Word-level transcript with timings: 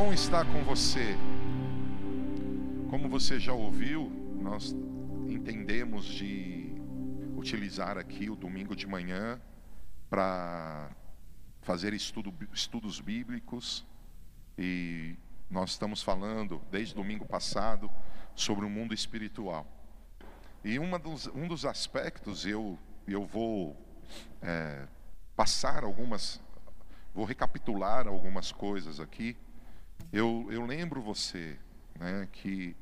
bom 0.00 0.12
estar 0.12 0.46
com 0.46 0.62
você. 0.62 1.16
Como 2.88 3.08
você 3.08 3.40
já 3.40 3.52
ouviu, 3.52 4.08
nós 4.40 4.72
entendemos 5.26 6.04
de 6.04 6.72
utilizar 7.36 7.98
aqui 7.98 8.30
o 8.30 8.36
domingo 8.36 8.76
de 8.76 8.86
manhã 8.86 9.40
para 10.08 10.88
fazer 11.62 11.94
estudo, 11.94 12.32
estudos 12.52 13.00
bíblicos 13.00 13.84
e 14.56 15.16
nós 15.50 15.70
estamos 15.70 16.00
falando 16.00 16.62
desde 16.70 16.94
domingo 16.94 17.26
passado 17.26 17.90
sobre 18.36 18.64
o 18.64 18.70
mundo 18.70 18.94
espiritual. 18.94 19.66
E 20.64 20.78
dos, 20.78 21.26
um 21.34 21.48
dos 21.48 21.64
aspectos 21.64 22.46
eu 22.46 22.78
eu 23.04 23.26
vou 23.26 23.76
é, 24.40 24.86
passar 25.34 25.82
algumas, 25.82 26.40
vou 27.12 27.24
recapitular 27.24 28.06
algumas 28.06 28.52
coisas 28.52 29.00
aqui. 29.00 29.36
Eu, 30.12 30.46
eu 30.50 30.64
lembro 30.64 31.02
você 31.02 31.58
né, 31.98 32.28
que 32.32 32.76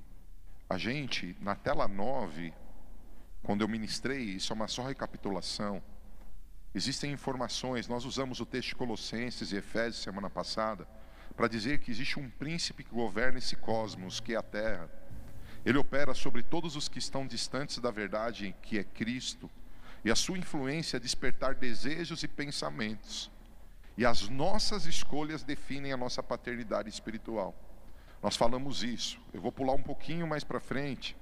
a 0.68 0.78
gente, 0.78 1.36
na 1.40 1.54
tela 1.54 1.88
9, 1.88 2.52
quando 3.42 3.62
eu 3.62 3.68
ministrei, 3.68 4.22
isso 4.22 4.52
é 4.52 4.56
uma 4.56 4.68
só 4.68 4.84
recapitulação, 4.86 5.82
existem 6.74 7.12
informações, 7.12 7.88
nós 7.88 8.04
usamos 8.04 8.40
o 8.40 8.46
texto 8.46 8.70
de 8.70 8.76
Colossenses 8.76 9.52
e 9.52 9.56
Efésios 9.56 10.02
semana 10.02 10.28
passada, 10.28 10.86
para 11.36 11.48
dizer 11.48 11.80
que 11.80 11.90
existe 11.90 12.18
um 12.18 12.30
príncipe 12.30 12.84
que 12.84 12.94
governa 12.94 13.38
esse 13.38 13.56
cosmos, 13.56 14.20
que 14.20 14.34
é 14.34 14.36
a 14.36 14.42
Terra. 14.42 14.90
Ele 15.64 15.78
opera 15.78 16.14
sobre 16.14 16.42
todos 16.42 16.76
os 16.76 16.88
que 16.88 16.98
estão 16.98 17.26
distantes 17.26 17.78
da 17.78 17.90
verdade, 17.90 18.54
que 18.62 18.78
é 18.78 18.84
Cristo 18.84 19.50
e 20.06 20.10
a 20.10 20.14
sua 20.14 20.38
influência 20.38 20.98
é 20.98 21.00
despertar 21.00 21.56
desejos 21.56 22.22
e 22.22 22.28
pensamentos. 22.28 23.28
E 23.96 24.04
as 24.04 24.28
nossas 24.28 24.84
escolhas 24.84 25.42
definem 25.42 25.92
a 25.92 25.96
nossa 25.96 26.22
paternidade 26.22 26.88
espiritual. 26.88 27.54
Nós 28.22 28.36
falamos 28.36 28.82
isso. 28.82 29.18
Eu 29.32 29.40
vou 29.40 29.52
pular 29.52 29.72
um 29.72 29.82
pouquinho 29.82 30.26
mais 30.26 30.44
para 30.44 30.60
frente, 30.60 31.16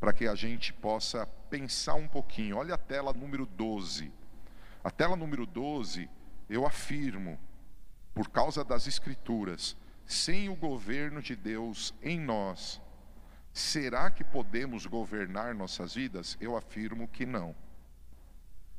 para 0.00 0.12
que 0.12 0.26
a 0.26 0.34
gente 0.34 0.72
possa 0.72 1.26
pensar 1.50 1.94
um 1.94 2.08
pouquinho. 2.08 2.56
Olha 2.56 2.74
a 2.74 2.78
tela 2.78 3.12
número 3.12 3.44
12. 3.44 4.12
A 4.82 4.90
tela 4.90 5.16
número 5.16 5.44
12, 5.44 6.08
eu 6.48 6.66
afirmo, 6.66 7.38
por 8.14 8.30
causa 8.30 8.64
das 8.64 8.86
Escrituras, 8.86 9.76
sem 10.06 10.48
o 10.48 10.56
governo 10.56 11.20
de 11.20 11.36
Deus 11.36 11.92
em 12.02 12.18
nós, 12.18 12.80
será 13.52 14.10
que 14.10 14.24
podemos 14.24 14.86
governar 14.86 15.54
nossas 15.54 15.94
vidas? 15.94 16.38
Eu 16.40 16.56
afirmo 16.56 17.06
que 17.08 17.26
não. 17.26 17.54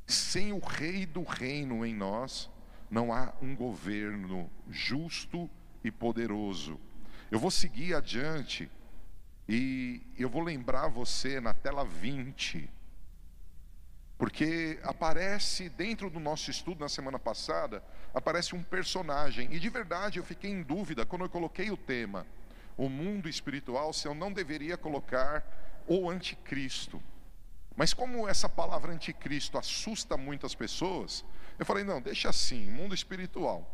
Sem 0.08 0.52
o 0.52 0.60
Rei 0.60 1.06
do 1.06 1.22
Reino 1.22 1.86
em 1.86 1.94
nós, 1.94 2.50
não 2.90 3.14
há 3.14 3.34
um 3.42 3.56
governo 3.56 4.50
justo 4.70 5.50
e 5.84 5.92
poderoso. 5.92 6.80
Eu 7.30 7.40
vou 7.40 7.52
seguir 7.52 7.94
adiante 7.94 8.70
e 9.48 10.02
eu 10.18 10.30
vou 10.30 10.42
lembrar 10.42 10.88
você 10.88 11.40
na 11.40 11.54
tela 11.54 11.86
20, 11.86 12.70
porque 14.18 14.80
aparece 14.84 15.70
dentro 15.70 16.10
do 16.10 16.20
nosso 16.20 16.52
estudo 16.52 16.82
na 16.82 16.90
semana 16.90 17.18
passada, 17.18 17.84
aparece 18.14 18.56
um 18.56 18.64
personagem, 18.64 19.52
e 19.54 19.60
de 19.60 19.70
verdade 19.70 20.20
eu 20.20 20.24
fiquei 20.24 20.52
em 20.52 20.62
dúvida 20.62 21.06
quando 21.06 21.26
eu 21.26 21.30
coloquei 21.30 21.72
o 21.72 21.78
tema, 21.78 22.26
o 22.78 22.90
mundo 22.90 23.30
espiritual, 23.30 23.94
se 23.94 24.08
eu 24.08 24.14
não 24.14 24.32
deveria 24.32 24.78
colocar 24.78 25.44
o 25.88 26.10
anticristo. 26.10 27.02
Mas 27.80 27.94
como 27.94 28.28
essa 28.28 28.50
palavra 28.50 28.92
anticristo 28.92 29.58
assusta 29.58 30.18
muitas 30.18 30.54
pessoas, 30.54 31.24
eu 31.58 31.66
falei, 31.66 31.86
não, 31.86 32.02
deixa 32.02 32.28
assim, 32.28 32.70
mundo 32.70 32.94
espiritual. 32.94 33.66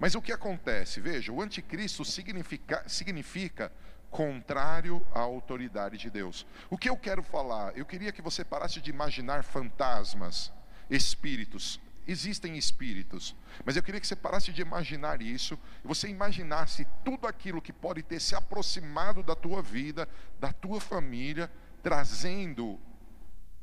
Mas 0.00 0.14
o 0.14 0.22
que 0.22 0.32
acontece? 0.32 1.02
Veja, 1.02 1.30
o 1.30 1.42
anticristo 1.42 2.02
significa, 2.02 2.82
significa 2.88 3.70
contrário 4.10 5.06
à 5.14 5.20
autoridade 5.20 5.98
de 5.98 6.08
Deus. 6.08 6.46
O 6.70 6.78
que 6.78 6.88
eu 6.88 6.96
quero 6.96 7.22
falar? 7.22 7.76
Eu 7.76 7.84
queria 7.84 8.10
que 8.10 8.22
você 8.22 8.42
parasse 8.42 8.80
de 8.80 8.88
imaginar 8.88 9.44
fantasmas, 9.44 10.50
espíritos. 10.88 11.78
Existem 12.08 12.56
espíritos, 12.56 13.36
mas 13.66 13.76
eu 13.76 13.82
queria 13.82 14.00
que 14.00 14.06
você 14.06 14.16
parasse 14.16 14.50
de 14.50 14.62
imaginar 14.62 15.20
isso 15.20 15.58
e 15.84 15.86
você 15.86 16.08
imaginasse 16.08 16.86
tudo 17.04 17.26
aquilo 17.26 17.60
que 17.60 17.72
pode 17.72 18.02
ter 18.02 18.18
se 18.18 18.34
aproximado 18.34 19.22
da 19.22 19.36
tua 19.36 19.60
vida, 19.60 20.08
da 20.40 20.54
tua 20.54 20.80
família, 20.80 21.52
trazendo 21.82 22.80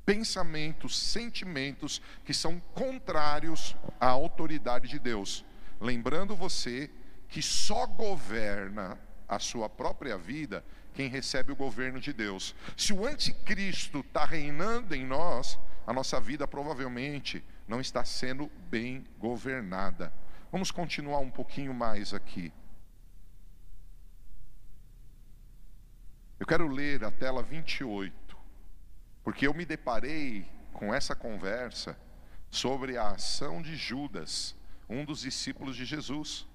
pensamentos, 0.09 0.97
sentimentos 0.97 2.01
que 2.25 2.33
são 2.33 2.59
contrários 2.73 3.75
à 3.99 4.07
autoridade 4.07 4.87
de 4.87 4.97
Deus. 4.97 5.45
Lembrando 5.79 6.35
você 6.35 6.89
que 7.27 7.43
só 7.43 7.85
governa 7.85 8.97
a 9.27 9.37
sua 9.37 9.69
própria 9.69 10.17
vida 10.17 10.65
quem 10.95 11.09
recebe 11.09 11.51
o 11.51 11.55
governo 11.55 11.99
de 11.99 12.11
Deus. 12.11 12.55
Se 12.75 12.91
o 12.91 13.05
anticristo 13.05 13.99
está 13.99 14.25
reinando 14.25 14.95
em 14.95 15.05
nós, 15.05 15.59
a 15.85 15.93
nossa 15.93 16.19
vida 16.19 16.47
provavelmente 16.47 17.43
não 17.67 17.79
está 17.79 18.03
sendo 18.03 18.49
bem 18.67 19.05
governada. 19.19 20.11
Vamos 20.51 20.71
continuar 20.71 21.19
um 21.19 21.29
pouquinho 21.29 21.71
mais 21.71 22.15
aqui. 22.15 22.51
Eu 26.39 26.47
quero 26.47 26.67
ler 26.67 27.03
a 27.03 27.11
tela 27.11 27.43
28. 27.43 28.18
Porque 29.29 29.45
eu 29.45 29.53
me 29.53 29.63
deparei 29.63 30.43
com 30.73 30.91
essa 30.91 31.15
conversa 31.15 31.95
sobre 32.49 32.97
a 32.97 33.09
ação 33.09 33.61
de 33.61 33.75
Judas, 33.75 34.55
um 34.89 35.05
dos 35.05 35.21
discípulos 35.21 35.75
de 35.75 35.85
Jesus. 35.85 36.47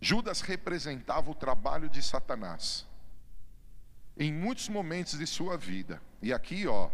Judas 0.00 0.40
representava 0.40 1.28
o 1.28 1.34
trabalho 1.34 1.88
de 1.88 2.00
Satanás 2.00 2.86
em 4.16 4.32
muitos 4.32 4.68
momentos 4.68 5.18
de 5.18 5.26
sua 5.26 5.58
vida. 5.58 6.00
E 6.22 6.32
aqui, 6.32 6.68
ó, 6.68 6.88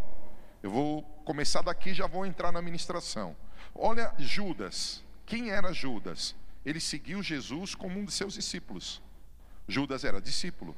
eu 0.63 0.71
vou 0.71 1.03
começar 1.27 1.61
daqui 1.61 1.93
já 1.93 2.07
vou 2.07 2.25
entrar 2.25 2.51
na 2.51 2.63
ministração. 2.63 3.37
Olha 3.75 4.11
Judas. 4.19 5.05
Quem 5.27 5.51
era 5.51 5.71
Judas? 5.75 6.35
Ele 6.65 6.81
seguiu 6.81 7.23
Jesus 7.23 7.75
como 7.75 8.01
um 8.01 8.07
de 8.07 8.13
seus 8.13 8.33
discípulos. 8.33 9.03
Judas 9.69 10.03
era 10.03 10.19
discípulo. 10.19 10.75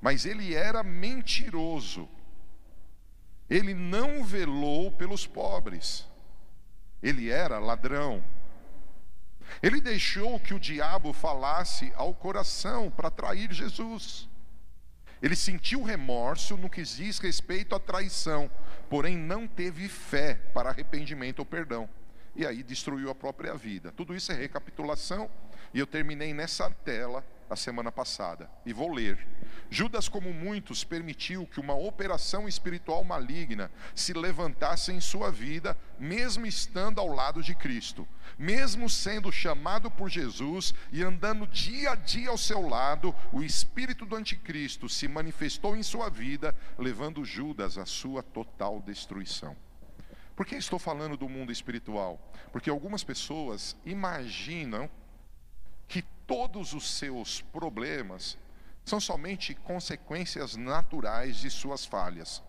Mas 0.00 0.26
ele 0.26 0.56
era 0.56 0.82
mentiroso. 0.82 2.08
Ele 3.48 3.74
não 3.74 4.24
velou 4.24 4.90
pelos 4.92 5.26
pobres. 5.26 6.06
Ele 7.02 7.30
era 7.30 7.58
ladrão. 7.58 8.22
Ele 9.62 9.80
deixou 9.80 10.38
que 10.38 10.52
o 10.52 10.60
diabo 10.60 11.12
falasse 11.12 11.92
ao 11.96 12.14
coração 12.14 12.90
para 12.90 13.10
trair 13.10 13.52
Jesus. 13.52 14.28
Ele 15.22 15.34
sentiu 15.34 15.82
remorso 15.82 16.56
no 16.56 16.70
que 16.70 16.82
diz 16.82 17.18
respeito 17.18 17.74
à 17.74 17.80
traição, 17.80 18.50
porém 18.88 19.16
não 19.16 19.48
teve 19.48 19.88
fé 19.88 20.34
para 20.52 20.70
arrependimento 20.70 21.40
ou 21.40 21.46
perdão. 21.46 21.88
E 22.36 22.46
aí 22.46 22.62
destruiu 22.62 23.10
a 23.10 23.14
própria 23.14 23.54
vida. 23.54 23.90
Tudo 23.90 24.14
isso 24.14 24.30
é 24.30 24.34
recapitulação, 24.34 25.28
e 25.74 25.78
eu 25.80 25.86
terminei 25.86 26.32
nessa 26.32 26.70
tela 26.70 27.24
a 27.50 27.56
semana 27.56 27.90
passada 27.90 28.50
e 28.64 28.72
vou 28.72 28.92
ler. 28.92 29.18
Judas, 29.70 30.08
como 30.08 30.32
muitos, 30.32 30.84
permitiu 30.84 31.46
que 31.46 31.60
uma 31.60 31.74
operação 31.74 32.48
espiritual 32.48 33.04
maligna 33.04 33.70
se 33.94 34.12
levantasse 34.12 34.92
em 34.92 35.00
sua 35.00 35.30
vida, 35.30 35.76
mesmo 35.98 36.46
estando 36.46 37.00
ao 37.00 37.08
lado 37.08 37.42
de 37.42 37.54
Cristo, 37.54 38.06
mesmo 38.38 38.88
sendo 38.88 39.30
chamado 39.30 39.90
por 39.90 40.08
Jesus 40.08 40.74
e 40.92 41.02
andando 41.02 41.46
dia 41.46 41.92
a 41.92 41.94
dia 41.94 42.30
ao 42.30 42.38
seu 42.38 42.66
lado, 42.66 43.14
o 43.32 43.42
espírito 43.42 44.06
do 44.06 44.16
anticristo 44.16 44.88
se 44.88 45.08
manifestou 45.08 45.76
em 45.76 45.82
sua 45.82 46.08
vida, 46.08 46.54
levando 46.78 47.24
Judas 47.24 47.76
à 47.78 47.84
sua 47.84 48.22
total 48.22 48.80
destruição. 48.80 49.56
Por 50.38 50.46
que 50.46 50.54
estou 50.54 50.78
falando 50.78 51.16
do 51.16 51.28
mundo 51.28 51.50
espiritual? 51.50 52.32
Porque 52.52 52.70
algumas 52.70 53.02
pessoas 53.02 53.76
imaginam 53.84 54.88
todos 56.28 56.74
os 56.74 56.90
seus 56.90 57.40
problemas 57.40 58.36
são 58.84 59.00
somente 59.00 59.54
consequências 59.54 60.56
naturais 60.56 61.38
de 61.38 61.48
suas 61.48 61.86
falhas. 61.86 62.42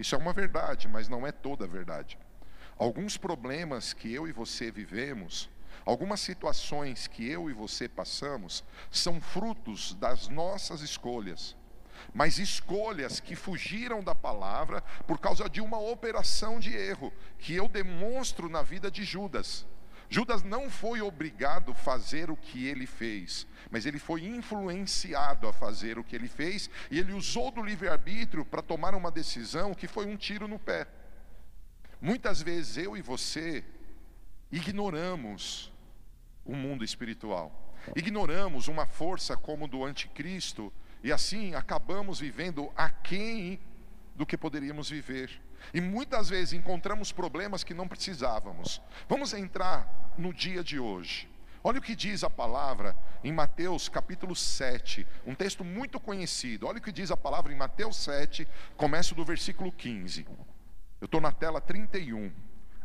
Isso 0.00 0.16
é 0.16 0.18
uma 0.18 0.32
verdade, 0.32 0.88
mas 0.88 1.08
não 1.08 1.24
é 1.24 1.30
toda 1.30 1.64
a 1.64 1.68
verdade. 1.68 2.18
Alguns 2.76 3.16
problemas 3.16 3.92
que 3.92 4.12
eu 4.12 4.26
e 4.26 4.32
você 4.32 4.70
vivemos, 4.72 5.48
algumas 5.86 6.18
situações 6.18 7.06
que 7.06 7.28
eu 7.28 7.48
e 7.48 7.52
você 7.52 7.88
passamos, 7.88 8.64
são 8.90 9.20
frutos 9.20 9.94
das 9.94 10.28
nossas 10.28 10.80
escolhas. 10.80 11.56
Mas 12.12 12.38
escolhas 12.38 13.20
que 13.20 13.36
fugiram 13.36 14.02
da 14.02 14.14
palavra 14.14 14.82
por 15.06 15.20
causa 15.20 15.48
de 15.48 15.60
uma 15.60 15.78
operação 15.78 16.58
de 16.58 16.74
erro, 16.74 17.12
que 17.38 17.54
eu 17.54 17.68
demonstro 17.68 18.48
na 18.48 18.62
vida 18.62 18.90
de 18.90 19.04
Judas. 19.04 19.66
Judas 20.12 20.42
não 20.42 20.68
foi 20.68 21.00
obrigado 21.00 21.70
a 21.70 21.74
fazer 21.74 22.32
o 22.32 22.36
que 22.36 22.66
ele 22.66 22.84
fez, 22.84 23.46
mas 23.70 23.86
ele 23.86 24.00
foi 24.00 24.24
influenciado 24.24 25.46
a 25.46 25.52
fazer 25.52 26.00
o 26.00 26.04
que 26.04 26.16
ele 26.16 26.26
fez, 26.26 26.68
e 26.90 26.98
ele 26.98 27.12
usou 27.12 27.52
do 27.52 27.62
livre-arbítrio 27.62 28.44
para 28.44 28.60
tomar 28.60 28.92
uma 28.96 29.10
decisão 29.12 29.72
que 29.72 29.86
foi 29.86 30.06
um 30.06 30.16
tiro 30.16 30.48
no 30.48 30.58
pé. 30.58 30.88
Muitas 32.00 32.42
vezes 32.42 32.76
eu 32.76 32.96
e 32.96 33.02
você 33.02 33.64
ignoramos 34.50 35.72
o 36.44 36.56
mundo 36.56 36.84
espiritual. 36.84 37.68
ignoramos 37.94 38.68
uma 38.68 38.86
força 38.86 39.36
como 39.36 39.68
do 39.68 39.84
anticristo 39.84 40.72
e 41.04 41.12
assim 41.12 41.54
acabamos 41.54 42.20
vivendo 42.20 42.70
aquém 42.76 43.58
do 44.14 44.26
que 44.26 44.36
poderíamos 44.36 44.90
viver. 44.90 45.40
E 45.72 45.80
muitas 45.80 46.28
vezes 46.28 46.52
encontramos 46.52 47.12
problemas 47.12 47.64
que 47.64 47.74
não 47.74 47.88
precisávamos. 47.88 48.80
Vamos 49.08 49.32
entrar 49.32 50.12
no 50.16 50.32
dia 50.32 50.62
de 50.62 50.78
hoje. 50.78 51.28
Olha 51.62 51.78
o 51.78 51.82
que 51.82 51.94
diz 51.94 52.24
a 52.24 52.30
palavra 52.30 52.96
em 53.22 53.32
Mateus 53.32 53.88
capítulo 53.88 54.34
7, 54.34 55.06
um 55.26 55.34
texto 55.34 55.62
muito 55.62 56.00
conhecido. 56.00 56.66
Olha 56.66 56.78
o 56.78 56.82
que 56.82 56.90
diz 56.90 57.10
a 57.10 57.16
palavra 57.16 57.52
em 57.52 57.56
Mateus 57.56 57.96
7, 57.96 58.48
começo 58.76 59.14
do 59.14 59.24
versículo 59.24 59.70
15. 59.70 60.26
Eu 61.00 61.04
estou 61.04 61.20
na 61.20 61.32
tela 61.32 61.60
31. 61.60 62.32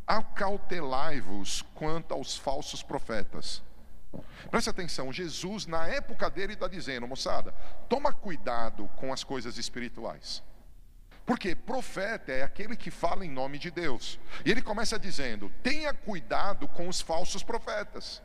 Acautelai-vos 0.05 1.61
quanto 1.73 2.13
aos 2.13 2.37
falsos 2.37 2.83
profetas. 2.83 3.63
Preste 4.49 4.69
atenção, 4.69 5.11
Jesus, 5.11 5.65
na 5.65 5.87
época 5.87 6.29
dele, 6.29 6.53
está 6.53 6.67
dizendo, 6.67 7.07
moçada, 7.07 7.51
toma 7.89 8.13
cuidado 8.13 8.89
com 8.97 9.11
as 9.11 9.23
coisas 9.23 9.57
espirituais. 9.57 10.43
Porque 11.25 11.55
profeta 11.55 12.31
é 12.31 12.43
aquele 12.43 12.75
que 12.75 12.91
fala 12.91 13.25
em 13.25 13.31
nome 13.31 13.57
de 13.57 13.71
Deus. 13.71 14.19
E 14.45 14.51
ele 14.51 14.61
começa 14.61 14.99
dizendo: 14.99 15.51
tenha 15.63 15.93
cuidado 15.93 16.67
com 16.67 16.87
os 16.87 17.01
falsos 17.01 17.41
profetas. 17.41 18.21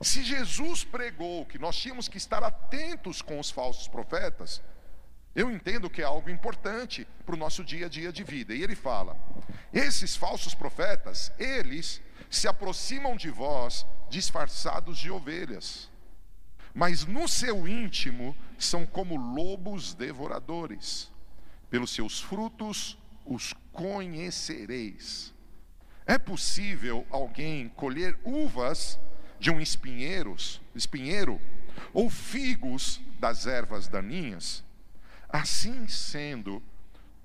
Se 0.00 0.22
Jesus 0.22 0.84
pregou 0.84 1.46
que 1.46 1.58
nós 1.58 1.76
tínhamos 1.76 2.08
que 2.08 2.18
estar 2.18 2.42
atentos 2.42 3.20
com 3.22 3.38
os 3.38 3.50
falsos 3.50 3.88
profetas, 3.88 4.62
eu 5.34 5.50
entendo 5.50 5.88
que 5.88 6.02
é 6.02 6.04
algo 6.04 6.28
importante 6.28 7.06
para 7.24 7.34
o 7.34 7.38
nosso 7.38 7.64
dia 7.64 7.86
a 7.86 7.88
dia 7.88 8.12
de 8.12 8.22
vida. 8.22 8.54
E 8.54 8.62
ele 8.62 8.76
fala: 8.76 9.16
esses 9.72 10.14
falsos 10.14 10.54
profetas, 10.54 11.32
eles 11.38 12.02
se 12.30 12.46
aproximam 12.46 13.16
de 13.16 13.30
vós 13.30 13.86
disfarçados 14.10 14.98
de 14.98 15.10
ovelhas, 15.10 15.90
mas 16.74 17.06
no 17.06 17.26
seu 17.26 17.66
íntimo 17.66 18.36
são 18.58 18.84
como 18.86 19.16
lobos 19.16 19.94
devoradores. 19.94 21.11
Pelos 21.72 21.90
seus 21.90 22.20
frutos 22.20 22.98
os 23.24 23.54
conhecereis. 23.72 25.32
É 26.04 26.18
possível 26.18 27.06
alguém 27.10 27.70
colher 27.70 28.14
uvas 28.22 29.00
de 29.40 29.50
um 29.50 29.58
espinheiros, 29.58 30.60
espinheiro 30.74 31.40
ou 31.94 32.10
figos 32.10 33.00
das 33.18 33.46
ervas 33.46 33.88
daninhas? 33.88 34.62
Assim 35.30 35.88
sendo, 35.88 36.62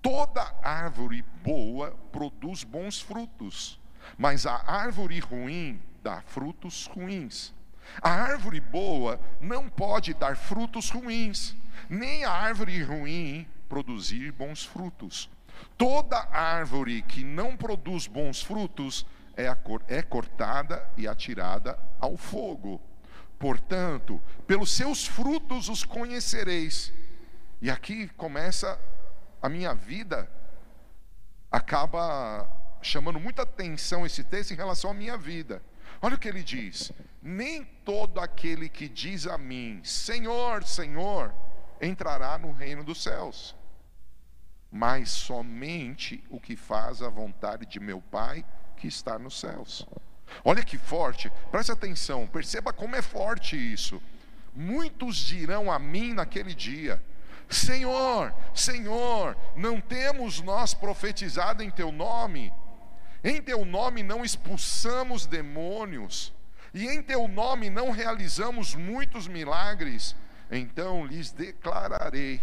toda 0.02 0.56
árvore 0.64 1.26
boa 1.44 1.92
produz 2.14 2.64
bons 2.64 3.02
frutos, 3.02 3.78
mas 4.18 4.46
a 4.46 4.64
árvore 4.66 5.20
ruim 5.20 5.82
dá 6.02 6.22
frutos 6.22 6.86
ruins. 6.86 7.54
A 8.02 8.12
árvore 8.12 8.62
boa 8.62 9.20
não 9.42 9.68
pode 9.68 10.14
dar 10.14 10.38
frutos 10.38 10.90
ruins, 10.90 11.54
nem 11.90 12.24
a 12.24 12.32
árvore 12.32 12.82
ruim 12.82 13.46
produzir 13.68 14.32
bons 14.32 14.66
frutos. 14.66 15.30
Toda 15.78 16.28
árvore 16.32 17.02
que 17.02 17.24
não 17.24 17.56
produz 17.56 18.08
bons 18.08 18.42
frutos 18.42 19.06
é, 19.36 19.46
é 19.88 20.02
cortada 20.02 20.88
e 20.98 21.08
atirada 21.08 21.78
ao 22.00 22.18
fogo. 22.18 22.82
Portanto, 23.40 24.22
pelos 24.46 24.72
seus 24.72 25.06
frutos 25.06 25.70
os 25.70 25.84
conhecereis. 25.84 26.92
E 27.62 27.70
aqui 27.70 28.08
começa 28.10 28.80
a 29.42 29.50
minha 29.50 29.74
vida, 29.74 30.30
acaba 31.52 32.50
chamando 32.82 33.20
muita 33.20 33.44
atenção 33.44 34.06
esse 34.06 34.24
texto 34.24 34.52
em 34.52 34.56
relação 34.56 34.92
à 34.92 34.94
minha 34.94 35.18
vida. 35.18 35.62
Olha 36.02 36.16
o 36.16 36.20
que 36.20 36.28
ele 36.28 36.44
diz: 36.44 36.92
Nem 37.22 37.64
todo 37.64 38.20
aquele 38.20 38.70
que 38.70 38.88
diz 38.88 39.26
a 39.26 39.38
mim, 39.38 39.82
Senhor, 39.84 40.64
Senhor, 40.64 41.34
entrará 41.82 42.38
no 42.38 42.52
reino 42.52 42.84
dos 42.84 43.02
céus, 43.02 43.56
mas 44.72 45.10
somente 45.10 46.24
o 46.30 46.40
que 46.40 46.56
faz 46.56 47.02
a 47.02 47.10
vontade 47.10 47.66
de 47.66 47.80
meu 47.80 48.02
Pai 48.02 48.46
que 48.76 48.88
está 48.88 49.18
nos 49.18 49.40
céus. 49.40 49.88
Olha 50.44 50.64
que 50.64 50.78
forte, 50.78 51.32
preste 51.52 51.72
atenção, 51.72 52.28
perceba 52.28 52.74
como 52.74 52.96
é 52.96 53.02
forte 53.02 53.56
isso. 53.56 54.02
Muitos 54.54 55.18
dirão 55.18 55.72
a 55.72 55.80
mim 55.80 56.14
naquele 56.14 56.54
dia: 56.54 57.02
Senhor, 57.50 58.34
Senhor, 58.54 59.38
não 59.56 59.80
temos 59.80 60.42
nós 60.42 60.74
profetizado 60.74 61.64
em 61.64 61.70
teu 61.70 61.92
nome? 61.92 62.54
Em 63.24 63.42
teu 63.42 63.66
nome 63.66 64.04
não 64.04 64.24
expulsamos 64.24 65.26
demônios, 65.26 66.34
e 66.74 66.88
em 66.88 67.02
teu 67.02 67.28
nome 67.28 67.70
não 67.70 67.92
realizamos 67.92 68.76
muitos 68.76 69.28
milagres. 69.28 70.16
Então 70.52 71.06
lhes 71.06 71.32
declararei: 71.32 72.42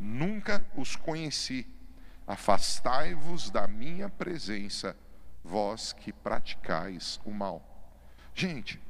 nunca 0.00 0.64
os 0.74 0.96
conheci. 0.96 1.66
Afastai-vos 2.26 3.50
da 3.50 3.68
minha 3.68 4.08
presença, 4.08 4.96
vós 5.44 5.92
que 5.92 6.12
praticais 6.12 7.20
o 7.24 7.30
mal. 7.30 7.62
Gente, 8.34 8.80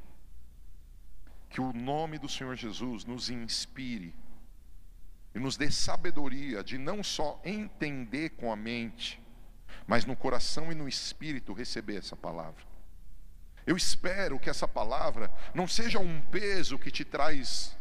que 1.49 1.61
o 1.61 1.73
nome 1.73 2.19
do 2.19 2.29
Senhor 2.29 2.55
Jesus 2.55 3.05
nos 3.05 3.29
inspire 3.29 4.15
e 5.35 5.39
nos 5.39 5.57
dê 5.57 5.71
sabedoria 5.71 6.63
de 6.63 6.79
não 6.79 7.03
só 7.03 7.41
entender 7.45 8.31
com 8.31 8.53
a 8.53 8.57
mente, 8.57 9.21
mas 9.87 10.05
no 10.05 10.15
coração 10.15 10.71
e 10.71 10.75
no 10.75 10.89
espírito 10.89 11.53
receber 11.53 11.97
essa 11.97 12.17
palavra. 12.17 12.65
Eu 13.67 13.77
espero 13.77 14.39
que 14.39 14.51
essa 14.51 14.67
palavra 14.67 15.33
não 15.55 15.67
seja 15.67 15.99
um 15.99 16.21
peso 16.23 16.79
que 16.79 16.91
te 16.91 17.05
traz 17.05 17.77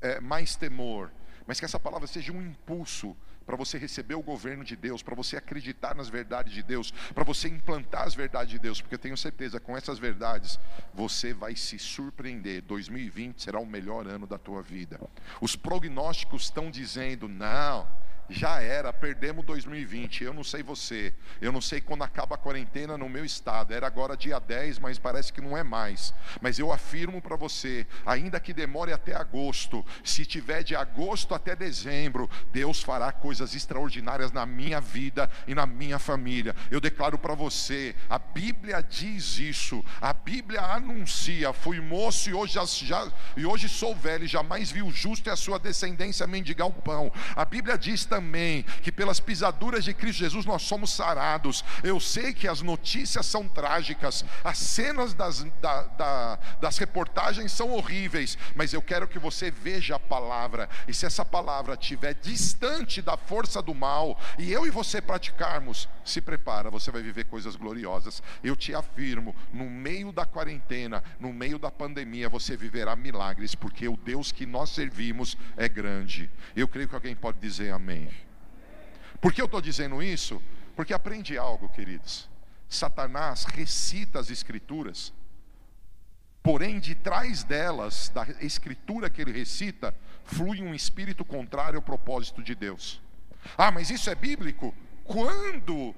é, 0.00 0.20
mais 0.20 0.56
temor, 0.56 1.10
mas 1.50 1.58
que 1.58 1.64
essa 1.64 1.80
palavra 1.80 2.06
seja 2.06 2.30
um 2.32 2.40
impulso 2.40 3.16
para 3.44 3.56
você 3.56 3.76
receber 3.76 4.14
o 4.14 4.22
governo 4.22 4.62
de 4.62 4.76
Deus, 4.76 5.02
para 5.02 5.16
você 5.16 5.36
acreditar 5.36 5.96
nas 5.96 6.08
verdades 6.08 6.52
de 6.52 6.62
Deus, 6.62 6.92
para 7.12 7.24
você 7.24 7.48
implantar 7.48 8.04
as 8.06 8.14
verdades 8.14 8.52
de 8.52 8.58
Deus, 8.60 8.80
porque 8.80 8.94
eu 8.94 9.00
tenho 9.00 9.16
certeza 9.16 9.58
com 9.58 9.76
essas 9.76 9.98
verdades 9.98 10.60
você 10.94 11.34
vai 11.34 11.56
se 11.56 11.76
surpreender. 11.76 12.62
2020 12.62 13.42
será 13.42 13.58
o 13.58 13.66
melhor 13.66 14.06
ano 14.06 14.28
da 14.28 14.38
tua 14.38 14.62
vida. 14.62 15.00
Os 15.40 15.56
prognósticos 15.56 16.44
estão 16.44 16.70
dizendo: 16.70 17.26
"Não, 17.26 17.84
já 18.30 18.62
era, 18.62 18.92
perdemos 18.92 19.44
2020. 19.44 20.24
Eu 20.24 20.32
não 20.32 20.44
sei 20.44 20.62
você, 20.62 21.12
eu 21.40 21.50
não 21.50 21.60
sei 21.60 21.80
quando 21.80 22.04
acaba 22.04 22.36
a 22.36 22.38
quarentena 22.38 22.96
no 22.96 23.08
meu 23.08 23.24
estado. 23.24 23.74
Era 23.74 23.86
agora 23.86 24.16
dia 24.16 24.38
10, 24.38 24.78
mas 24.78 24.98
parece 24.98 25.32
que 25.32 25.40
não 25.40 25.56
é 25.56 25.62
mais. 25.62 26.14
Mas 26.40 26.58
eu 26.58 26.72
afirmo 26.72 27.20
para 27.20 27.36
você, 27.36 27.86
ainda 28.06 28.38
que 28.38 28.54
demore 28.54 28.92
até 28.92 29.14
agosto, 29.14 29.84
se 30.04 30.24
tiver 30.24 30.62
de 30.62 30.76
agosto 30.76 31.34
até 31.34 31.56
dezembro, 31.56 32.30
Deus 32.52 32.82
fará 32.82 33.10
coisas 33.10 33.54
extraordinárias 33.54 34.30
na 34.30 34.46
minha 34.46 34.80
vida 34.80 35.28
e 35.46 35.54
na 35.54 35.66
minha 35.66 35.98
família. 35.98 36.54
Eu 36.70 36.80
declaro 36.80 37.18
para 37.18 37.34
você, 37.34 37.94
a 38.08 38.18
Bíblia 38.18 38.80
diz 38.82 39.38
isso. 39.38 39.84
A 40.00 40.12
Bíblia 40.12 40.60
anuncia: 40.60 41.52
fui 41.52 41.80
moço 41.80 42.30
e 42.30 42.34
hoje, 42.34 42.58
já, 42.86 43.08
e 43.36 43.44
hoje 43.44 43.68
sou 43.68 43.94
velho, 43.94 44.26
jamais 44.26 44.70
vi 44.70 44.82
o 44.82 44.90
justo 44.90 45.28
e 45.28 45.32
a 45.32 45.36
sua 45.36 45.58
descendência 45.58 46.26
mendigar 46.26 46.68
o 46.68 46.72
pão. 46.72 47.12
A 47.34 47.44
Bíblia 47.44 47.76
diz 47.76 48.04
também 48.04 48.19
também 48.20 48.62
que 48.82 48.92
pelas 48.92 49.18
pisaduras 49.18 49.82
de 49.82 49.94
Cristo 49.94 50.18
Jesus 50.18 50.44
nós 50.44 50.62
somos 50.62 50.92
sarados. 50.92 51.64
Eu 51.82 51.98
sei 51.98 52.34
que 52.34 52.46
as 52.46 52.60
notícias 52.60 53.24
são 53.24 53.48
trágicas, 53.48 54.24
as 54.44 54.58
cenas 54.58 55.14
das, 55.14 55.42
da, 55.60 55.82
da, 55.84 56.38
das 56.60 56.76
reportagens 56.76 57.50
são 57.50 57.70
horríveis, 57.70 58.36
mas 58.54 58.74
eu 58.74 58.82
quero 58.82 59.08
que 59.08 59.18
você 59.18 59.50
veja 59.50 59.96
a 59.96 59.98
palavra, 59.98 60.68
e 60.86 60.92
se 60.92 61.06
essa 61.06 61.24
palavra 61.24 61.74
estiver 61.74 62.14
distante 62.14 63.00
da 63.00 63.16
força 63.16 63.62
do 63.62 63.74
mal, 63.74 64.18
e 64.38 64.52
eu 64.52 64.66
e 64.66 64.70
você 64.70 65.00
praticarmos, 65.00 65.88
se 66.04 66.20
prepara, 66.20 66.70
você 66.70 66.90
vai 66.90 67.02
viver 67.02 67.24
coisas 67.24 67.56
gloriosas. 67.56 68.22
Eu 68.44 68.54
te 68.54 68.74
afirmo, 68.74 69.34
no 69.52 69.64
meio 69.64 70.12
da 70.12 70.26
quarentena, 70.26 71.02
no 71.18 71.32
meio 71.32 71.58
da 71.58 71.70
pandemia, 71.70 72.28
você 72.28 72.56
viverá 72.56 72.94
milagres, 72.94 73.54
porque 73.54 73.88
o 73.88 73.96
Deus 73.96 74.30
que 74.30 74.44
nós 74.44 74.70
servimos 74.70 75.38
é 75.56 75.68
grande. 75.68 76.28
Eu 76.54 76.68
creio 76.68 76.88
que 76.88 76.94
alguém 76.94 77.14
pode 77.14 77.38
dizer 77.38 77.72
amém. 77.72 78.09
Por 79.20 79.32
que 79.32 79.40
eu 79.40 79.46
estou 79.46 79.60
dizendo 79.60 80.02
isso? 80.02 80.40
Porque 80.74 80.94
aprende 80.94 81.36
algo, 81.36 81.68
queridos. 81.68 82.28
Satanás 82.68 83.44
recita 83.44 84.18
as 84.18 84.30
Escrituras, 84.30 85.12
porém, 86.42 86.78
de 86.80 86.94
trás 86.94 87.42
delas, 87.42 88.08
da 88.08 88.26
Escritura 88.40 89.10
que 89.10 89.20
ele 89.20 89.32
recita, 89.32 89.94
flui 90.24 90.62
um 90.62 90.74
espírito 90.74 91.24
contrário 91.24 91.76
ao 91.76 91.82
propósito 91.82 92.42
de 92.42 92.54
Deus. 92.54 93.02
Ah, 93.58 93.70
mas 93.70 93.90
isso 93.90 94.08
é 94.08 94.14
bíblico? 94.14 94.74
Quando 95.04 95.94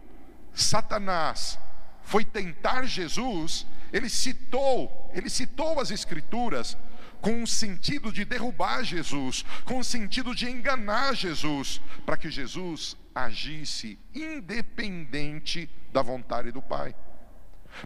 Satanás 0.54 1.58
foi 2.02 2.24
tentar 2.24 2.84
Jesus, 2.84 3.66
ele 3.92 4.08
citou, 4.08 5.10
ele 5.12 5.28
citou 5.28 5.78
as 5.78 5.90
Escrituras 5.90 6.76
com 7.20 7.42
o 7.42 7.46
sentido 7.46 8.12
de 8.12 8.24
derrubar 8.24 8.82
Jesus, 8.82 9.44
com 9.64 9.78
o 9.78 9.84
sentido 9.84 10.34
de 10.34 10.50
enganar 10.50 11.14
Jesus, 11.14 11.80
para 12.04 12.16
que 12.16 12.28
Jesus 12.28 12.96
agisse 13.14 13.98
independente 14.14 15.68
da 15.92 16.02
vontade 16.02 16.50
do 16.50 16.62
Pai. 16.62 16.94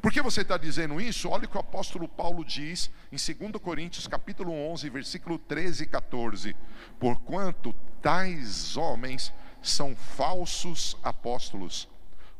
Por 0.02 0.12
que 0.12 0.20
você 0.20 0.42
está 0.42 0.56
dizendo 0.56 1.00
isso? 1.00 1.28
Olha 1.28 1.44
o 1.44 1.48
que 1.48 1.56
o 1.56 1.60
apóstolo 1.60 2.08
Paulo 2.08 2.44
diz 2.44 2.90
em 3.10 3.16
2 3.16 3.52
Coríntios 3.62 4.06
capítulo 4.06 4.52
11, 4.52 4.90
versículo 4.90 5.38
13 5.38 5.84
e 5.84 5.86
14. 5.86 6.56
Porquanto 6.98 7.72
tais 8.02 8.76
homens 8.76 9.32
são 9.62 9.96
falsos 9.96 10.96
apóstolos, 11.02 11.88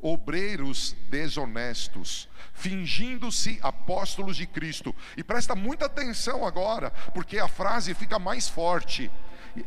obreiros 0.01 0.95
desonestos, 1.09 2.29
fingindo-se 2.53 3.59
apóstolos 3.63 4.37
de 4.37 4.47
Cristo. 4.47 4.95
E 5.17 5.25
presta 5.25 5.55
muita 5.55 5.87
atenção 5.87 6.45
agora, 6.45 6.91
porque 7.15 7.39
a 7.39 7.49
frase 7.49 7.95
fica 7.95 8.19
mais 8.19 8.49
forte. 8.49 9.11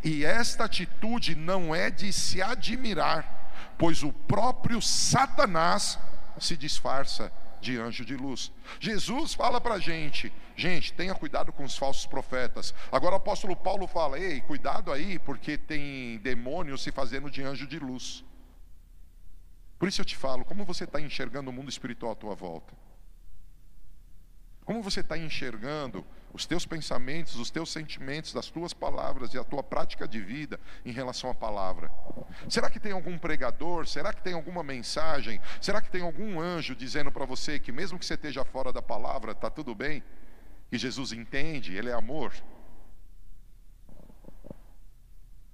E 0.03 0.23
esta 0.23 0.65
atitude 0.65 1.35
não 1.35 1.73
é 1.73 1.89
de 1.89 2.11
se 2.13 2.41
admirar, 2.41 3.73
pois 3.77 4.03
o 4.03 4.11
próprio 4.11 4.81
Satanás 4.81 5.97
se 6.39 6.55
disfarça 6.55 7.31
de 7.59 7.77
anjo 7.77 8.05
de 8.05 8.15
luz. 8.15 8.51
Jesus 8.79 9.33
fala 9.33 9.59
para 9.59 9.75
a 9.75 9.79
gente, 9.79 10.31
gente, 10.55 10.93
tenha 10.93 11.13
cuidado 11.13 11.51
com 11.51 11.63
os 11.63 11.77
falsos 11.77 12.05
profetas. 12.05 12.73
Agora 12.91 13.15
o 13.15 13.17
apóstolo 13.17 13.55
Paulo 13.55 13.87
fala, 13.87 14.19
ei, 14.19 14.41
cuidado 14.41 14.91
aí, 14.91 15.19
porque 15.19 15.57
tem 15.57 16.17
demônios 16.19 16.81
se 16.83 16.91
fazendo 16.91 17.29
de 17.29 17.43
anjo 17.43 17.67
de 17.67 17.79
luz. 17.79 18.23
Por 19.77 19.87
isso 19.87 20.01
eu 20.01 20.05
te 20.05 20.15
falo, 20.15 20.43
como 20.45 20.65
você 20.65 20.83
está 20.83 20.99
enxergando 20.99 21.49
o 21.49 21.53
mundo 21.53 21.69
espiritual 21.69 22.11
à 22.11 22.15
tua 22.15 22.35
volta? 22.35 22.73
Como 24.65 24.81
você 24.83 24.99
está 24.99 25.17
enxergando 25.17 26.05
os 26.33 26.45
teus 26.45 26.65
pensamentos, 26.65 27.35
os 27.35 27.49
teus 27.49 27.71
sentimentos, 27.71 28.35
as 28.35 28.49
tuas 28.49 28.73
palavras 28.73 29.33
e 29.33 29.37
a 29.37 29.43
tua 29.43 29.63
prática 29.63 30.07
de 30.07 30.19
vida 30.19 30.59
em 30.85 30.91
relação 30.91 31.29
à 31.29 31.33
palavra? 31.33 31.91
Será 32.47 32.69
que 32.69 32.79
tem 32.79 32.91
algum 32.91 33.17
pregador? 33.17 33.87
Será 33.87 34.13
que 34.13 34.21
tem 34.21 34.33
alguma 34.33 34.63
mensagem? 34.63 35.39
Será 35.61 35.81
que 35.81 35.89
tem 35.89 36.01
algum 36.01 36.39
anjo 36.39 36.75
dizendo 36.75 37.11
para 37.11 37.25
você 37.25 37.59
que, 37.59 37.71
mesmo 37.71 37.97
que 37.97 38.05
você 38.05 38.13
esteja 38.13 38.45
fora 38.45 38.71
da 38.71 38.81
palavra, 38.81 39.31
está 39.31 39.49
tudo 39.49 39.73
bem? 39.73 40.03
Que 40.69 40.77
Jesus 40.77 41.11
entende, 41.11 41.75
Ele 41.75 41.89
é 41.89 41.93
amor? 41.93 42.33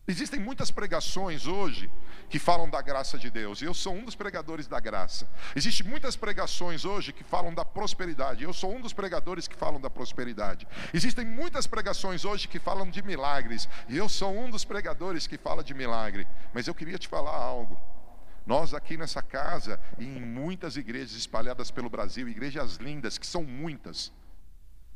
Existem 0.08 0.40
muitas 0.40 0.70
pregações 0.70 1.48
hoje 1.48 1.90
que 2.30 2.38
falam 2.38 2.70
da 2.70 2.80
graça 2.80 3.18
de 3.18 3.32
Deus, 3.32 3.62
e 3.62 3.66
eu 3.66 3.74
sou 3.74 3.96
um 3.96 4.06
dos 4.06 4.16
pregadores 4.16 4.68
da 4.68 4.80
graça. 4.80 5.28
Existem 5.56 5.88
muitas 5.88 6.16
pregações 6.16 6.86
hoje 6.86 7.12
que 7.12 7.24
falam 7.24 7.52
da 7.52 7.66
prosperidade, 7.66 8.44
eu 8.44 8.54
sou 8.54 8.76
um 8.76 8.82
dos 8.82 8.94
pregadores 8.94 9.48
que 9.48 9.56
falam 9.56 9.82
da 9.82 9.90
prosperidade. 9.90 10.68
Existem 10.94 11.26
muitas 11.26 11.66
pregações 11.66 12.24
hoje 12.24 12.48
que 12.48 12.60
falam 12.60 12.88
de 12.88 13.02
milagres, 13.02 13.68
e 13.90 13.98
eu 13.98 14.08
sou 14.08 14.38
um 14.38 14.50
dos 14.50 14.64
pregadores 14.64 15.26
que 15.26 15.40
fala 15.40 15.64
de 15.64 15.74
milagre. 15.74 16.28
Mas 16.54 16.68
eu 16.68 16.76
queria 16.76 17.00
te 17.00 17.08
falar 17.08 17.36
algo. 17.36 17.80
Nós 18.46 18.76
aqui 18.76 18.96
nessa 18.96 19.24
casa 19.24 19.80
e 19.98 20.06
em 20.06 20.22
muitas 20.22 20.78
igrejas 20.78 21.14
espalhadas 21.14 21.72
pelo 21.72 21.90
Brasil, 21.90 22.30
igrejas 22.30 22.76
lindas, 22.76 23.18
que 23.18 23.26
são 23.26 23.44
muitas, 23.44 24.12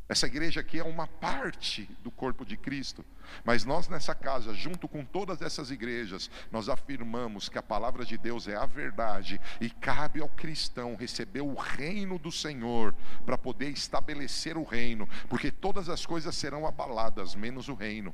essa 0.10 0.26
igreja 0.26 0.62
aqui 0.62 0.80
é 0.80 0.84
uma 0.84 1.06
parte 1.06 1.88
do 2.04 2.10
corpo 2.10 2.44
de 2.44 2.58
Cristo, 2.58 3.06
mas 3.46 3.64
nós 3.64 3.88
nessa 3.88 4.16
casa, 4.16 4.56
junto 4.56 4.88
com 4.88 5.06
todas 5.06 5.40
essas 5.40 5.70
igrejas, 5.70 6.32
nós 6.52 6.68
afirmamos 6.68 7.48
que 7.48 7.60
a 7.60 7.64
palavra 7.64 8.04
de 8.04 8.18
Deus 8.18 8.48
é 8.48 8.56
a 8.56 8.66
verdade 8.66 9.40
e 9.62 9.70
cabe 9.70 10.20
ao 10.20 10.28
cristão 10.28 10.96
receber 10.96 11.42
o 11.42 11.54
reino 11.54 12.18
do 12.18 12.32
Senhor 12.32 12.96
para 13.24 13.38
poder 13.38 13.70
estabelecer 13.70 14.58
o 14.58 14.64
reino, 14.64 15.08
porque 15.30 15.52
todas 15.52 15.90
as 15.90 16.08
coisas 16.08 16.36
serão 16.36 16.66
abaladas, 16.66 17.36
menos 17.36 17.70
o 17.70 17.76
reino. 17.76 18.12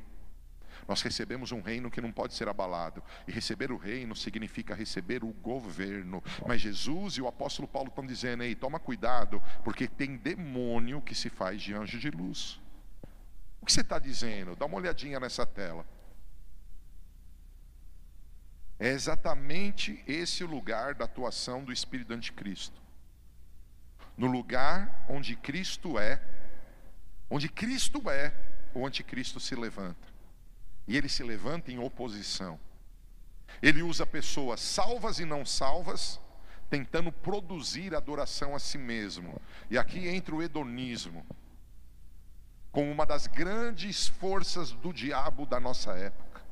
Nós 0.88 1.02
recebemos 1.02 1.50
um 1.52 1.60
reino 1.60 1.90
que 1.90 2.00
não 2.00 2.12
pode 2.12 2.34
ser 2.34 2.48
abalado. 2.48 3.02
E 3.26 3.32
receber 3.32 3.72
o 3.72 3.76
reino 3.76 4.14
significa 4.14 4.74
receber 4.74 5.24
o 5.24 5.32
governo. 5.32 6.22
Mas 6.46 6.60
Jesus 6.60 7.14
e 7.14 7.22
o 7.22 7.26
apóstolo 7.28 7.66
Paulo 7.66 7.88
estão 7.88 8.06
dizendo: 8.06 8.42
ei, 8.42 8.54
toma 8.54 8.78
cuidado, 8.78 9.42
porque 9.64 9.88
tem 9.88 10.16
demônio 10.16 11.02
que 11.02 11.14
se 11.14 11.28
faz 11.28 11.60
de 11.60 11.74
anjo 11.74 11.98
de 11.98 12.10
luz. 12.10 12.60
O 13.60 13.66
que 13.66 13.72
você 13.72 13.80
está 13.80 13.98
dizendo? 13.98 14.54
Dá 14.54 14.64
uma 14.66 14.76
olhadinha 14.76 15.18
nessa 15.18 15.44
tela. 15.44 15.84
É 18.78 18.88
exatamente 18.88 20.04
esse 20.06 20.44
o 20.44 20.46
lugar 20.46 20.94
da 20.94 21.06
atuação 21.06 21.64
do 21.64 21.72
Espírito 21.72 22.12
Anticristo. 22.12 22.80
No 24.16 24.26
lugar 24.26 25.04
onde 25.08 25.34
Cristo 25.34 25.98
é, 25.98 26.22
onde 27.28 27.48
Cristo 27.48 28.08
é, 28.08 28.32
o 28.74 28.86
Anticristo 28.86 29.40
se 29.40 29.54
levanta. 29.54 30.15
E 30.86 30.96
ele 30.96 31.08
se 31.08 31.22
levanta 31.22 31.70
em 31.70 31.78
oposição. 31.78 32.58
Ele 33.62 33.82
usa 33.82 34.06
pessoas 34.06 34.60
salvas 34.60 35.18
e 35.18 35.24
não 35.24 35.44
salvas, 35.44 36.20
tentando 36.68 37.10
produzir 37.10 37.94
adoração 37.94 38.54
a 38.54 38.58
si 38.58 38.78
mesmo. 38.78 39.40
E 39.70 39.78
aqui 39.78 40.06
entra 40.08 40.34
o 40.34 40.42
hedonismo, 40.42 41.24
com 42.70 42.90
uma 42.90 43.06
das 43.06 43.26
grandes 43.26 44.06
forças 44.06 44.72
do 44.72 44.92
diabo 44.92 45.46
da 45.46 45.58
nossa 45.58 45.92
época. 45.92 46.42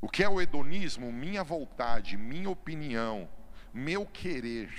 O 0.00 0.08
que 0.08 0.22
é 0.22 0.28
o 0.28 0.40
hedonismo? 0.40 1.12
Minha 1.12 1.44
vontade, 1.44 2.16
minha 2.16 2.50
opinião, 2.50 3.28
meu 3.72 4.06
querer. 4.06 4.70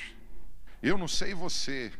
Eu 0.81 0.97
não 0.97 1.07
sei 1.07 1.33
você, 1.33 1.91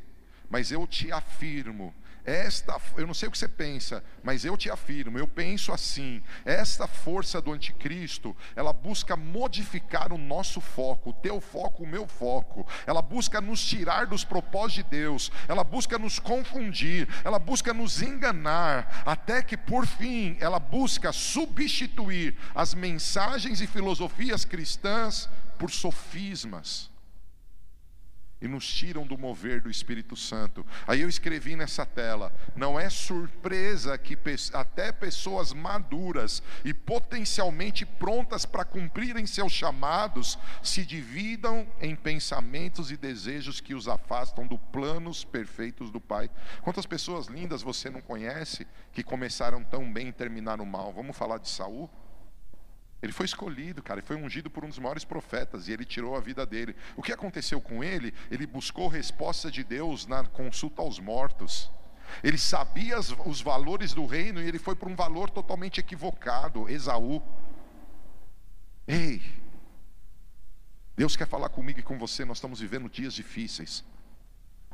mas 0.50 0.72
eu 0.72 0.88
te 0.88 1.12
afirmo 1.12 1.94
esta, 2.26 2.80
eu 2.98 3.08
não 3.08 3.14
sei 3.14 3.28
o 3.28 3.32
que 3.32 3.38
você 3.38 3.48
pensa, 3.48 4.04
mas 4.22 4.46
eu 4.46 4.56
te 4.56 4.70
afirmo, 4.70 5.18
eu 5.18 5.28
penso 5.28 5.72
assim. 5.72 6.22
Esta 6.46 6.88
força 6.88 7.42
do 7.42 7.52
anticristo, 7.52 8.36
ela 8.56 8.72
busca 8.72 9.16
modificar 9.16 10.14
o 10.14 10.18
nosso 10.18 10.62
foco, 10.62 11.10
o 11.10 11.14
teu 11.14 11.42
foco, 11.42 11.84
o 11.84 11.88
meu 11.88 12.08
foco. 12.08 12.68
Ela 12.86 13.02
busca 13.02 13.42
nos 13.42 13.66
tirar 13.66 14.06
dos 14.06 14.24
propósitos 14.24 14.72
de 14.72 14.84
Deus, 14.84 15.32
ela 15.48 15.64
busca 15.64 15.98
nos 15.98 16.20
confundir, 16.20 17.08
ela 17.24 17.40
busca 17.40 17.74
nos 17.74 18.02
enganar, 18.02 19.04
até 19.06 19.42
que 19.42 19.58
por 19.58 19.88
fim 19.88 20.38
ela 20.40 20.60
busca 20.60 21.12
substituir 21.12 22.38
as 22.54 22.74
mensagens 22.74 23.62
e 23.62 23.68
filosofias 23.68 24.46
cristãs 24.46 25.28
por 25.58 25.72
sofismas 25.72 26.91
e 28.42 28.48
nos 28.48 28.68
tiram 28.68 29.06
do 29.06 29.18
mover 29.18 29.62
do 29.62 29.70
Espírito 29.70 30.16
Santo. 30.16 30.66
Aí 30.88 31.02
eu 31.02 31.10
escrevi 31.10 31.56
nessa 31.56 31.86
tela: 31.86 32.34
não 32.56 32.80
é 32.80 32.90
surpresa 32.90 33.98
que 33.98 34.18
até 34.54 34.92
pessoas 34.92 35.54
maduras 35.54 36.42
e 36.66 36.74
potencialmente 36.74 37.86
prontas 37.86 38.46
para 38.46 38.66
cumprirem 38.66 39.26
seus 39.26 39.52
chamados 39.52 40.40
se 40.64 40.86
dividam 40.86 41.68
em 41.80 41.96
pensamentos 41.96 42.92
e 42.92 42.98
desejos 42.98 43.62
que 43.62 43.76
os 43.76 43.88
afastam 43.88 44.48
dos 44.48 44.60
planos 44.72 45.24
perfeitos 45.24 45.92
do 45.92 46.02
Pai. 46.02 46.30
Quantas 46.62 46.86
pessoas 46.86 47.28
lindas 47.28 47.62
você 47.62 47.90
não 47.90 48.02
conhece 48.02 48.66
que 48.92 49.04
começaram 49.04 49.64
tão 49.64 49.92
bem 49.92 50.08
e 50.08 50.14
terminaram 50.14 50.66
mal? 50.66 50.92
Vamos 50.94 51.16
falar 51.16 51.38
de 51.38 51.50
Saul? 51.50 51.90
Ele 53.02 53.12
foi 53.12 53.26
escolhido, 53.26 53.82
cara, 53.82 54.00
ele 54.00 54.06
foi 54.06 54.16
ungido 54.16 54.50
por 54.50 54.64
um 54.64 54.70
dos 54.70 54.78
maiores 54.78 55.04
profetas 55.04 55.68
e 55.68 55.72
ele 55.72 55.84
tirou 55.84 56.16
a 56.16 56.20
vida 56.20 56.46
dele. 56.46 56.76
O 56.96 57.02
que 57.02 57.12
aconteceu 57.12 57.60
com 57.60 57.84
ele? 57.84 58.14
Ele 58.30 58.46
buscou 58.46 58.88
resposta 58.88 59.50
de 59.50 59.64
Deus 59.64 60.06
na 60.06 60.24
consulta 60.24 60.82
aos 60.82 61.00
mortos. 61.00 61.72
Ele 62.24 62.38
sabia 62.38 63.00
os 63.00 63.42
valores 63.42 63.94
do 63.94 64.06
reino 64.06 64.42
e 64.42 64.48
ele 64.48 64.60
foi 64.60 64.76
para 64.76 64.90
um 64.90 64.96
valor 64.96 65.30
totalmente 65.30 65.80
equivocado, 65.80 66.70
Esaú. 66.70 67.24
Ei, 68.88 69.22
Deus 70.96 71.16
quer 71.16 71.28
falar 71.28 71.50
comigo 71.50 71.80
e 71.80 71.84
com 71.84 71.98
você, 71.98 72.24
nós 72.24 72.38
estamos 72.38 72.60
vivendo 72.60 72.90
dias 72.90 73.14
difíceis. 73.14 73.84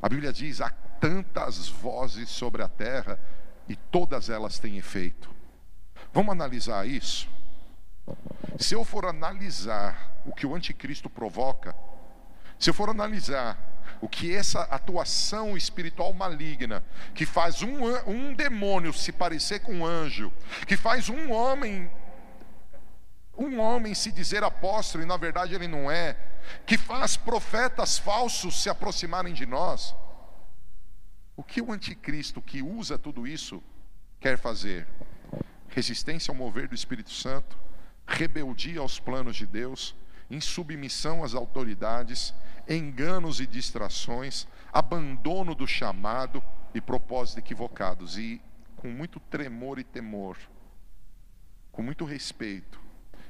A 0.02 0.08
Bíblia 0.08 0.32
diz: 0.32 0.60
há 0.60 0.68
tantas 1.00 1.68
vozes 1.68 2.28
sobre 2.28 2.62
a 2.62 2.68
terra 2.68 3.18
e 3.68 3.74
todas 3.74 4.28
elas 4.28 4.58
têm 4.58 4.76
efeito. 4.76 5.30
Vamos 6.12 6.32
analisar 6.32 6.86
isso? 6.86 7.37
Se 8.58 8.74
eu 8.74 8.84
for 8.84 9.06
analisar 9.06 10.20
o 10.26 10.34
que 10.34 10.44
o 10.44 10.54
anticristo 10.54 11.08
provoca, 11.08 11.74
se 12.58 12.68
eu 12.68 12.74
for 12.74 12.90
analisar 12.90 13.56
o 14.00 14.08
que 14.08 14.34
essa 14.34 14.62
atuação 14.62 15.56
espiritual 15.56 16.12
maligna, 16.12 16.84
que 17.14 17.24
faz 17.24 17.62
um, 17.62 17.84
um 18.06 18.34
demônio 18.34 18.92
se 18.92 19.12
parecer 19.12 19.60
com 19.60 19.76
um 19.76 19.86
anjo, 19.86 20.32
que 20.66 20.76
faz 20.76 21.08
um 21.08 21.30
homem 21.30 21.90
um 23.36 23.60
homem 23.60 23.94
se 23.94 24.10
dizer 24.10 24.42
apóstolo 24.42 25.04
e 25.04 25.06
na 25.06 25.16
verdade 25.16 25.54
ele 25.54 25.68
não 25.68 25.88
é, 25.88 26.16
que 26.66 26.76
faz 26.76 27.16
profetas 27.16 27.96
falsos 27.96 28.60
se 28.60 28.68
aproximarem 28.68 29.32
de 29.32 29.46
nós. 29.46 29.94
O 31.36 31.44
que 31.44 31.62
o 31.62 31.70
anticristo 31.70 32.42
que 32.42 32.60
usa 32.60 32.98
tudo 32.98 33.28
isso 33.28 33.62
quer 34.18 34.36
fazer? 34.36 34.88
Resistência 35.68 36.32
ao 36.32 36.34
mover 36.34 36.66
do 36.66 36.74
Espírito 36.74 37.12
Santo, 37.12 37.56
rebeldia 38.08 38.80
aos 38.80 38.98
planos 38.98 39.36
de 39.36 39.46
Deus, 39.46 39.94
insubmissão 40.30 41.22
às 41.22 41.34
autoridades, 41.34 42.34
enganos 42.66 43.38
e 43.38 43.46
distrações, 43.46 44.48
abandono 44.72 45.54
do 45.54 45.66
chamado 45.66 46.42
e 46.74 46.80
propósitos 46.80 47.38
equivocados. 47.38 48.18
E 48.18 48.40
com 48.76 48.88
muito 48.88 49.20
tremor 49.20 49.78
e 49.78 49.84
temor, 49.84 50.38
com 51.70 51.82
muito 51.82 52.04
respeito, 52.04 52.80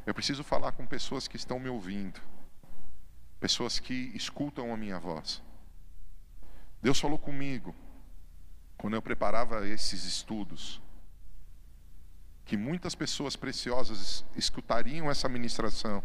eu 0.07 0.15
preciso 0.15 0.45
falar 0.45 0.73
com 0.73 0.87
pessoas 0.87 1.27
que 1.27 1.37
estão 1.37 1.59
me 1.59 1.69
ouvindo, 1.69 2.21
pessoas 3.41 3.79
que 3.79 4.13
escutam 4.15 4.73
a 4.73 4.77
minha 4.77 4.99
voz. 4.99 5.43
Deus 6.81 7.01
falou 7.01 7.19
comigo, 7.19 7.75
quando 8.77 8.95
eu 8.95 9.03
preparava 9.03 9.67
esses 9.67 10.05
estudos, 10.05 10.81
que 12.49 12.57
muitas 12.57 12.95
pessoas 12.95 13.37
preciosas 13.37 14.25
escutariam 14.35 15.11
essa 15.11 15.29
ministração 15.29 16.03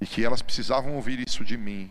e 0.00 0.04
que 0.04 0.24
elas 0.24 0.42
precisavam 0.42 0.96
ouvir 0.96 1.20
isso 1.20 1.44
de 1.44 1.56
mim. 1.56 1.88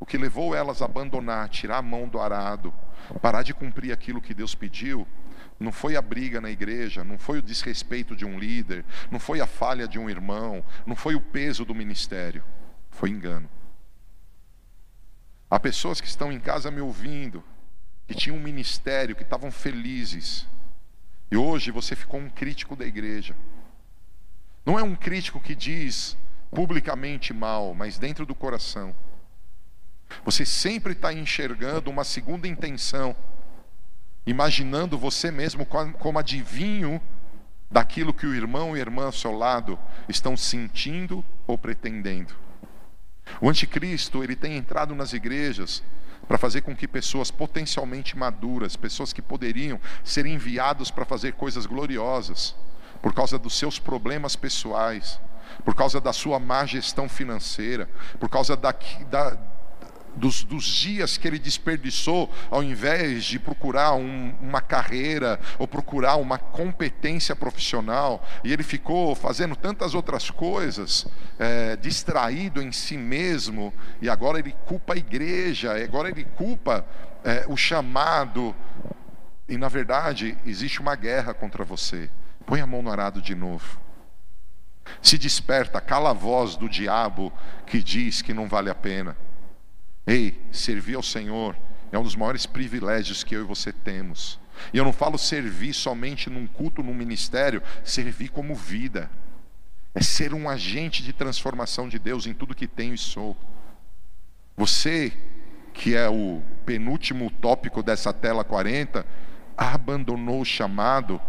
O 0.00 0.06
que 0.06 0.16
levou 0.16 0.54
elas 0.54 0.80
a 0.80 0.86
abandonar, 0.86 1.50
tirar 1.50 1.76
a 1.76 1.82
mão 1.82 2.08
do 2.08 2.18
arado, 2.18 2.72
parar 3.20 3.42
de 3.42 3.52
cumprir 3.52 3.92
aquilo 3.92 4.22
que 4.22 4.32
Deus 4.32 4.54
pediu, 4.54 5.06
não 5.60 5.70
foi 5.70 5.96
a 5.96 6.02
briga 6.02 6.40
na 6.40 6.50
igreja, 6.50 7.04
não 7.04 7.18
foi 7.18 7.40
o 7.40 7.42
desrespeito 7.42 8.16
de 8.16 8.24
um 8.24 8.38
líder, 8.38 8.82
não 9.10 9.20
foi 9.20 9.42
a 9.42 9.46
falha 9.46 9.86
de 9.86 9.98
um 9.98 10.08
irmão, 10.08 10.64
não 10.86 10.96
foi 10.96 11.14
o 11.14 11.20
peso 11.20 11.62
do 11.62 11.74
ministério, 11.74 12.42
foi 12.88 13.10
engano. 13.10 13.50
Há 15.50 15.60
pessoas 15.60 16.00
que 16.00 16.08
estão 16.08 16.32
em 16.32 16.40
casa 16.40 16.70
me 16.70 16.80
ouvindo, 16.80 17.44
que 18.06 18.14
tinham 18.14 18.38
um 18.38 18.42
ministério, 18.42 19.14
que 19.14 19.22
estavam 19.22 19.50
felizes, 19.50 20.46
e 21.30 21.36
hoje 21.36 21.70
você 21.70 21.96
ficou 21.96 22.20
um 22.20 22.30
crítico 22.30 22.76
da 22.76 22.84
igreja. 22.84 23.36
Não 24.64 24.78
é 24.78 24.82
um 24.82 24.94
crítico 24.94 25.40
que 25.40 25.54
diz 25.54 26.16
publicamente 26.50 27.32
mal, 27.32 27.74
mas 27.74 27.98
dentro 27.98 28.24
do 28.24 28.34
coração. 28.34 28.94
Você 30.24 30.44
sempre 30.44 30.92
está 30.92 31.12
enxergando 31.12 31.90
uma 31.90 32.04
segunda 32.04 32.46
intenção 32.46 33.14
imaginando 34.26 34.98
você 34.98 35.30
mesmo 35.30 35.64
como 35.64 36.18
adivinho 36.18 37.00
daquilo 37.70 38.12
que 38.12 38.26
o 38.26 38.34
irmão 38.34 38.76
e 38.76 38.80
a 38.80 38.82
irmã 38.82 39.06
ao 39.06 39.12
seu 39.12 39.32
lado 39.32 39.78
estão 40.08 40.36
sentindo 40.36 41.24
ou 41.46 41.56
pretendendo. 41.56 42.34
O 43.40 43.48
anticristo, 43.48 44.22
ele 44.22 44.36
tem 44.36 44.56
entrado 44.56 44.94
nas 44.94 45.12
igrejas 45.12 45.82
para 46.26 46.38
fazer 46.38 46.62
com 46.62 46.74
que 46.74 46.88
pessoas 46.88 47.30
potencialmente 47.30 48.16
maduras, 48.16 48.76
pessoas 48.76 49.12
que 49.12 49.22
poderiam 49.22 49.80
ser 50.04 50.26
enviados 50.26 50.90
para 50.90 51.04
fazer 51.04 51.32
coisas 51.34 51.66
gloriosas, 51.66 52.54
por 53.00 53.14
causa 53.14 53.38
dos 53.38 53.56
seus 53.56 53.78
problemas 53.78 54.34
pessoais, 54.34 55.20
por 55.64 55.74
causa 55.74 56.00
da 56.00 56.12
sua 56.12 56.38
má 56.38 56.66
gestão 56.66 57.08
financeira, 57.08 57.88
por 58.18 58.28
causa 58.28 58.56
da, 58.56 58.74
da 59.10 59.38
dos, 60.16 60.42
dos, 60.44 60.64
dias 60.64 61.16
que 61.16 61.28
ele 61.28 61.38
desperdiçou, 61.38 62.32
ao 62.50 62.62
invés 62.62 63.24
de 63.24 63.38
procurar 63.38 63.94
um, 63.94 64.34
uma 64.40 64.60
carreira 64.60 65.38
ou 65.58 65.68
procurar 65.68 66.16
uma 66.16 66.38
competência 66.38 67.36
profissional, 67.36 68.26
e 68.42 68.52
ele 68.52 68.62
ficou 68.62 69.14
fazendo 69.14 69.54
tantas 69.54 69.94
outras 69.94 70.30
coisas, 70.30 71.06
é, 71.38 71.76
distraído 71.76 72.62
em 72.62 72.72
si 72.72 72.96
mesmo, 72.96 73.72
e 74.00 74.08
agora 74.08 74.38
ele 74.38 74.54
culpa 74.64 74.94
a 74.94 74.96
igreja, 74.96 75.72
agora 75.82 76.08
ele 76.08 76.24
culpa 76.24 76.84
é, 77.24 77.44
o 77.48 77.56
chamado, 77.56 78.54
e 79.48 79.56
na 79.56 79.68
verdade 79.68 80.36
existe 80.44 80.80
uma 80.80 80.96
guerra 80.96 81.34
contra 81.34 81.64
você. 81.64 82.10
Põe 82.44 82.60
a 82.60 82.66
mão 82.66 82.82
no 82.82 82.90
arado 82.90 83.20
de 83.20 83.34
novo. 83.34 83.80
Se 85.02 85.18
desperta, 85.18 85.80
cala 85.80 86.10
a 86.10 86.12
voz 86.12 86.56
do 86.56 86.68
diabo 86.68 87.32
que 87.66 87.82
diz 87.82 88.22
que 88.22 88.32
não 88.32 88.48
vale 88.48 88.70
a 88.70 88.74
pena. 88.74 89.16
Ei, 90.06 90.40
servir 90.52 90.94
ao 90.94 91.02
Senhor 91.02 91.56
é 91.90 91.98
um 91.98 92.02
dos 92.02 92.14
maiores 92.14 92.46
privilégios 92.46 93.24
que 93.24 93.34
eu 93.34 93.40
e 93.40 93.44
você 93.44 93.72
temos. 93.72 94.38
E 94.72 94.78
eu 94.78 94.84
não 94.84 94.92
falo 94.92 95.18
servir 95.18 95.74
somente 95.74 96.30
num 96.30 96.46
culto, 96.46 96.82
num 96.82 96.94
ministério, 96.94 97.62
servir 97.84 98.28
como 98.28 98.54
vida. 98.54 99.10
É 99.94 100.02
ser 100.02 100.34
um 100.34 100.48
agente 100.48 101.02
de 101.02 101.12
transformação 101.12 101.88
de 101.88 101.98
Deus 101.98 102.26
em 102.26 102.34
tudo 102.34 102.54
que 102.54 102.66
tenho 102.66 102.94
e 102.94 102.98
sou. 102.98 103.36
Você, 104.56 105.12
que 105.72 105.94
é 105.94 106.08
o 106.08 106.40
penúltimo 106.64 107.30
tópico 107.30 107.82
dessa 107.82 108.12
tela 108.12 108.44
40, 108.44 109.04
abandonou 109.56 110.40
o 110.40 110.44
chamado 110.44 111.20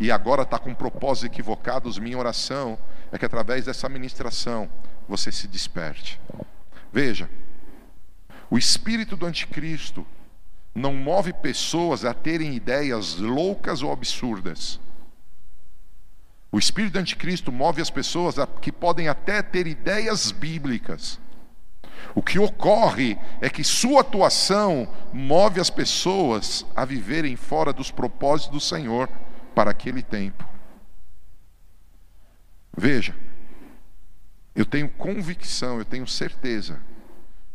e 0.00 0.10
agora 0.10 0.42
está 0.42 0.58
com 0.58 0.74
propósitos 0.74 1.32
equivocados. 1.32 1.98
Minha 1.98 2.18
oração 2.18 2.78
é 3.10 3.18
que 3.18 3.24
através 3.24 3.64
dessa 3.64 3.88
ministração 3.88 4.68
você 5.08 5.32
se 5.32 5.48
desperte. 5.48 6.20
Veja, 6.92 7.28
o 8.50 8.56
espírito 8.56 9.16
do 9.16 9.26
anticristo 9.26 10.06
não 10.74 10.94
move 10.94 11.32
pessoas 11.32 12.04
a 12.04 12.14
terem 12.14 12.54
ideias 12.54 13.16
loucas 13.16 13.82
ou 13.82 13.92
absurdas. 13.92 14.80
O 16.50 16.58
espírito 16.58 16.94
do 16.94 16.98
anticristo 17.00 17.52
move 17.52 17.82
as 17.82 17.90
pessoas 17.90 18.38
a, 18.38 18.46
que 18.46 18.72
podem 18.72 19.08
até 19.08 19.42
ter 19.42 19.66
ideias 19.66 20.30
bíblicas. 20.30 21.20
O 22.14 22.22
que 22.22 22.38
ocorre 22.38 23.18
é 23.40 23.50
que 23.50 23.62
sua 23.62 24.00
atuação 24.00 24.88
move 25.12 25.60
as 25.60 25.68
pessoas 25.68 26.64
a 26.74 26.84
viverem 26.84 27.36
fora 27.36 27.72
dos 27.72 27.90
propósitos 27.90 28.52
do 28.52 28.60
Senhor 28.60 29.08
para 29.54 29.72
aquele 29.72 30.02
tempo. 30.02 30.46
Veja, 32.74 33.14
eu 34.54 34.64
tenho 34.64 34.88
convicção, 34.88 35.78
eu 35.78 35.84
tenho 35.84 36.06
certeza 36.06 36.80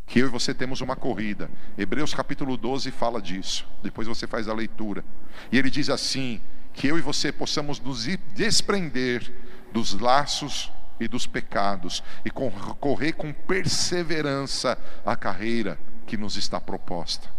que 0.05 0.19
eu 0.19 0.27
e 0.27 0.29
você 0.29 0.53
temos 0.53 0.81
uma 0.81 0.95
corrida. 0.95 1.49
Hebreus 1.77 2.13
capítulo 2.13 2.57
12 2.57 2.91
fala 2.91 3.21
disso. 3.21 3.65
Depois 3.81 4.07
você 4.07 4.27
faz 4.27 4.47
a 4.47 4.53
leitura. 4.53 5.03
E 5.51 5.57
ele 5.57 5.69
diz 5.69 5.89
assim: 5.89 6.41
que 6.73 6.87
eu 6.87 6.97
e 6.97 7.01
você 7.01 7.31
possamos 7.31 7.79
nos 7.79 8.05
desprender 8.33 9.31
dos 9.71 9.93
laços 9.93 10.71
e 10.99 11.07
dos 11.07 11.25
pecados 11.25 12.03
e 12.25 12.29
correr 12.29 13.13
com 13.13 13.31
perseverança 13.31 14.77
a 15.05 15.15
carreira 15.15 15.79
que 16.05 16.17
nos 16.17 16.35
está 16.35 16.59
proposta. 16.59 17.29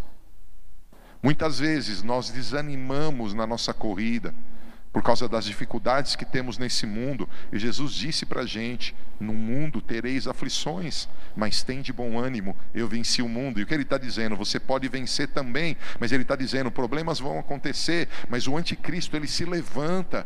Muitas 1.22 1.58
vezes 1.58 2.02
nós 2.02 2.30
desanimamos 2.30 3.32
na 3.32 3.46
nossa 3.46 3.72
corrida 3.72 4.34
por 4.94 5.02
causa 5.02 5.28
das 5.28 5.44
dificuldades 5.44 6.14
que 6.14 6.24
temos 6.24 6.56
nesse 6.56 6.86
mundo. 6.86 7.28
E 7.52 7.58
Jesus 7.58 7.92
disse 7.92 8.24
para 8.24 8.42
a 8.42 8.46
gente: 8.46 8.94
No 9.18 9.34
mundo 9.34 9.82
tereis 9.82 10.28
aflições, 10.28 11.08
mas 11.34 11.64
tem 11.64 11.82
de 11.82 11.92
bom 11.92 12.16
ânimo, 12.16 12.56
eu 12.72 12.86
venci 12.86 13.20
o 13.20 13.28
mundo. 13.28 13.58
E 13.58 13.64
o 13.64 13.66
que 13.66 13.74
ele 13.74 13.82
está 13.82 13.98
dizendo? 13.98 14.36
Você 14.36 14.60
pode 14.60 14.88
vencer 14.88 15.26
também, 15.26 15.76
mas 15.98 16.12
ele 16.12 16.22
está 16.22 16.36
dizendo: 16.36 16.70
problemas 16.70 17.18
vão 17.18 17.40
acontecer, 17.40 18.08
mas 18.28 18.46
o 18.46 18.56
anticristo 18.56 19.16
ele 19.16 19.26
se 19.26 19.44
levanta 19.44 20.24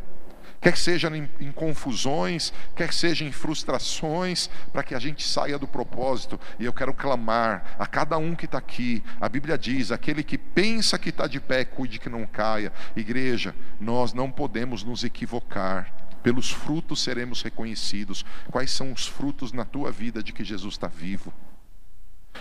quer 0.61 0.77
seja 0.77 1.15
em, 1.15 1.29
em, 1.39 1.51
confusões, 1.51 2.51
quer 2.75 2.93
seja 2.93 3.23
em 3.23 3.31
frustrações, 3.31 4.49
para 4.71 4.83
que 4.83 4.93
a 4.93 4.99
gente 4.99 5.25
saia 5.25 5.57
do 5.57 5.67
propósito. 5.67 6.39
E 6.59 6.65
eu 6.65 6.73
quero 6.73 6.93
clamar 6.93 7.75
a 7.79 7.85
cada 7.85 8.17
um 8.17 8.35
que 8.35 8.45
está 8.45 8.57
aqui. 8.57 9.03
A 9.19 9.29
Bíblia 9.29 9.57
diz: 9.57 9.91
aquele 9.91 10.23
que 10.23 10.37
pensa 10.37 10.97
que 10.97 11.09
está 11.09 11.27
de 11.27 11.39
pé, 11.39 11.65
cuide 11.65 11.99
que 11.99 12.09
não 12.09 12.25
caia. 12.25 12.73
Igreja, 12.95 13.55
nós 13.79 14.13
não 14.13 14.29
podemos 14.31 14.83
nos 14.83 15.03
equivocar. 15.03 15.93
Pelos 16.21 16.51
frutos 16.51 17.01
seremos 17.01 17.41
reconhecidos. 17.41 18.25
Quais 18.51 18.71
são 18.71 18.91
os 18.91 19.07
frutos 19.07 19.53
na 19.53 19.63
tua 19.63 19.91
vida 19.91 20.21
de 20.21 20.33
que 20.33 20.43
Jesus 20.43 20.73
está 20.73 20.87
vivo? 20.87 21.33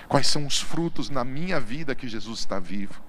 Quais 0.08 0.26
são 0.26 0.46
os 0.46 0.60
frutos 0.60 1.08
na 1.10 1.24
minha 1.24 1.60
vida 1.60 1.94
que 1.94 2.08
Jesus 2.08 2.40
está 2.40 2.58
vivo? 2.58 3.00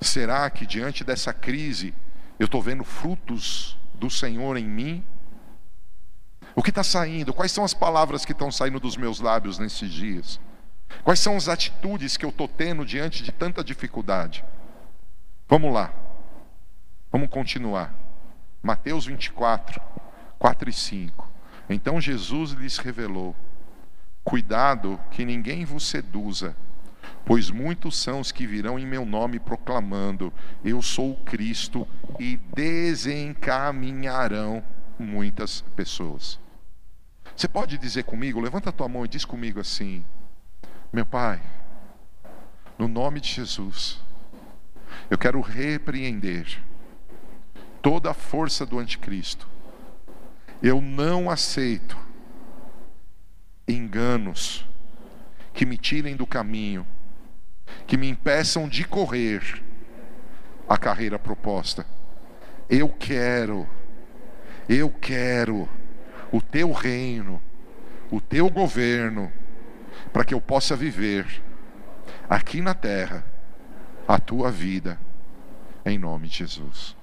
Será 0.00 0.48
que 0.48 0.64
diante 0.64 1.04
dessa 1.04 1.32
crise 1.32 1.92
eu 2.38 2.46
estou 2.46 2.62
vendo 2.62 2.84
frutos 2.84 3.78
do 3.94 4.10
Senhor 4.10 4.56
em 4.56 4.64
mim? 4.64 5.04
O 6.54 6.62
que 6.62 6.70
está 6.70 6.82
saindo? 6.82 7.32
Quais 7.32 7.52
são 7.52 7.64
as 7.64 7.72
palavras 7.72 8.24
que 8.24 8.32
estão 8.32 8.50
saindo 8.50 8.80
dos 8.80 8.96
meus 8.96 9.20
lábios 9.20 9.58
nesses 9.58 9.90
dias? 9.90 10.40
Quais 11.02 11.20
são 11.20 11.36
as 11.36 11.48
atitudes 11.48 12.16
que 12.16 12.24
eu 12.24 12.30
estou 12.30 12.46
tendo 12.46 12.84
diante 12.84 13.22
de 13.22 13.32
tanta 13.32 13.64
dificuldade? 13.64 14.44
Vamos 15.48 15.72
lá, 15.72 15.92
vamos 17.10 17.28
continuar. 17.28 17.94
Mateus 18.62 19.06
24, 19.06 19.80
4 20.38 20.70
e 20.70 20.72
5. 20.72 21.28
Então 21.68 22.00
Jesus 22.00 22.52
lhes 22.52 22.78
revelou: 22.78 23.34
Cuidado 24.22 25.00
que 25.10 25.24
ninguém 25.24 25.64
vos 25.64 25.86
seduza 25.86 26.54
Pois 27.24 27.50
muitos 27.50 27.96
são 27.96 28.20
os 28.20 28.30
que 28.32 28.46
virão 28.46 28.78
em 28.78 28.86
meu 28.86 29.06
nome 29.06 29.38
proclamando: 29.38 30.32
Eu 30.64 30.82
sou 30.82 31.12
o 31.12 31.24
Cristo, 31.24 31.86
e 32.18 32.36
desencaminharão 32.54 34.62
muitas 34.98 35.60
pessoas. 35.76 36.40
Você 37.36 37.46
pode 37.48 37.78
dizer 37.78 38.04
comigo, 38.04 38.40
levanta 38.40 38.70
a 38.70 38.72
tua 38.72 38.88
mão 38.88 39.04
e 39.04 39.08
diz 39.08 39.24
comigo 39.24 39.60
assim: 39.60 40.04
Meu 40.92 41.06
Pai, 41.06 41.40
no 42.78 42.88
nome 42.88 43.20
de 43.20 43.28
Jesus, 43.28 44.00
eu 45.08 45.16
quero 45.16 45.40
repreender 45.40 46.60
toda 47.80 48.10
a 48.10 48.14
força 48.14 48.66
do 48.66 48.78
anticristo. 48.78 49.48
Eu 50.62 50.80
não 50.80 51.30
aceito 51.30 51.98
enganos 53.66 54.66
que 55.52 55.66
me 55.66 55.76
tirem 55.76 56.16
do 56.16 56.26
caminho 56.26 56.86
que 57.86 57.96
me 57.96 58.08
impeçam 58.08 58.68
de 58.68 58.84
correr 58.84 59.62
a 60.68 60.76
carreira 60.78 61.18
proposta. 61.18 61.86
Eu 62.68 62.88
quero, 62.88 63.68
eu 64.68 64.88
quero 64.88 65.68
o 66.30 66.40
teu 66.40 66.72
reino, 66.72 67.40
o 68.10 68.20
teu 68.20 68.48
governo, 68.48 69.30
para 70.12 70.24
que 70.24 70.32
eu 70.32 70.40
possa 70.40 70.74
viver 70.74 71.42
aqui 72.28 72.60
na 72.60 72.74
terra, 72.74 73.24
a 74.08 74.18
tua 74.18 74.50
vida, 74.50 74.98
em 75.84 75.98
nome 75.98 76.28
de 76.28 76.38
Jesus. 76.38 76.96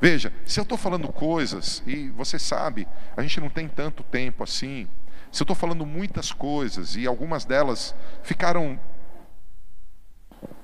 Veja, 0.00 0.32
se 0.44 0.60
eu 0.60 0.62
estou 0.62 0.76
falando 0.76 1.08
coisas, 1.08 1.82
e 1.86 2.08
você 2.10 2.38
sabe, 2.38 2.86
a 3.16 3.22
gente 3.22 3.40
não 3.40 3.48
tem 3.48 3.68
tanto 3.68 4.02
tempo 4.02 4.42
assim, 4.42 4.88
se 5.30 5.42
eu 5.42 5.44
estou 5.44 5.56
falando 5.56 5.86
muitas 5.86 6.32
coisas 6.32 6.96
e 6.96 7.06
algumas 7.06 7.44
delas 7.44 7.94
ficaram 8.22 8.78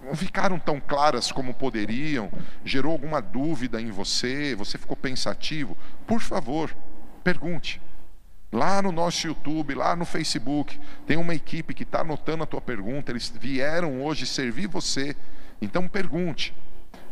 não 0.03 0.15
ficaram 0.17 0.59
tão 0.59 0.81
claras 0.81 1.31
como 1.31 1.55
poderiam, 1.55 2.31
gerou 2.65 2.93
alguma 2.93 3.21
dúvida 3.21 3.81
em 3.81 3.91
você, 3.91 4.55
você 4.55 4.77
ficou 4.77 4.97
pensativo, 4.97 5.77
por 6.07 6.21
favor, 6.21 6.75
pergunte. 7.23 7.81
Lá 8.53 8.83
no 8.83 8.93
nosso 8.93 9.27
YouTube, 9.27 9.75
lá 9.75 9.97
no 9.97 10.05
Facebook, 10.05 10.79
tem 11.07 11.17
uma 11.17 11.35
equipe 11.35 11.73
que 11.73 11.85
está 11.85 12.01
anotando 12.01 12.43
a 12.43 12.47
tua 12.47 12.61
pergunta, 12.61 13.11
eles 13.11 13.33
vieram 13.35 14.03
hoje 14.03 14.27
servir 14.27 14.67
você, 14.67 15.17
então 15.61 15.89
pergunte. 15.89 16.55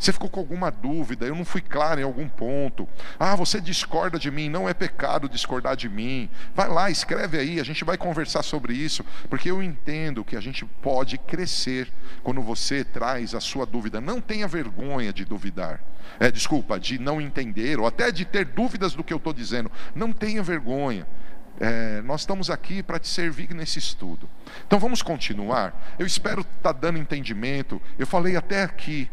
Você 0.00 0.14
ficou 0.14 0.30
com 0.30 0.40
alguma 0.40 0.70
dúvida? 0.70 1.26
Eu 1.26 1.34
não 1.34 1.44
fui 1.44 1.60
claro 1.60 2.00
em 2.00 2.04
algum 2.04 2.26
ponto. 2.26 2.88
Ah, 3.18 3.36
você 3.36 3.60
discorda 3.60 4.18
de 4.18 4.30
mim? 4.30 4.48
Não 4.48 4.66
é 4.66 4.72
pecado 4.72 5.28
discordar 5.28 5.76
de 5.76 5.90
mim. 5.90 6.30
Vai 6.54 6.68
lá, 6.68 6.90
escreve 6.90 7.38
aí, 7.38 7.60
a 7.60 7.62
gente 7.62 7.84
vai 7.84 7.98
conversar 7.98 8.42
sobre 8.42 8.72
isso, 8.72 9.04
porque 9.28 9.50
eu 9.50 9.62
entendo 9.62 10.24
que 10.24 10.36
a 10.36 10.40
gente 10.40 10.64
pode 10.64 11.18
crescer 11.18 11.92
quando 12.22 12.40
você 12.40 12.82
traz 12.82 13.34
a 13.34 13.40
sua 13.40 13.66
dúvida. 13.66 14.00
Não 14.00 14.22
tenha 14.22 14.48
vergonha 14.48 15.12
de 15.12 15.26
duvidar. 15.26 15.82
É, 16.18 16.30
desculpa, 16.30 16.80
de 16.80 16.98
não 16.98 17.20
entender, 17.20 17.78
ou 17.78 17.86
até 17.86 18.10
de 18.10 18.24
ter 18.24 18.46
dúvidas 18.46 18.94
do 18.94 19.04
que 19.04 19.12
eu 19.12 19.18
estou 19.18 19.34
dizendo. 19.34 19.70
Não 19.94 20.14
tenha 20.14 20.42
vergonha. 20.42 21.06
É, 21.60 22.00
nós 22.00 22.22
estamos 22.22 22.48
aqui 22.48 22.82
para 22.82 22.98
te 22.98 23.06
servir 23.06 23.52
nesse 23.52 23.78
estudo. 23.78 24.30
Então 24.66 24.78
vamos 24.78 25.02
continuar. 25.02 25.94
Eu 25.98 26.06
espero 26.06 26.40
estar 26.40 26.72
tá 26.72 26.72
dando 26.72 26.98
entendimento. 26.98 27.82
Eu 27.98 28.06
falei 28.06 28.34
até 28.34 28.62
aqui 28.62 29.10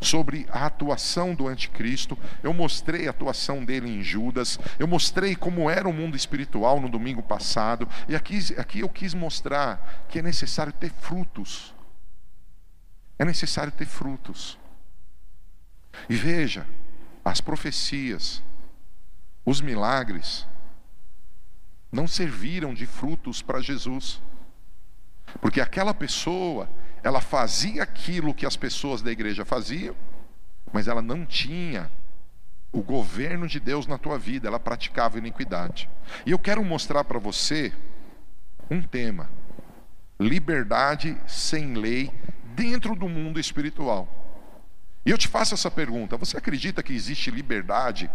sobre 0.00 0.46
a 0.50 0.66
atuação 0.66 1.34
do 1.34 1.46
anticristo, 1.46 2.18
eu 2.42 2.52
mostrei 2.52 3.06
a 3.06 3.10
atuação 3.10 3.64
dele 3.64 3.90
em 3.90 4.02
Judas, 4.02 4.58
eu 4.78 4.86
mostrei 4.86 5.36
como 5.36 5.68
era 5.68 5.88
o 5.88 5.92
mundo 5.92 6.16
espiritual 6.16 6.80
no 6.80 6.88
domingo 6.88 7.22
passado, 7.22 7.88
e 8.08 8.16
aqui, 8.16 8.38
aqui 8.56 8.80
eu 8.80 8.88
quis 8.88 9.14
mostrar 9.14 10.06
que 10.08 10.18
é 10.18 10.22
necessário 10.22 10.72
ter 10.72 10.90
frutos. 10.90 11.74
É 13.18 13.24
necessário 13.24 13.70
ter 13.72 13.86
frutos. 13.86 14.58
E 16.08 16.16
veja, 16.16 16.66
as 17.24 17.40
profecias, 17.40 18.42
os 19.44 19.60
milagres, 19.60 20.46
não 21.92 22.06
serviram 22.06 22.72
de 22.72 22.86
frutos 22.86 23.42
para 23.42 23.60
Jesus. 23.60 24.22
Porque 25.40 25.60
aquela 25.60 25.92
pessoa 25.92 26.68
ela 27.02 27.20
fazia 27.20 27.82
aquilo 27.82 28.34
que 28.34 28.46
as 28.46 28.56
pessoas 28.56 29.02
da 29.02 29.10
igreja 29.10 29.44
faziam, 29.44 29.94
mas 30.72 30.88
ela 30.88 31.02
não 31.02 31.24
tinha 31.24 31.90
o 32.72 32.82
governo 32.82 33.48
de 33.48 33.58
Deus 33.58 33.86
na 33.86 33.98
tua 33.98 34.18
vida, 34.18 34.46
ela 34.46 34.60
praticava 34.60 35.18
iniquidade. 35.18 35.88
E 36.24 36.30
eu 36.30 36.38
quero 36.38 36.64
mostrar 36.64 37.04
para 37.04 37.18
você 37.18 37.72
um 38.70 38.82
tema: 38.82 39.30
liberdade 40.18 41.16
sem 41.26 41.74
lei 41.74 42.12
dentro 42.54 42.94
do 42.94 43.08
mundo 43.08 43.40
espiritual. 43.40 44.08
E 45.04 45.10
eu 45.10 45.18
te 45.18 45.26
faço 45.26 45.54
essa 45.54 45.70
pergunta: 45.70 46.16
você 46.16 46.36
acredita 46.36 46.82
que 46.82 46.92
existe 46.92 47.30
liberdade 47.30 48.10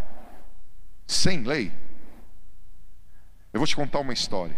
sem 1.05 1.43
lei? 1.43 1.71
Eu 3.51 3.59
vou 3.59 3.67
te 3.67 3.75
contar 3.75 3.99
uma 3.99 4.13
história. 4.13 4.57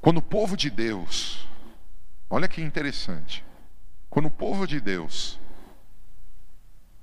Quando 0.00 0.18
o 0.18 0.22
povo 0.22 0.56
de 0.56 0.70
Deus 0.70 1.45
Olha 2.28 2.48
que 2.48 2.60
interessante. 2.60 3.44
Quando 4.10 4.26
o 4.26 4.30
povo 4.30 4.66
de 4.66 4.80
Deus 4.80 5.38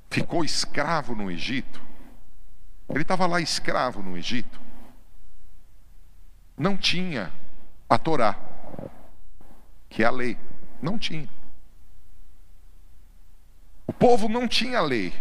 ficou 0.09 0.43
escravo 0.43 1.15
no 1.15 1.31
Egito, 1.31 1.81
ele 2.89 3.01
estava 3.01 3.25
lá 3.25 3.39
escravo 3.39 4.03
no 4.03 4.17
Egito, 4.17 4.59
não 6.57 6.77
tinha 6.77 7.31
a 7.89 7.97
Torá, 7.97 8.37
que 9.89 10.03
é 10.03 10.05
a 10.05 10.11
lei, 10.11 10.37
não 10.81 10.97
tinha. 10.97 11.29
O 13.87 13.93
povo 13.93 14.27
não 14.27 14.47
tinha 14.47 14.81
lei. 14.81 15.13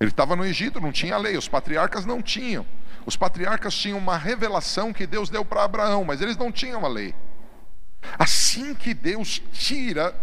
Ele 0.00 0.10
estava 0.10 0.36
no 0.36 0.44
Egito, 0.44 0.80
não 0.80 0.92
tinha 0.92 1.16
lei, 1.16 1.36
os 1.36 1.48
patriarcas 1.48 2.06
não 2.06 2.22
tinham. 2.22 2.64
Os 3.04 3.16
patriarcas 3.16 3.74
tinham 3.74 3.98
uma 3.98 4.16
revelação 4.16 4.92
que 4.92 5.06
Deus 5.06 5.28
deu 5.28 5.44
para 5.44 5.64
Abraão, 5.64 6.04
mas 6.04 6.20
eles 6.20 6.36
não 6.36 6.52
tinham 6.52 6.84
a 6.84 6.88
lei. 6.88 7.14
Assim 8.18 8.74
que 8.74 8.94
Deus 8.94 9.42
tira 9.52 10.14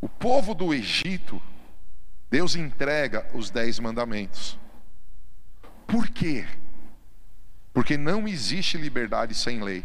o 0.00 0.08
povo 0.08 0.54
do 0.54 0.74
Egito, 0.74 1.40
Deus 2.30 2.56
entrega 2.56 3.26
os 3.32 3.50
dez 3.50 3.78
mandamentos. 3.78 4.58
Por 5.86 6.08
quê? 6.08 6.46
Porque 7.72 7.96
não 7.96 8.26
existe 8.26 8.76
liberdade 8.76 9.34
sem 9.34 9.62
lei. 9.62 9.84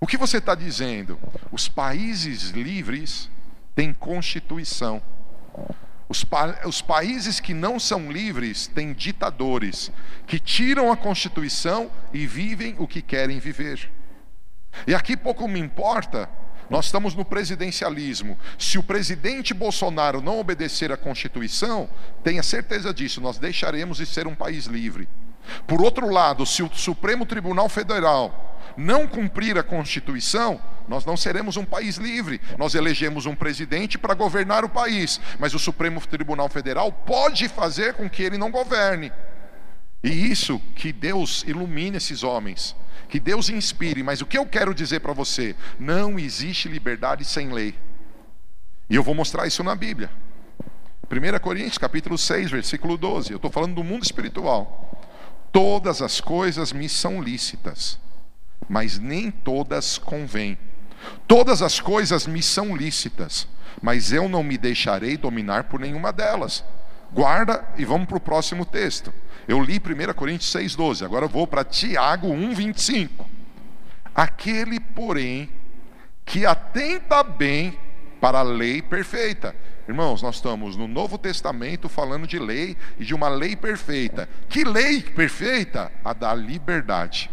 O 0.00 0.06
que 0.06 0.16
você 0.16 0.38
está 0.38 0.54
dizendo? 0.54 1.18
Os 1.50 1.68
países 1.68 2.50
livres 2.50 3.28
têm 3.74 3.92
constituição. 3.92 5.02
Os, 6.08 6.24
pa 6.24 6.60
os, 6.64 6.80
países 6.80 7.40
que 7.40 7.52
não 7.52 7.78
são 7.78 8.10
livres 8.10 8.66
têm 8.66 8.92
ditadores 8.92 9.92
que 10.26 10.38
tiram 10.38 10.90
a 10.90 10.96
constituição 10.96 11.90
e 12.12 12.26
vivem 12.26 12.76
o 12.78 12.86
que 12.86 13.02
querem 13.02 13.38
viver. 13.38 13.90
E 14.86 14.94
aqui 14.94 15.16
pouco 15.16 15.46
me 15.48 15.58
importa, 15.58 16.28
nós 16.70 16.86
estamos 16.86 17.14
no 17.14 17.24
presidencialismo. 17.24 18.38
Se 18.58 18.78
o 18.78 18.82
presidente 18.82 19.54
Bolsonaro 19.54 20.20
não 20.20 20.38
obedecer 20.38 20.92
à 20.92 20.96
Constituição, 20.96 21.88
tenha 22.22 22.42
certeza 22.42 22.92
disso, 22.92 23.20
nós 23.20 23.38
deixaremos 23.38 23.98
de 23.98 24.06
ser 24.06 24.26
um 24.26 24.34
país 24.34 24.66
livre. 24.66 25.08
Por 25.66 25.80
outro 25.80 26.10
lado, 26.10 26.44
se 26.44 26.62
o 26.62 26.70
Supremo 26.72 27.24
Tribunal 27.24 27.68
Federal 27.68 28.48
não 28.76 29.06
cumprir 29.06 29.58
a 29.58 29.62
Constituição, 29.62 30.60
nós 30.86 31.04
não 31.04 31.16
seremos 31.16 31.56
um 31.56 31.64
país 31.64 31.96
livre. 31.96 32.40
Nós 32.56 32.74
elegemos 32.74 33.26
um 33.26 33.34
presidente 33.34 33.98
para 33.98 34.14
governar 34.14 34.64
o 34.64 34.68
país, 34.68 35.20
mas 35.38 35.54
o 35.54 35.58
Supremo 35.58 36.00
Tribunal 36.06 36.48
Federal 36.48 36.92
pode 36.92 37.48
fazer 37.48 37.94
com 37.94 38.08
que 38.08 38.22
ele 38.22 38.38
não 38.38 38.50
governe. 38.50 39.10
E 40.02 40.30
isso 40.30 40.60
que 40.74 40.92
Deus 40.92 41.44
ilumine 41.46 41.96
esses 41.96 42.22
homens 42.22 42.74
que 43.08 43.18
Deus 43.18 43.48
inspire, 43.48 44.02
mas 44.02 44.20
o 44.20 44.26
que 44.26 44.36
eu 44.36 44.46
quero 44.46 44.74
dizer 44.74 45.00
para 45.00 45.12
você? 45.12 45.56
Não 45.78 46.18
existe 46.18 46.68
liberdade 46.68 47.24
sem 47.24 47.50
lei. 47.50 47.74
E 48.88 48.94
eu 48.94 49.02
vou 49.02 49.14
mostrar 49.14 49.46
isso 49.46 49.64
na 49.64 49.74
Bíblia. 49.74 50.10
1 51.10 51.38
Coríntios, 51.40 51.78
capítulo 51.78 52.18
6, 52.18 52.50
versículo 52.50 52.98
12. 52.98 53.32
Eu 53.32 53.36
estou 53.36 53.50
falando 53.50 53.74
do 53.74 53.84
mundo 53.84 54.04
espiritual. 54.04 55.02
Todas 55.50 56.02
as 56.02 56.20
coisas 56.20 56.72
me 56.72 56.86
são 56.88 57.22
lícitas, 57.22 57.98
mas 58.68 58.98
nem 58.98 59.30
todas 59.30 59.96
convêm. 59.96 60.58
Todas 61.26 61.62
as 61.62 61.80
coisas 61.80 62.26
me 62.26 62.42
são 62.42 62.76
lícitas, 62.76 63.48
mas 63.80 64.12
eu 64.12 64.28
não 64.28 64.42
me 64.42 64.58
deixarei 64.58 65.16
dominar 65.16 65.64
por 65.64 65.80
nenhuma 65.80 66.12
delas. 66.12 66.62
Guarda 67.10 67.66
e 67.78 67.86
vamos 67.86 68.06
para 68.06 68.18
o 68.18 68.20
próximo 68.20 68.66
texto. 68.66 69.14
Eu 69.48 69.62
li 69.62 69.78
1 69.78 70.12
Coríntios 70.12 70.52
6,12, 70.54 71.06
agora 71.06 71.24
eu 71.24 71.28
vou 71.28 71.46
para 71.46 71.64
Tiago 71.64 72.28
1,25. 72.28 73.24
Aquele, 74.14 74.78
porém, 74.78 75.48
que 76.22 76.44
atenta 76.44 77.22
bem 77.22 77.78
para 78.20 78.40
a 78.40 78.42
lei 78.42 78.82
perfeita. 78.82 79.56
Irmãos, 79.88 80.20
nós 80.20 80.34
estamos 80.34 80.76
no 80.76 80.86
Novo 80.86 81.16
Testamento 81.16 81.88
falando 81.88 82.26
de 82.26 82.38
lei 82.38 82.76
e 82.98 83.06
de 83.06 83.14
uma 83.14 83.30
lei 83.30 83.56
perfeita. 83.56 84.28
Que 84.50 84.64
lei 84.64 85.00
perfeita? 85.00 85.90
A 86.04 86.12
da 86.12 86.34
liberdade. 86.34 87.30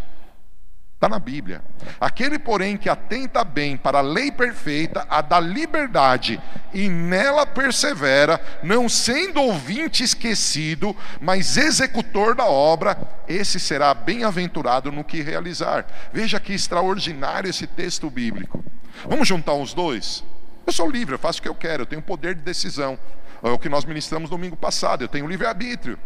Está 1.05 1.09
na 1.13 1.19
Bíblia. 1.19 1.61
Aquele, 2.01 2.39
porém, 2.39 2.75
que 2.75 2.89
atenta 2.89 3.43
bem 3.43 3.77
para 3.77 3.99
a 3.99 4.01
lei 4.01 4.31
perfeita, 4.31 5.05
a 5.07 5.21
da 5.21 5.39
liberdade, 5.39 6.41
e 6.73 6.89
nela 6.89 7.45
persevera, 7.45 8.41
não 8.63 8.89
sendo 8.89 9.39
ouvinte 9.39 10.03
esquecido, 10.03 10.95
mas 11.21 11.57
executor 11.57 12.33
da 12.33 12.45
obra, 12.45 12.97
esse 13.27 13.59
será 13.59 13.93
bem-aventurado 13.93 14.91
no 14.91 15.03
que 15.03 15.21
realizar. 15.21 15.85
Veja 16.11 16.39
que 16.39 16.53
extraordinário 16.53 17.51
esse 17.51 17.67
texto 17.67 18.09
bíblico. 18.09 18.65
Vamos 19.07 19.27
juntar 19.27 19.53
os 19.53 19.75
dois? 19.75 20.23
Eu 20.65 20.73
sou 20.73 20.89
livre, 20.89 21.13
eu 21.13 21.19
faço 21.19 21.37
o 21.37 21.43
que 21.43 21.49
eu 21.49 21.53
quero, 21.53 21.83
eu 21.83 21.87
tenho 21.87 22.01
poder 22.01 22.33
de 22.33 22.41
decisão. 22.41 22.97
É 23.43 23.49
o 23.49 23.59
que 23.59 23.69
nós 23.69 23.85
ministramos 23.85 24.27
domingo 24.27 24.55
passado, 24.55 25.03
eu 25.03 25.07
tenho 25.07 25.27
livre-arbítrio. 25.27 25.99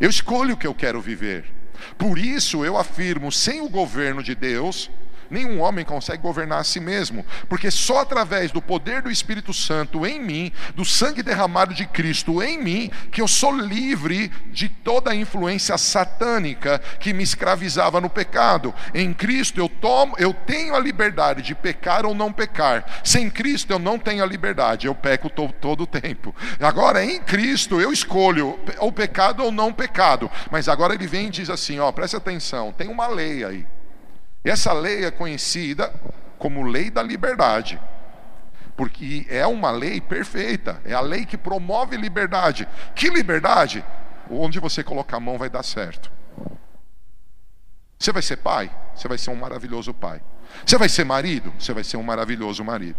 Eu 0.00 0.10
escolho 0.10 0.54
o 0.54 0.56
que 0.56 0.66
eu 0.66 0.74
quero 0.74 1.00
viver. 1.00 1.59
Por 1.96 2.18
isso 2.18 2.64
eu 2.64 2.76
afirmo: 2.76 3.30
sem 3.30 3.60
o 3.60 3.68
governo 3.68 4.22
de 4.22 4.34
Deus, 4.34 4.90
nenhum 5.30 5.60
homem 5.60 5.84
consegue 5.84 6.22
governar 6.22 6.60
a 6.60 6.64
si 6.64 6.80
mesmo, 6.80 7.24
porque 7.48 7.70
só 7.70 8.00
através 8.00 8.50
do 8.50 8.60
poder 8.60 9.02
do 9.02 9.10
Espírito 9.10 9.52
Santo 9.52 10.06
em 10.06 10.20
mim, 10.20 10.52
do 10.74 10.84
sangue 10.84 11.22
derramado 11.22 11.74
de 11.74 11.86
Cristo 11.86 12.42
em 12.42 12.62
mim, 12.62 12.90
que 13.10 13.20
eu 13.20 13.28
sou 13.28 13.56
livre 13.56 14.30
de 14.46 14.68
toda 14.68 15.10
a 15.10 15.14
influência 15.14 15.76
satânica 15.78 16.80
que 16.98 17.12
me 17.12 17.22
escravizava 17.22 18.00
no 18.00 18.10
pecado. 18.10 18.74
Em 18.94 19.12
Cristo 19.12 19.60
eu 19.60 19.68
tomo, 19.68 20.14
eu 20.18 20.32
tenho 20.34 20.74
a 20.74 20.80
liberdade 20.80 21.42
de 21.42 21.54
pecar 21.54 22.04
ou 22.04 22.14
não 22.14 22.32
pecar. 22.32 22.84
Sem 23.04 23.30
Cristo 23.30 23.72
eu 23.72 23.78
não 23.78 23.98
tenho 23.98 24.22
a 24.22 24.26
liberdade, 24.26 24.86
eu 24.86 24.94
peco 24.94 25.30
to, 25.30 25.52
todo 25.60 25.82
o 25.82 25.86
tempo. 25.86 26.34
Agora 26.60 27.04
em 27.04 27.20
Cristo 27.20 27.80
eu 27.80 27.92
escolho 27.92 28.58
o 28.80 28.92
pecado 28.92 29.44
ou 29.44 29.52
não 29.52 29.72
pecado. 29.72 30.30
Mas 30.50 30.68
agora 30.68 30.94
ele 30.94 31.06
vem 31.06 31.26
e 31.26 31.30
diz 31.30 31.50
assim, 31.50 31.78
ó, 31.78 31.90
presta 31.92 32.16
atenção, 32.16 32.72
tem 32.72 32.88
uma 32.88 33.06
lei 33.08 33.44
aí. 33.44 33.66
Essa 34.44 34.72
lei 34.72 35.04
é 35.04 35.10
conhecida 35.10 35.92
como 36.38 36.62
lei 36.62 36.90
da 36.90 37.02
liberdade 37.02 37.78
porque 38.80 39.26
é 39.28 39.46
uma 39.46 39.70
lei 39.70 40.00
perfeita, 40.00 40.80
é 40.86 40.94
a 40.94 41.02
lei 41.02 41.26
que 41.26 41.36
promove 41.36 41.98
liberdade. 41.98 42.66
Que 42.94 43.10
liberdade? 43.10 43.84
Onde 44.30 44.58
você 44.58 44.82
colocar 44.82 45.18
a 45.18 45.20
mão 45.20 45.36
vai 45.36 45.50
dar 45.50 45.62
certo. 45.62 46.10
Você 47.98 48.10
vai 48.10 48.22
ser 48.22 48.38
pai? 48.38 48.74
Você 48.94 49.06
vai 49.06 49.18
ser 49.18 49.28
um 49.28 49.34
maravilhoso 49.34 49.92
pai. 49.92 50.22
Você 50.64 50.78
vai 50.78 50.88
ser 50.88 51.04
marido? 51.04 51.52
Você 51.58 51.74
vai 51.74 51.84
ser 51.84 51.98
um 51.98 52.02
maravilhoso 52.02 52.64
marido. 52.64 52.96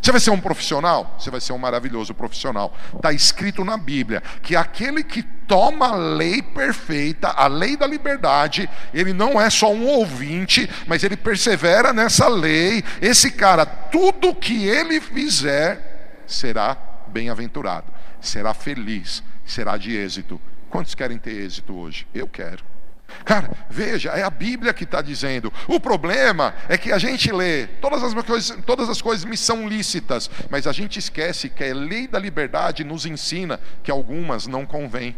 Você 0.00 0.12
vai 0.12 0.20
ser 0.20 0.30
um 0.30 0.40
profissional? 0.40 1.16
Você 1.18 1.30
vai 1.30 1.40
ser 1.40 1.52
um 1.52 1.58
maravilhoso 1.58 2.14
profissional. 2.14 2.74
Está 2.94 3.12
escrito 3.12 3.64
na 3.64 3.76
Bíblia 3.76 4.22
que 4.42 4.56
aquele 4.56 5.02
que 5.02 5.22
toma 5.22 5.88
a 5.88 5.96
lei 5.96 6.40
perfeita, 6.42 7.28
a 7.28 7.46
lei 7.46 7.76
da 7.76 7.86
liberdade, 7.86 8.70
ele 8.94 9.12
não 9.12 9.40
é 9.40 9.50
só 9.50 9.72
um 9.72 9.86
ouvinte, 9.86 10.70
mas 10.86 11.02
ele 11.02 11.16
persevera 11.16 11.92
nessa 11.92 12.28
lei. 12.28 12.84
Esse 13.02 13.30
cara, 13.30 13.66
tudo 13.66 14.34
que 14.34 14.64
ele 14.64 15.00
fizer, 15.00 16.22
será 16.26 16.76
bem-aventurado, 17.08 17.86
será 18.20 18.54
feliz, 18.54 19.22
será 19.44 19.76
de 19.76 19.96
êxito. 19.96 20.40
Quantos 20.68 20.94
querem 20.94 21.18
ter 21.18 21.32
êxito 21.32 21.76
hoje? 21.76 22.06
Eu 22.14 22.28
quero. 22.28 22.69
Cara, 23.24 23.50
veja, 23.68 24.10
é 24.10 24.22
a 24.22 24.30
Bíblia 24.30 24.72
que 24.72 24.84
está 24.84 25.02
dizendo. 25.02 25.52
O 25.68 25.78
problema 25.78 26.54
é 26.68 26.76
que 26.76 26.92
a 26.92 26.98
gente 26.98 27.30
lê, 27.32 27.66
todas 27.66 28.02
as, 28.02 28.14
coisas, 28.14 28.58
todas 28.64 28.88
as 28.88 29.00
coisas 29.02 29.24
me 29.24 29.36
são 29.36 29.68
lícitas, 29.68 30.30
mas 30.48 30.66
a 30.66 30.72
gente 30.72 30.98
esquece 30.98 31.48
que 31.48 31.64
a 31.64 31.74
lei 31.74 32.06
da 32.06 32.18
liberdade 32.18 32.84
nos 32.84 33.06
ensina 33.06 33.60
que 33.82 33.90
algumas 33.90 34.46
não 34.46 34.64
convêm. 34.64 35.16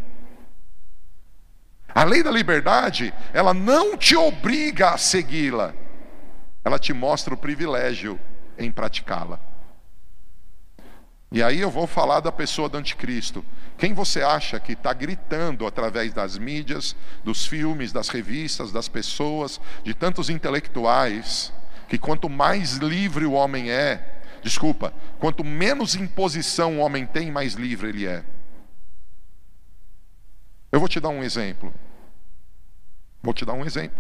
A 1.95 2.05
lei 2.05 2.23
da 2.23 2.31
liberdade, 2.31 3.13
ela 3.35 3.53
não 3.53 3.97
te 3.97 4.17
obriga 4.17 4.91
a 4.91 4.99
segui-la, 4.99 5.75
ela 6.65 6.79
te 6.79 6.93
mostra 6.93 7.35
o 7.35 7.37
privilégio 7.37 8.19
em 8.59 8.71
praticá-la. 8.71 9.52
E 11.33 11.43
aí 11.43 11.61
eu 11.61 11.71
vou 11.71 11.87
falar 11.87 12.21
da 12.21 12.31
pessoa 12.31 12.69
do 12.69 12.77
anticristo. 12.77 13.43
Quem 13.79 13.95
você 13.95 14.23
acha 14.23 14.61
que 14.61 14.73
está 14.73 14.93
gritando 14.93 15.67
através 15.67 16.13
das 16.13 16.37
mídias, 16.37 16.95
dos 17.25 17.47
filmes, 17.47 17.91
das 17.91 18.11
revistas, 18.11 18.71
das 18.71 18.87
pessoas, 18.87 19.59
de 19.83 19.95
tantos 19.95 20.29
intelectuais, 20.29 21.51
que 21.89 21.97
quanto 21.97 22.29
mais 22.29 22.75
livre 22.75 23.25
o 23.25 23.33
homem 23.33 23.71
é, 23.71 24.21
desculpa, 24.43 24.93
quanto 25.19 25.43
menos 25.43 25.95
imposição 25.95 26.79
o 26.79 26.81
homem 26.81 27.07
tem, 27.07 27.31
mais 27.31 27.55
livre 27.55 27.89
ele 27.89 28.07
é. 28.07 28.23
Eu 30.71 30.81
vou 30.81 30.89
te 30.89 31.01
dar 31.01 31.09
um 31.09 31.25
exemplo. 31.25 31.73
Vou 33.23 33.33
te 33.33 33.47
dar 33.47 33.55
um 33.55 33.65
exemplo. 33.65 33.97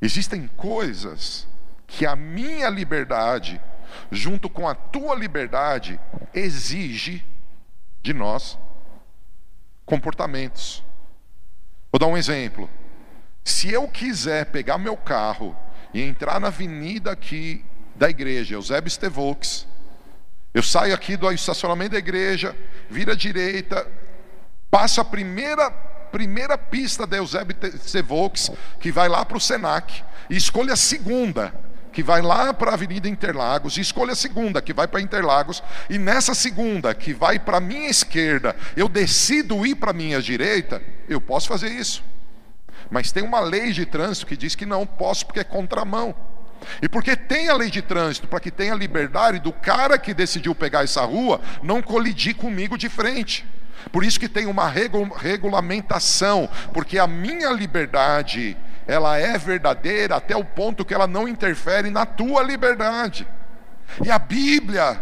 Existem 0.00 0.48
coisas 0.56 1.46
que 1.86 2.06
a 2.06 2.16
minha 2.16 2.70
liberdade 2.70 3.60
junto 4.10 4.48
com 4.48 4.68
a 4.68 4.74
tua 4.74 5.14
liberdade, 5.14 6.00
exige 6.32 7.24
de 8.02 8.12
nós 8.12 8.58
comportamentos. 9.84 10.82
Vou 11.92 11.98
dar 11.98 12.06
um 12.06 12.16
exemplo. 12.16 12.68
Se 13.44 13.70
eu 13.70 13.86
quiser 13.88 14.46
pegar 14.46 14.78
meu 14.78 14.96
carro 14.96 15.56
e 15.92 16.02
entrar 16.02 16.40
na 16.40 16.48
avenida 16.48 17.12
aqui 17.12 17.64
da 17.94 18.08
igreja, 18.08 18.54
Eusébio 18.54 18.90
Stevox, 18.90 19.66
eu 20.52 20.62
saio 20.62 20.94
aqui 20.94 21.16
do 21.16 21.30
estacionamento 21.30 21.92
da 21.92 21.98
igreja, 21.98 22.56
vira 22.88 23.12
à 23.12 23.16
direita, 23.16 23.86
passo 24.70 25.00
a 25.00 25.04
primeira 25.04 25.70
primeira 26.14 26.56
pista 26.56 27.08
da 27.08 27.16
Eusébio 27.16 27.56
Stevox, 27.76 28.52
que 28.78 28.92
vai 28.92 29.08
lá 29.08 29.24
para 29.24 29.36
o 29.36 29.40
Senac, 29.40 30.04
e 30.30 30.36
escolho 30.36 30.72
a 30.72 30.76
segunda 30.76 31.52
que 31.94 32.02
vai 32.02 32.20
lá 32.20 32.52
para 32.52 32.72
a 32.72 32.74
Avenida 32.74 33.08
Interlagos, 33.08 33.78
e 33.78 33.80
a 33.80 34.14
segunda, 34.14 34.60
que 34.60 34.74
vai 34.74 34.88
para 34.88 35.00
Interlagos, 35.00 35.62
e 35.88 35.96
nessa 35.96 36.34
segunda, 36.34 36.92
que 36.92 37.14
vai 37.14 37.38
para 37.38 37.58
a 37.58 37.60
minha 37.60 37.88
esquerda, 37.88 38.56
eu 38.76 38.88
decido 38.88 39.64
ir 39.64 39.76
para 39.76 39.92
a 39.92 39.94
minha 39.94 40.20
direita, 40.20 40.82
eu 41.08 41.20
posso 41.20 41.46
fazer 41.46 41.68
isso. 41.68 42.02
Mas 42.90 43.12
tem 43.12 43.22
uma 43.22 43.38
lei 43.38 43.72
de 43.72 43.86
trânsito 43.86 44.26
que 44.26 44.36
diz 44.36 44.56
que 44.56 44.66
não 44.66 44.84
posso 44.84 45.24
porque 45.24 45.40
é 45.40 45.44
contramão. 45.44 46.14
E 46.82 46.88
porque 46.88 47.14
tem 47.14 47.48
a 47.48 47.54
lei 47.54 47.70
de 47.70 47.80
trânsito, 47.80 48.26
para 48.26 48.40
que 48.40 48.50
tenha 48.50 48.74
liberdade 48.74 49.38
do 49.38 49.52
cara 49.52 49.96
que 49.96 50.12
decidiu 50.12 50.54
pegar 50.54 50.82
essa 50.82 51.02
rua 51.04 51.40
não 51.62 51.80
colidir 51.80 52.34
comigo 52.34 52.76
de 52.76 52.88
frente. 52.88 53.46
Por 53.92 54.02
isso 54.02 54.18
que 54.18 54.28
tem 54.28 54.46
uma 54.46 54.68
regulamentação, 54.68 56.48
porque 56.72 56.98
a 56.98 57.06
minha 57.06 57.50
liberdade 57.50 58.56
ela 58.86 59.18
é 59.18 59.38
verdadeira 59.38 60.16
até 60.16 60.36
o 60.36 60.44
ponto 60.44 60.84
que 60.84 60.94
ela 60.94 61.06
não 61.06 61.28
interfere 61.28 61.90
na 61.90 62.04
tua 62.04 62.42
liberdade. 62.42 63.26
E 64.04 64.10
a 64.10 64.18
Bíblia, 64.18 65.00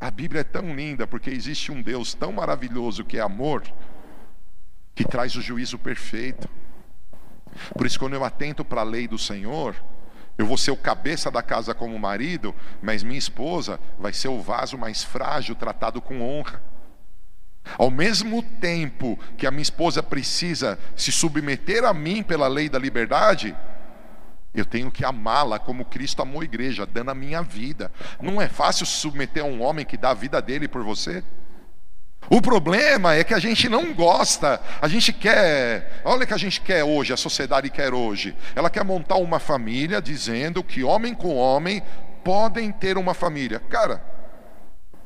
a 0.00 0.10
Bíblia 0.10 0.40
é 0.40 0.44
tão 0.44 0.74
linda 0.74 1.06
porque 1.06 1.30
existe 1.30 1.72
um 1.72 1.82
Deus 1.82 2.14
tão 2.14 2.32
maravilhoso 2.32 3.04
que 3.04 3.18
é 3.18 3.20
amor, 3.20 3.62
que 4.94 5.04
traz 5.04 5.34
o 5.36 5.42
juízo 5.42 5.78
perfeito. 5.78 6.48
Por 7.74 7.86
isso, 7.86 7.98
quando 7.98 8.14
eu 8.14 8.24
atento 8.24 8.64
para 8.64 8.80
a 8.80 8.84
lei 8.84 9.08
do 9.08 9.18
Senhor, 9.18 9.74
eu 10.38 10.46
vou 10.46 10.56
ser 10.56 10.70
o 10.70 10.76
cabeça 10.76 11.30
da 11.30 11.42
casa 11.42 11.74
como 11.74 11.98
marido, 11.98 12.54
mas 12.80 13.02
minha 13.02 13.18
esposa 13.18 13.78
vai 13.98 14.12
ser 14.12 14.28
o 14.28 14.40
vaso 14.40 14.78
mais 14.78 15.02
frágil, 15.02 15.54
tratado 15.54 16.00
com 16.00 16.22
honra. 16.22 16.62
Ao 17.78 17.90
mesmo 17.90 18.42
tempo 18.42 19.18
que 19.36 19.46
a 19.46 19.50
minha 19.50 19.62
esposa 19.62 20.02
precisa 20.02 20.78
se 20.96 21.12
submeter 21.12 21.84
a 21.84 21.94
mim 21.94 22.22
pela 22.22 22.48
lei 22.48 22.68
da 22.68 22.78
liberdade, 22.78 23.54
eu 24.52 24.64
tenho 24.64 24.90
que 24.90 25.04
amá-la 25.04 25.58
como 25.58 25.84
Cristo 25.84 26.22
amou 26.22 26.40
a 26.40 26.44
igreja, 26.44 26.84
dando 26.84 27.10
a 27.10 27.14
minha 27.14 27.42
vida. 27.42 27.92
Não 28.20 28.42
é 28.42 28.48
fácil 28.48 28.84
se 28.84 28.92
submeter 28.92 29.42
a 29.44 29.46
um 29.46 29.62
homem 29.62 29.86
que 29.86 29.96
dá 29.96 30.10
a 30.10 30.14
vida 30.14 30.42
dele 30.42 30.66
por 30.66 30.82
você. 30.82 31.22
O 32.28 32.42
problema 32.42 33.14
é 33.14 33.24
que 33.24 33.32
a 33.32 33.38
gente 33.38 33.68
não 33.68 33.94
gosta, 33.94 34.60
a 34.80 34.86
gente 34.88 35.12
quer, 35.12 36.02
olha 36.04 36.24
o 36.24 36.26
que 36.26 36.34
a 36.34 36.38
gente 36.38 36.60
quer 36.60 36.84
hoje, 36.84 37.12
a 37.12 37.16
sociedade 37.16 37.70
quer 37.70 37.94
hoje. 37.94 38.36
Ela 38.54 38.68
quer 38.68 38.84
montar 38.84 39.16
uma 39.16 39.38
família 39.38 40.02
dizendo 40.02 40.62
que 40.62 40.84
homem 40.84 41.14
com 41.14 41.34
homem 41.34 41.82
podem 42.22 42.70
ter 42.70 42.98
uma 42.98 43.14
família. 43.14 43.58
Cara, 43.58 44.04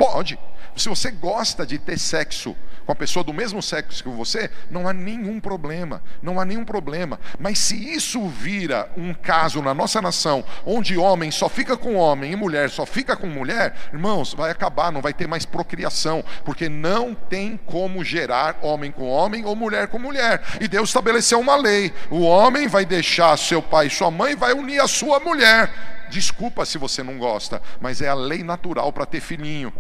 pode. 0.05 0.39
Se 0.77 0.89
você 0.89 1.11
gosta 1.11 1.65
de 1.65 1.79
ter 1.79 1.99
sexo 1.99 2.55
com 2.85 2.93
a 2.93 2.95
pessoa 2.95 3.25
do 3.25 3.33
mesmo 3.33 3.63
sexo 3.63 4.03
que 4.03 4.11
você, 4.11 4.51
não 4.71 4.87
há 4.87 4.93
nenhum 4.93 5.41
problema, 5.41 6.03
não 6.21 6.39
há 6.39 6.45
nenhum 6.45 6.65
problema. 6.65 7.19
Mas 7.39 7.59
se 7.59 7.95
isso 7.95 8.29
vira 8.29 8.91
um 8.97 9.15
caso 9.15 9.63
na 9.63 9.73
nossa 9.73 10.03
nação, 10.03 10.45
onde 10.67 10.99
homem 10.99 11.31
só 11.31 11.49
fica 11.49 11.77
com 11.77 11.95
homem 11.95 12.33
e 12.33 12.37
mulher 12.37 12.69
só 12.69 12.85
fica 12.85 13.17
com 13.17 13.27
mulher, 13.27 13.75
irmãos, 13.93 14.35
vai 14.35 14.51
acabar, 14.51 14.93
não 14.93 15.01
vai 15.01 15.15
ter 15.15 15.27
mais 15.27 15.47
procriação, 15.47 16.23
porque 16.45 16.69
não 16.69 17.15
tem 17.15 17.57
como 17.57 18.05
gerar 18.05 18.59
homem 18.61 18.93
com 18.93 19.09
homem 19.09 19.47
ou 19.47 19.57
mulher 19.57 19.89
com 19.89 19.99
mulher. 19.99 20.43
E 20.61 20.69
Deus 20.69 20.91
estabeleceu 20.91 21.41
uma 21.41 21.57
lei: 21.57 21.93
o 22.11 22.21
homem 22.21 22.67
vai 22.67 22.85
deixar 22.85 23.39
seu 23.39 23.63
pai 23.63 23.87
e 23.87 23.91
sua 23.91 24.11
mãe 24.11 24.33
e 24.33 24.37
vai 24.37 24.53
unir 24.53 24.81
a 24.81 24.89
sua 24.89 25.19
mulher. 25.21 25.73
Desculpa 26.11 26.67
se 26.67 26.77
você 26.77 27.03
não 27.03 27.17
gosta, 27.17 27.63
mas 27.81 28.03
é 28.03 28.09
a 28.09 28.15
lei 28.15 28.43
natural 28.43 28.93
para 28.93 29.07
ter 29.07 29.21
filhinho. 29.21 29.73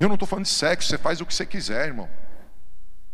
Eu 0.00 0.08
não 0.08 0.14
estou 0.14 0.26
falando 0.26 0.46
de 0.46 0.50
sexo, 0.50 0.88
você 0.88 0.96
faz 0.96 1.20
o 1.20 1.26
que 1.26 1.34
você 1.34 1.44
quiser, 1.44 1.88
irmão. 1.88 2.08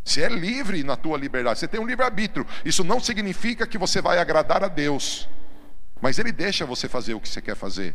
Você 0.03 0.21
é 0.21 0.29
livre 0.29 0.81
na 0.83 0.95
tua 0.95 1.17
liberdade, 1.17 1.59
você 1.59 1.67
tem 1.67 1.81
um 1.81 1.85
livre-arbítrio. 1.85 2.47
Isso 2.63 2.81
não 2.81 2.97
significa 2.97 3.67
que 3.67 3.77
você 3.77 4.01
vai 4.01 4.19
agradar 4.19 4.63
a 4.63 4.69
Deus, 4.69 5.27
mas 6.01 6.17
Ele 6.17 6.31
deixa 6.31 6.65
você 6.65 6.87
fazer 6.87 7.13
o 7.13 7.19
que 7.19 7.27
você 7.27 7.41
quer 7.41 7.57
fazer. 7.57 7.93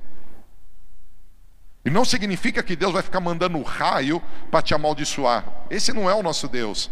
E 1.85 1.90
não 1.90 2.05
significa 2.05 2.62
que 2.62 2.76
Deus 2.76 2.92
vai 2.92 3.02
ficar 3.02 3.18
mandando 3.18 3.61
raio 3.62 4.22
para 4.50 4.61
te 4.61 4.74
amaldiçoar. 4.74 5.44
Esse 5.70 5.90
não 5.92 6.09
é 6.09 6.14
o 6.14 6.22
nosso 6.22 6.46
Deus. 6.46 6.90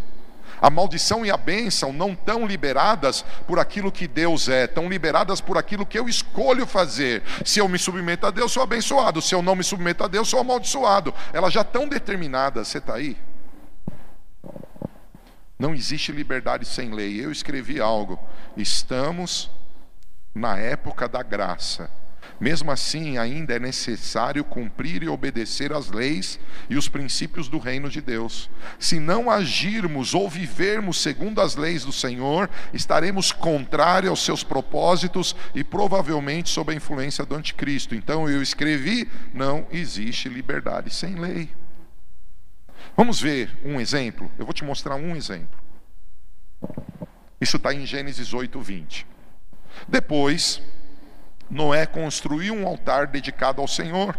A 0.61 0.71
maldição 0.71 1.25
e 1.25 1.31
a 1.31 1.37
bênção 1.37 1.93
não 1.93 2.13
estão 2.13 2.47
liberadas 2.47 3.25
por 3.47 3.59
aquilo 3.59 3.91
que 3.91 4.07
Deus 4.07 4.49
é, 4.49 4.65
estão 4.65 4.89
liberadas 4.89 5.41
por 5.41 5.57
aquilo 5.57 5.87
que 5.87 5.99
eu 5.99 6.09
escolho 6.09 6.67
fazer. 6.67 7.23
Se 7.45 7.61
eu 7.61 7.69
me 7.69 7.79
submeto 7.79 8.27
a 8.27 8.31
Deus, 8.31 8.53
sou 8.53 8.63
abençoado. 8.63 9.23
Se 9.23 9.35
eu 9.35 9.43
não 9.43 9.57
me 9.57 9.65
submeto 9.65 10.05
a 10.05 10.09
Deus, 10.09 10.29
sou 10.29 10.41
amaldiçoado. 10.41 11.15
Elas 11.33 11.53
já 11.53 11.63
estão 11.63 11.89
determinadas. 11.89 12.69
Você 12.69 12.79
está 12.79 12.95
aí? 12.95 13.17
Não 15.59 15.75
existe 15.75 16.11
liberdade 16.11 16.65
sem 16.65 16.91
lei. 16.93 17.23
Eu 17.23 17.31
escrevi 17.31 17.81
algo. 17.81 18.19
Estamos 18.57 19.51
na 20.35 20.57
época 20.59 21.09
da 21.09 21.23
graça. 21.23 21.91
Mesmo 22.41 22.71
assim, 22.71 23.19
ainda 23.19 23.55
é 23.55 23.59
necessário 23.59 24.43
cumprir 24.43 25.03
e 25.03 25.09
obedecer 25.09 25.73
às 25.73 25.91
leis 25.91 26.39
e 26.71 26.77
os 26.77 26.89
princípios 26.89 27.49
do 27.49 27.59
reino 27.59 27.91
de 27.91 28.01
Deus. 28.01 28.49
Se 28.79 28.99
não 28.99 29.31
agirmos 29.31 30.15
ou 30.15 30.29
vivermos 30.29 31.01
segundo 31.01 31.41
as 31.41 31.57
leis 31.57 31.85
do 31.85 31.93
Senhor, 31.93 32.49
estaremos 32.73 33.31
contrários 33.31 34.11
aos 34.11 34.25
seus 34.25 34.43
propósitos 34.43 35.37
e 35.55 35.63
provavelmente 35.63 36.49
sob 36.49 36.73
a 36.73 36.77
influência 36.77 37.25
do 37.27 37.35
anticristo. 37.35 37.95
Então 37.95 38.29
eu 38.29 38.43
escrevi: 38.43 39.09
não 39.35 39.67
existe 39.71 40.29
liberdade 40.29 40.93
sem 40.93 41.17
lei. 41.17 41.51
Vamos 42.97 43.21
ver 43.21 43.51
um 43.65 43.81
exemplo? 43.81 44.31
Eu 44.39 44.45
vou 44.45 44.55
te 44.55 44.65
mostrar 44.65 44.97
um 44.97 45.15
exemplo. 45.15 45.61
Isso 47.41 47.57
está 47.57 47.73
em 47.73 47.87
Gênesis 47.87 48.35
8, 48.35 48.61
20. 48.61 49.07
Depois, 49.89 50.63
Noé 51.51 51.85
construiu 51.85 52.55
um 52.55 52.67
altar 52.67 53.09
dedicado 53.09 53.61
ao 53.61 53.67
Senhor. 53.67 54.17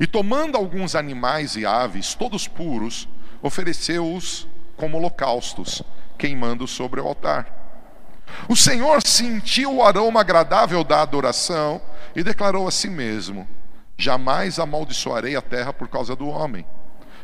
E 0.00 0.06
tomando 0.06 0.56
alguns 0.56 0.94
animais 0.94 1.54
e 1.54 1.66
aves, 1.66 2.14
todos 2.14 2.48
puros, 2.48 3.06
ofereceu-os 3.42 4.48
como 4.76 4.96
holocaustos, 4.96 5.82
queimando 6.18 6.66
sobre 6.66 7.00
o 7.00 7.06
altar. 7.06 7.46
O 8.48 8.56
Senhor 8.56 9.02
sentiu 9.02 9.76
o 9.76 9.82
aroma 9.82 10.20
agradável 10.20 10.82
da 10.82 11.02
adoração 11.02 11.80
e 12.16 12.22
declarou 12.22 12.66
a 12.66 12.70
si 12.70 12.88
mesmo: 12.88 13.46
Jamais 13.98 14.58
amaldiçoarei 14.58 15.36
a 15.36 15.42
terra 15.42 15.72
por 15.72 15.88
causa 15.88 16.16
do 16.16 16.26
homem, 16.26 16.64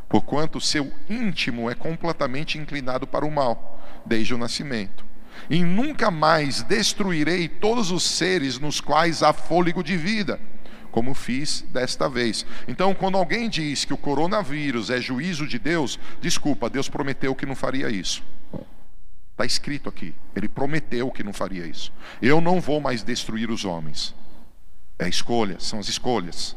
porquanto 0.08 0.60
seu 0.60 0.92
íntimo 1.08 1.70
é 1.70 1.74
completamente 1.74 2.58
inclinado 2.58 3.06
para 3.06 3.24
o 3.24 3.30
mal, 3.30 3.80
desde 4.04 4.34
o 4.34 4.38
nascimento 4.38 5.09
e 5.50 5.64
nunca 5.64 6.12
mais 6.12 6.62
destruirei 6.62 7.48
todos 7.48 7.90
os 7.90 8.04
seres 8.04 8.60
nos 8.60 8.80
quais 8.80 9.20
há 9.20 9.32
fôlego 9.32 9.82
de 9.82 9.96
vida, 9.96 10.40
como 10.92 11.12
fiz 11.12 11.62
desta 11.72 12.08
vez. 12.08 12.46
Então, 12.68 12.94
quando 12.94 13.18
alguém 13.18 13.50
diz 13.50 13.84
que 13.84 13.92
o 13.92 13.98
coronavírus 13.98 14.90
é 14.90 15.00
juízo 15.00 15.48
de 15.48 15.58
Deus, 15.58 15.98
desculpa, 16.20 16.70
Deus 16.70 16.88
prometeu 16.88 17.34
que 17.34 17.44
não 17.44 17.56
faria 17.56 17.90
isso. 17.90 18.22
Está 19.32 19.44
escrito 19.44 19.88
aqui, 19.88 20.14
ele 20.36 20.48
prometeu 20.48 21.10
que 21.10 21.24
não 21.24 21.32
faria 21.32 21.66
isso. 21.66 21.92
Eu 22.22 22.40
não 22.40 22.60
vou 22.60 22.80
mais 22.80 23.02
destruir 23.02 23.50
os 23.50 23.64
homens. 23.64 24.14
É 25.00 25.08
escolha, 25.08 25.58
são 25.58 25.80
as 25.80 25.88
escolhas. 25.88 26.54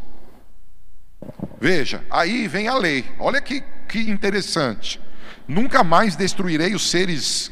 Veja, 1.59 2.03
aí 2.11 2.47
vem 2.47 2.67
a 2.67 2.77
lei. 2.77 3.05
Olha 3.17 3.41
que, 3.41 3.63
que 3.87 3.99
interessante. 3.99 4.99
Nunca 5.47 5.83
mais 5.83 6.15
destruirei 6.15 6.75
os 6.75 6.89
seres 6.89 7.51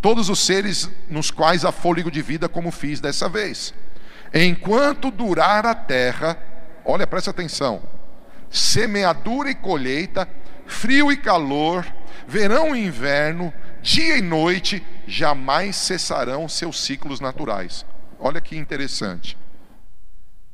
todos 0.00 0.28
os 0.28 0.38
seres 0.40 0.90
nos 1.08 1.30
quais 1.30 1.64
há 1.64 1.72
fôlego 1.72 2.10
de 2.10 2.20
vida, 2.22 2.48
como 2.48 2.70
fiz 2.70 3.00
dessa 3.00 3.28
vez. 3.28 3.74
Enquanto 4.32 5.10
durar 5.10 5.66
a 5.66 5.74
terra, 5.74 6.38
olha, 6.84 7.06
presta 7.06 7.30
atenção: 7.30 7.82
semeadura 8.50 9.50
e 9.50 9.54
colheita, 9.54 10.28
frio 10.66 11.10
e 11.10 11.16
calor, 11.16 11.86
verão 12.26 12.76
e 12.76 12.84
inverno, 12.86 13.52
dia 13.82 14.18
e 14.18 14.22
noite, 14.22 14.84
jamais 15.06 15.76
cessarão 15.76 16.48
seus 16.48 16.80
ciclos 16.80 17.20
naturais. 17.20 17.84
Olha 18.18 18.40
que 18.40 18.56
interessante. 18.56 19.36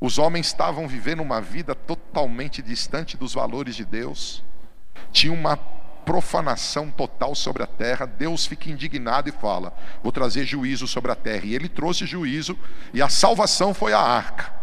Os 0.01 0.19
homens 0.19 0.47
estavam 0.47 0.87
vivendo 0.87 1.21
uma 1.21 1.41
vida 1.41 1.75
totalmente 1.75 2.62
distante 2.62 3.17
dos 3.17 3.35
valores 3.35 3.75
de 3.75 3.85
Deus, 3.85 4.45
tinha 5.11 5.33
uma 5.33 5.57
profanação 6.07 6.88
total 6.88 7.35
sobre 7.35 7.64
a 7.64 7.66
terra, 7.66 8.07
Deus 8.07 8.47
fica 8.47 8.71
indignado 8.71 9.29
e 9.29 9.33
fala: 9.33 9.77
Vou 10.03 10.12
trazer 10.12 10.47
juízo 10.47 10.87
sobre 10.87 11.11
a 11.11 11.16
terra. 11.16 11.45
E 11.45 11.55
ele 11.55 11.69
trouxe 11.69 12.07
juízo, 12.07 12.57
e 12.95 13.03
a 13.03 13.09
salvação 13.09 13.75
foi 13.75 13.92
a 13.92 13.99
arca. 13.99 14.55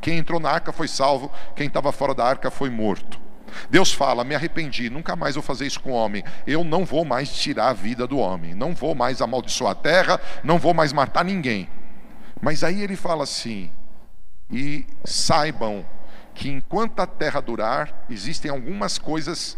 Quem 0.00 0.18
entrou 0.18 0.40
na 0.40 0.50
arca 0.50 0.72
foi 0.72 0.88
salvo, 0.88 1.32
quem 1.54 1.68
estava 1.68 1.92
fora 1.92 2.14
da 2.14 2.24
arca 2.24 2.50
foi 2.50 2.68
morto. 2.68 3.18
Deus 3.70 3.92
fala: 3.92 4.24
Me 4.24 4.34
arrependi, 4.34 4.90
nunca 4.90 5.14
mais 5.14 5.36
vou 5.36 5.42
fazer 5.42 5.66
isso 5.66 5.80
com 5.80 5.92
o 5.92 5.94
homem. 5.94 6.24
Eu 6.44 6.64
não 6.64 6.84
vou 6.84 7.04
mais 7.04 7.30
tirar 7.30 7.68
a 7.68 7.72
vida 7.72 8.06
do 8.06 8.18
homem, 8.18 8.54
não 8.54 8.74
vou 8.74 8.94
mais 8.94 9.22
amaldiçoar 9.22 9.72
a 9.72 9.76
terra, 9.76 10.20
não 10.42 10.58
vou 10.58 10.74
mais 10.74 10.92
matar 10.92 11.24
ninguém. 11.24 11.68
Mas 12.42 12.64
aí 12.64 12.82
ele 12.82 12.96
fala 12.96 13.22
assim: 13.22 13.70
E 14.50 14.84
saibam 15.04 15.86
que 16.34 16.48
enquanto 16.48 17.00
a 17.00 17.06
terra 17.06 17.40
durar, 17.40 18.04
existem 18.10 18.50
algumas 18.50 18.98
coisas 18.98 19.56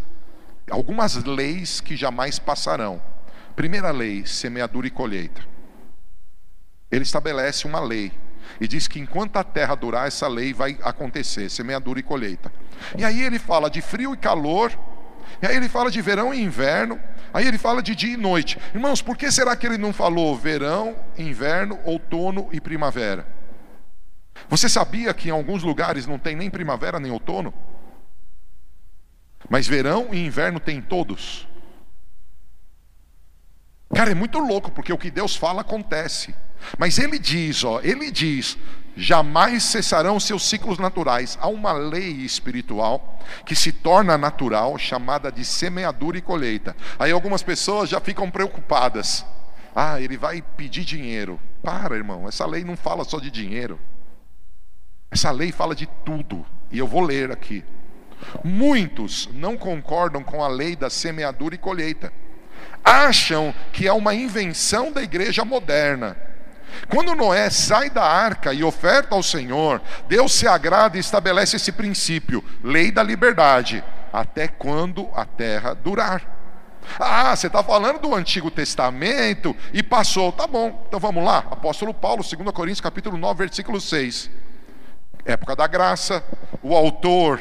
algumas 0.68 1.14
leis 1.24 1.80
que 1.80 1.96
jamais 1.96 2.38
passarão. 2.38 3.00
Primeira 3.54 3.90
lei, 3.90 4.26
semeadura 4.26 4.86
e 4.86 4.90
colheita. 4.90 5.42
Ele 6.90 7.02
estabelece 7.02 7.66
uma 7.66 7.80
lei 7.80 8.12
e 8.60 8.66
diz 8.66 8.88
que 8.88 8.98
enquanto 8.98 9.36
a 9.36 9.44
terra 9.44 9.74
durar, 9.74 10.08
essa 10.08 10.26
lei 10.26 10.52
vai 10.52 10.78
acontecer, 10.82 11.48
semeadura 11.48 12.00
e 12.00 12.02
colheita. 12.02 12.52
E 12.96 13.04
aí 13.04 13.22
ele 13.22 13.38
fala 13.38 13.70
de 13.70 13.80
frio 13.80 14.14
e 14.14 14.16
calor, 14.16 14.72
e 15.40 15.46
aí 15.46 15.56
ele 15.56 15.68
fala 15.68 15.90
de 15.90 16.00
verão 16.02 16.34
e 16.34 16.42
inverno, 16.42 16.98
aí 17.32 17.46
ele 17.46 17.58
fala 17.58 17.82
de 17.82 17.94
dia 17.94 18.14
e 18.14 18.16
noite. 18.16 18.58
Irmãos, 18.74 19.00
por 19.00 19.16
que 19.16 19.30
será 19.30 19.54
que 19.54 19.66
ele 19.66 19.78
não 19.78 19.92
falou 19.92 20.36
verão, 20.36 20.96
inverno, 21.16 21.78
outono 21.84 22.48
e 22.52 22.60
primavera? 22.60 23.26
Você 24.48 24.68
sabia 24.68 25.14
que 25.14 25.28
em 25.28 25.32
alguns 25.32 25.62
lugares 25.62 26.06
não 26.06 26.18
tem 26.18 26.34
nem 26.34 26.50
primavera 26.50 26.98
nem 26.98 27.12
outono? 27.12 27.54
Mas 29.50 29.66
verão 29.66 30.14
e 30.14 30.24
inverno 30.24 30.60
tem 30.60 30.80
todos. 30.80 31.48
Cara, 33.92 34.12
é 34.12 34.14
muito 34.14 34.38
louco, 34.38 34.70
porque 34.70 34.92
o 34.92 34.96
que 34.96 35.10
Deus 35.10 35.34
fala 35.34 35.62
acontece. 35.62 36.32
Mas 36.78 36.98
ele 36.98 37.18
diz, 37.18 37.64
ó, 37.64 37.80
ele 37.82 38.12
diz, 38.12 38.56
jamais 38.96 39.64
cessarão 39.64 40.20
seus 40.20 40.48
ciclos 40.48 40.78
naturais. 40.78 41.36
Há 41.40 41.48
uma 41.48 41.72
lei 41.72 42.12
espiritual 42.12 43.18
que 43.44 43.56
se 43.56 43.72
torna 43.72 44.16
natural, 44.16 44.78
chamada 44.78 45.32
de 45.32 45.44
semeadura 45.44 46.16
e 46.16 46.22
colheita. 46.22 46.76
Aí 46.96 47.10
algumas 47.10 47.42
pessoas 47.42 47.90
já 47.90 47.98
ficam 47.98 48.30
preocupadas. 48.30 49.26
Ah, 49.74 50.00
ele 50.00 50.16
vai 50.16 50.42
pedir 50.42 50.84
dinheiro. 50.84 51.40
Para, 51.60 51.96
irmão, 51.96 52.28
essa 52.28 52.46
lei 52.46 52.62
não 52.62 52.76
fala 52.76 53.02
só 53.02 53.18
de 53.18 53.32
dinheiro. 53.32 53.80
Essa 55.10 55.32
lei 55.32 55.50
fala 55.50 55.74
de 55.74 55.86
tudo. 56.04 56.46
E 56.70 56.78
eu 56.78 56.86
vou 56.86 57.00
ler 57.00 57.32
aqui. 57.32 57.64
Muitos 58.44 59.28
não 59.32 59.56
concordam 59.56 60.22
com 60.22 60.42
a 60.42 60.48
lei 60.48 60.76
da 60.76 60.90
semeadura 60.90 61.54
e 61.54 61.58
colheita. 61.58 62.12
Acham 62.84 63.54
que 63.72 63.86
é 63.86 63.92
uma 63.92 64.14
invenção 64.14 64.92
da 64.92 65.02
igreja 65.02 65.44
moderna. 65.44 66.16
Quando 66.88 67.14
Noé 67.14 67.50
sai 67.50 67.90
da 67.90 68.04
arca 68.04 68.52
e 68.52 68.62
oferta 68.62 69.14
ao 69.14 69.22
Senhor, 69.22 69.82
Deus 70.08 70.32
se 70.32 70.46
agrada 70.46 70.96
e 70.96 71.00
estabelece 71.00 71.56
esse 71.56 71.72
princípio, 71.72 72.44
lei 72.62 72.90
da 72.90 73.02
liberdade, 73.02 73.82
até 74.12 74.48
quando 74.48 75.08
a 75.14 75.24
terra 75.24 75.74
durar. 75.74 76.38
Ah, 76.98 77.34
você 77.36 77.46
está 77.46 77.62
falando 77.62 78.00
do 78.00 78.14
Antigo 78.14 78.50
Testamento 78.50 79.54
e 79.72 79.82
passou. 79.82 80.32
Tá 80.32 80.46
bom, 80.46 80.84
então 80.88 80.98
vamos 80.98 81.24
lá. 81.24 81.38
Apóstolo 81.50 81.92
Paulo, 81.92 82.22
2 82.22 82.50
Coríntios 82.52 82.80
capítulo 82.80 83.16
9, 83.16 83.38
versículo 83.38 83.80
6. 83.80 84.30
Época 85.24 85.54
da 85.54 85.66
graça, 85.66 86.24
o 86.62 86.74
autor 86.74 87.40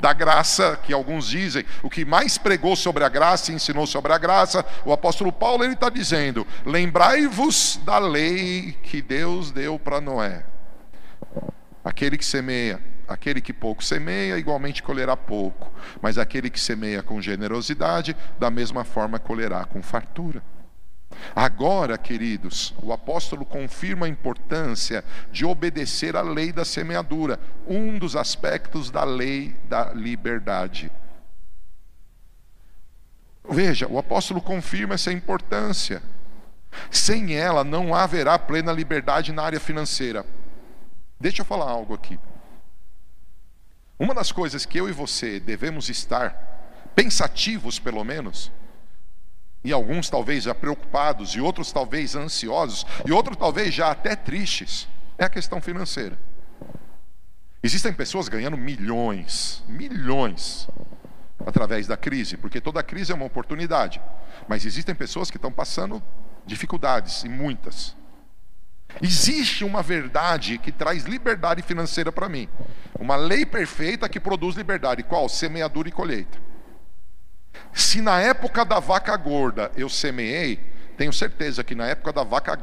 da 0.00 0.12
graça, 0.12 0.78
que 0.82 0.92
alguns 0.92 1.28
dizem, 1.28 1.64
o 1.82 1.90
que 1.90 2.04
mais 2.04 2.38
pregou 2.38 2.76
sobre 2.76 3.04
a 3.04 3.08
graça 3.08 3.50
e 3.50 3.54
ensinou 3.54 3.86
sobre 3.86 4.12
a 4.12 4.18
graça, 4.18 4.64
o 4.84 4.92
apóstolo 4.92 5.32
Paulo 5.32 5.64
ele 5.64 5.74
está 5.74 5.88
dizendo: 5.88 6.46
lembrai-vos 6.64 7.80
da 7.84 7.98
lei 7.98 8.76
que 8.82 9.00
Deus 9.00 9.50
deu 9.50 9.78
para 9.78 10.00
Noé. 10.00 10.44
Aquele 11.84 12.16
que 12.16 12.24
semeia, 12.24 12.80
aquele 13.06 13.40
que 13.40 13.52
pouco 13.52 13.84
semeia, 13.84 14.38
igualmente 14.38 14.82
colherá 14.82 15.16
pouco, 15.16 15.70
mas 16.00 16.16
aquele 16.16 16.48
que 16.48 16.60
semeia 16.60 17.02
com 17.02 17.20
generosidade, 17.20 18.16
da 18.38 18.50
mesma 18.50 18.84
forma 18.84 19.18
colherá 19.18 19.64
com 19.64 19.82
fartura. 19.82 20.42
Agora, 21.34 21.98
queridos, 21.98 22.74
o 22.82 22.92
apóstolo 22.92 23.44
confirma 23.44 24.06
a 24.06 24.08
importância 24.08 25.04
de 25.30 25.44
obedecer 25.44 26.16
à 26.16 26.22
lei 26.22 26.52
da 26.52 26.64
semeadura, 26.64 27.38
um 27.66 27.98
dos 27.98 28.16
aspectos 28.16 28.90
da 28.90 29.04
lei 29.04 29.56
da 29.68 29.92
liberdade. 29.92 30.90
Veja, 33.48 33.86
o 33.86 33.98
apóstolo 33.98 34.40
confirma 34.40 34.94
essa 34.94 35.12
importância. 35.12 36.02
Sem 36.90 37.34
ela 37.34 37.62
não 37.62 37.94
haverá 37.94 38.38
plena 38.38 38.72
liberdade 38.72 39.32
na 39.32 39.42
área 39.42 39.60
financeira. 39.60 40.24
Deixa 41.20 41.42
eu 41.42 41.46
falar 41.46 41.70
algo 41.70 41.94
aqui. 41.94 42.18
Uma 43.98 44.14
das 44.14 44.32
coisas 44.32 44.66
que 44.66 44.78
eu 44.78 44.88
e 44.88 44.92
você 44.92 45.38
devemos 45.38 45.88
estar 45.88 46.90
pensativos, 46.94 47.78
pelo 47.78 48.02
menos, 48.02 48.50
e 49.64 49.72
alguns 49.72 50.10
talvez 50.10 50.44
já 50.44 50.54
preocupados, 50.54 51.30
e 51.30 51.40
outros 51.40 51.72
talvez 51.72 52.14
ansiosos, 52.14 52.84
e 53.06 53.10
outros 53.10 53.36
talvez 53.36 53.74
já 53.74 53.90
até 53.90 54.14
tristes, 54.14 54.86
é 55.16 55.24
a 55.24 55.30
questão 55.30 55.60
financeira. 55.60 56.18
Existem 57.62 57.92
pessoas 57.92 58.28
ganhando 58.28 58.58
milhões, 58.58 59.64
milhões. 59.66 60.68
através 61.46 61.86
da 61.86 61.96
crise, 61.96 62.36
porque 62.36 62.60
toda 62.60 62.82
crise 62.82 63.12
é 63.12 63.14
uma 63.14 63.24
oportunidade. 63.24 64.00
Mas 64.48 64.64
existem 64.64 64.94
pessoas 64.94 65.30
que 65.30 65.36
estão 65.36 65.52
passando 65.52 66.02
dificuldades, 66.46 67.22
e 67.24 67.28
muitas. 67.28 67.96
Existe 69.02 69.64
uma 69.64 69.82
verdade 69.82 70.58
que 70.58 70.70
traz 70.70 71.04
liberdade 71.04 71.62
financeira 71.62 72.12
para 72.12 72.28
mim. 72.28 72.48
Uma 72.98 73.16
lei 73.16 73.44
perfeita 73.44 74.08
que 74.08 74.20
produz 74.20 74.56
liberdade. 74.56 75.02
Qual? 75.02 75.28
Semeadura 75.28 75.88
e 75.88 75.92
colheita. 75.92 76.38
Se 77.72 78.00
na 78.00 78.20
época 78.20 78.64
da 78.64 78.80
vaca 78.80 79.16
gorda 79.16 79.70
eu 79.76 79.88
semeei, 79.88 80.58
tenho 80.96 81.12
certeza 81.12 81.64
que 81.64 81.74
na 81.74 81.86
época 81.86 82.12
da 82.12 82.22
vaca 82.22 82.58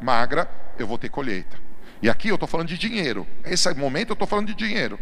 magra 0.00 0.48
eu 0.78 0.86
vou 0.86 0.98
ter 0.98 1.08
colheita. 1.08 1.56
E 2.02 2.10
aqui 2.10 2.28
eu 2.28 2.34
estou 2.34 2.48
falando 2.48 2.68
de 2.68 2.76
dinheiro. 2.76 3.26
Esse 3.44 3.72
momento 3.74 4.10
eu 4.10 4.14
estou 4.14 4.28
falando 4.28 4.48
de 4.48 4.54
dinheiro. 4.54 4.98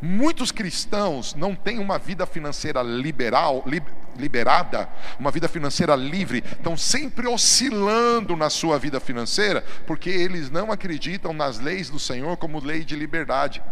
Muitos 0.00 0.52
cristãos 0.52 1.34
não 1.34 1.54
têm 1.54 1.78
uma 1.78 1.98
vida 1.98 2.26
financeira 2.26 2.82
liberal, 2.82 3.62
li, 3.66 3.82
liberada, 4.16 4.88
uma 5.18 5.30
vida 5.30 5.48
financeira 5.48 5.94
livre, 5.94 6.42
estão 6.46 6.76
sempre 6.76 7.26
oscilando 7.26 8.36
na 8.36 8.50
sua 8.50 8.78
vida 8.78 9.00
financeira, 9.00 9.64
porque 9.86 10.10
eles 10.10 10.50
não 10.50 10.72
acreditam 10.72 11.32
nas 11.32 11.58
leis 11.58 11.88
do 11.88 11.98
Senhor 11.98 12.36
como 12.36 12.64
lei 12.64 12.84
de 12.84 12.96
liberdade. 12.96 13.62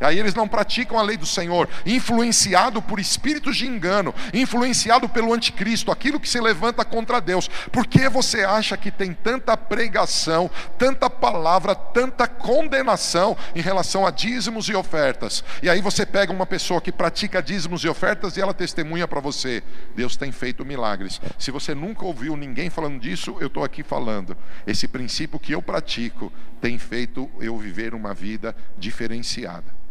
Aí 0.00 0.18
eles 0.18 0.34
não 0.34 0.48
praticam 0.48 0.98
a 0.98 1.02
lei 1.02 1.16
do 1.16 1.26
Senhor, 1.26 1.68
influenciado 1.84 2.80
por 2.80 2.98
espíritos 2.98 3.56
de 3.56 3.66
engano, 3.66 4.14
influenciado 4.32 5.08
pelo 5.08 5.32
anticristo, 5.32 5.90
aquilo 5.90 6.20
que 6.20 6.28
se 6.28 6.40
levanta 6.40 6.84
contra 6.84 7.20
Deus. 7.20 7.48
Por 7.70 7.86
que 7.86 8.08
você 8.08 8.44
acha 8.44 8.76
que 8.76 8.90
tem 8.90 9.12
tanta 9.12 9.56
pregação, 9.56 10.50
tanta 10.78 11.08
palavra, 11.08 11.74
tanta 11.74 12.26
condenação 12.26 13.36
em 13.54 13.60
relação 13.60 14.06
a 14.06 14.10
dízimos 14.10 14.68
e 14.68 14.74
ofertas? 14.74 15.44
E 15.62 15.68
aí 15.68 15.80
você 15.80 16.04
pega 16.04 16.32
uma 16.32 16.46
pessoa 16.46 16.80
que 16.80 16.92
pratica 16.92 17.42
dízimos 17.42 17.84
e 17.84 17.88
ofertas 17.88 18.36
e 18.36 18.40
ela 18.40 18.54
testemunha 18.54 19.06
para 19.06 19.20
você: 19.20 19.62
Deus 19.94 20.16
tem 20.16 20.32
feito 20.32 20.64
milagres. 20.64 21.20
Se 21.38 21.50
você 21.50 21.74
nunca 21.74 22.04
ouviu 22.04 22.36
ninguém 22.36 22.70
falando 22.70 23.00
disso, 23.00 23.36
eu 23.40 23.46
estou 23.46 23.64
aqui 23.64 23.82
falando. 23.82 24.36
Esse 24.66 24.88
princípio 24.88 25.38
que 25.38 25.52
eu 25.52 25.62
pratico 25.62 26.32
tem 26.60 26.78
feito 26.78 27.30
eu 27.40 27.56
viver 27.58 27.94
uma 27.94 28.12
vida 28.12 28.56
diferenciada. 28.76 29.84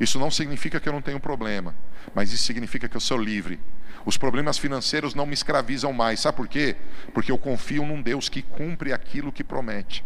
Isso 0.00 0.18
não 0.18 0.30
significa 0.30 0.78
que 0.78 0.88
eu 0.88 0.92
não 0.92 1.02
tenho 1.02 1.18
problema, 1.18 1.74
mas 2.14 2.32
isso 2.32 2.44
significa 2.44 2.88
que 2.88 2.96
eu 2.96 3.00
sou 3.00 3.18
livre. 3.18 3.58
Os 4.04 4.16
problemas 4.16 4.56
financeiros 4.56 5.14
não 5.14 5.26
me 5.26 5.34
escravizam 5.34 5.92
mais. 5.92 6.20
Sabe 6.20 6.36
por 6.36 6.46
quê? 6.48 6.76
Porque 7.12 7.32
eu 7.32 7.38
confio 7.38 7.84
num 7.84 8.00
Deus 8.00 8.28
que 8.28 8.42
cumpre 8.42 8.92
aquilo 8.92 9.32
que 9.32 9.42
promete. 9.42 10.04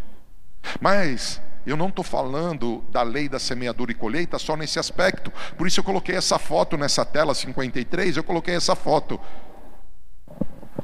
Mas 0.81 1.41
eu 1.71 1.77
não 1.77 1.89
estou 1.89 2.05
falando 2.05 2.83
da 2.91 3.03
lei 3.03 3.29
da 3.29 3.39
semeadura 3.39 3.93
e 3.93 3.95
colheita 3.95 4.39
só 4.39 4.57
nesse 4.57 4.79
aspecto. 4.79 5.33
Por 5.57 5.67
isso 5.67 5.81
eu 5.81 5.85
coloquei 5.85 6.17
essa 6.17 6.39
foto 6.39 6.77
nessa 6.77 7.05
tela 7.05 7.35
53, 7.35 8.17
eu 8.17 8.25
coloquei 8.25 8.55
essa 8.55 8.75
foto. 8.75 9.21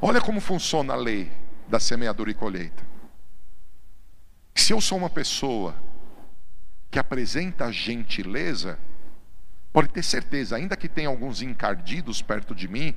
Olha 0.01 0.21
como 0.21 0.39
funciona 0.39 0.93
a 0.93 0.97
lei 0.97 1.31
da 1.67 1.79
semeadura 1.79 2.31
e 2.31 2.33
colheita. 2.33 2.83
Se 4.55 4.73
eu 4.73 4.79
sou 4.79 4.97
uma 4.97 5.09
pessoa 5.09 5.75
que 6.89 6.97
apresenta 6.97 7.71
gentileza, 7.71 8.79
pode 9.71 9.89
ter 9.89 10.03
certeza, 10.03 10.55
ainda 10.55 10.75
que 10.75 10.87
tenha 10.87 11.09
alguns 11.09 11.41
encardidos 11.41 12.21
perto 12.21 12.55
de 12.55 12.67
mim, 12.67 12.95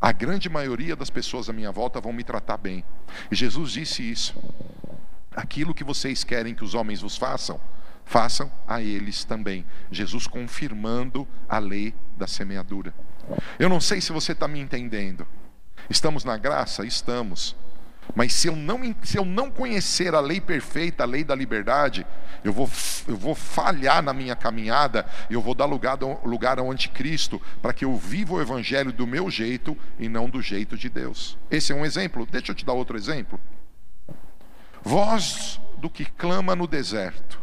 a 0.00 0.10
grande 0.12 0.48
maioria 0.48 0.96
das 0.96 1.10
pessoas 1.10 1.48
à 1.48 1.52
minha 1.52 1.70
volta 1.70 2.00
vão 2.00 2.12
me 2.12 2.24
tratar 2.24 2.56
bem. 2.56 2.84
E 3.30 3.36
Jesus 3.36 3.72
disse 3.72 4.02
isso. 4.08 4.34
Aquilo 5.34 5.74
que 5.74 5.84
vocês 5.84 6.24
querem 6.24 6.54
que 6.54 6.64
os 6.64 6.74
homens 6.74 7.00
vos 7.00 7.16
façam, 7.16 7.60
façam 8.04 8.50
a 8.66 8.82
eles 8.82 9.24
também. 9.24 9.64
Jesus 9.90 10.26
confirmando 10.26 11.26
a 11.48 11.58
lei 11.58 11.94
da 12.16 12.26
semeadura. 12.26 12.94
Eu 13.58 13.68
não 13.68 13.80
sei 13.80 14.00
se 14.00 14.12
você 14.12 14.32
está 14.32 14.46
me 14.46 14.60
entendendo. 14.60 15.26
Estamos 15.88 16.24
na 16.24 16.36
graça? 16.36 16.84
Estamos. 16.84 17.56
Mas 18.14 18.32
se 18.32 18.48
eu, 18.48 18.56
não, 18.56 18.80
se 19.02 19.16
eu 19.16 19.24
não 19.24 19.50
conhecer 19.50 20.14
a 20.14 20.20
lei 20.20 20.40
perfeita, 20.40 21.04
a 21.04 21.06
lei 21.06 21.22
da 21.22 21.34
liberdade, 21.34 22.04
eu 22.44 22.52
vou, 22.52 22.68
eu 23.06 23.16
vou 23.16 23.34
falhar 23.34 24.02
na 24.02 24.12
minha 24.12 24.34
caminhada, 24.34 25.06
eu 25.30 25.40
vou 25.40 25.54
dar 25.54 25.66
lugar, 25.66 25.98
lugar 26.24 26.58
ao 26.58 26.70
anticristo, 26.70 27.40
para 27.60 27.72
que 27.72 27.84
eu 27.84 27.96
viva 27.96 28.34
o 28.34 28.40
evangelho 28.40 28.92
do 28.92 29.06
meu 29.06 29.30
jeito 29.30 29.76
e 29.98 30.08
não 30.08 30.28
do 30.28 30.42
jeito 30.42 30.76
de 30.76 30.88
Deus. 30.88 31.38
Esse 31.50 31.72
é 31.72 31.74
um 31.74 31.84
exemplo. 31.84 32.26
Deixa 32.30 32.50
eu 32.50 32.56
te 32.56 32.64
dar 32.64 32.72
outro 32.72 32.96
exemplo. 32.96 33.38
Voz 34.82 35.60
do 35.78 35.88
que 35.88 36.04
clama 36.04 36.54
no 36.54 36.66
deserto, 36.66 37.40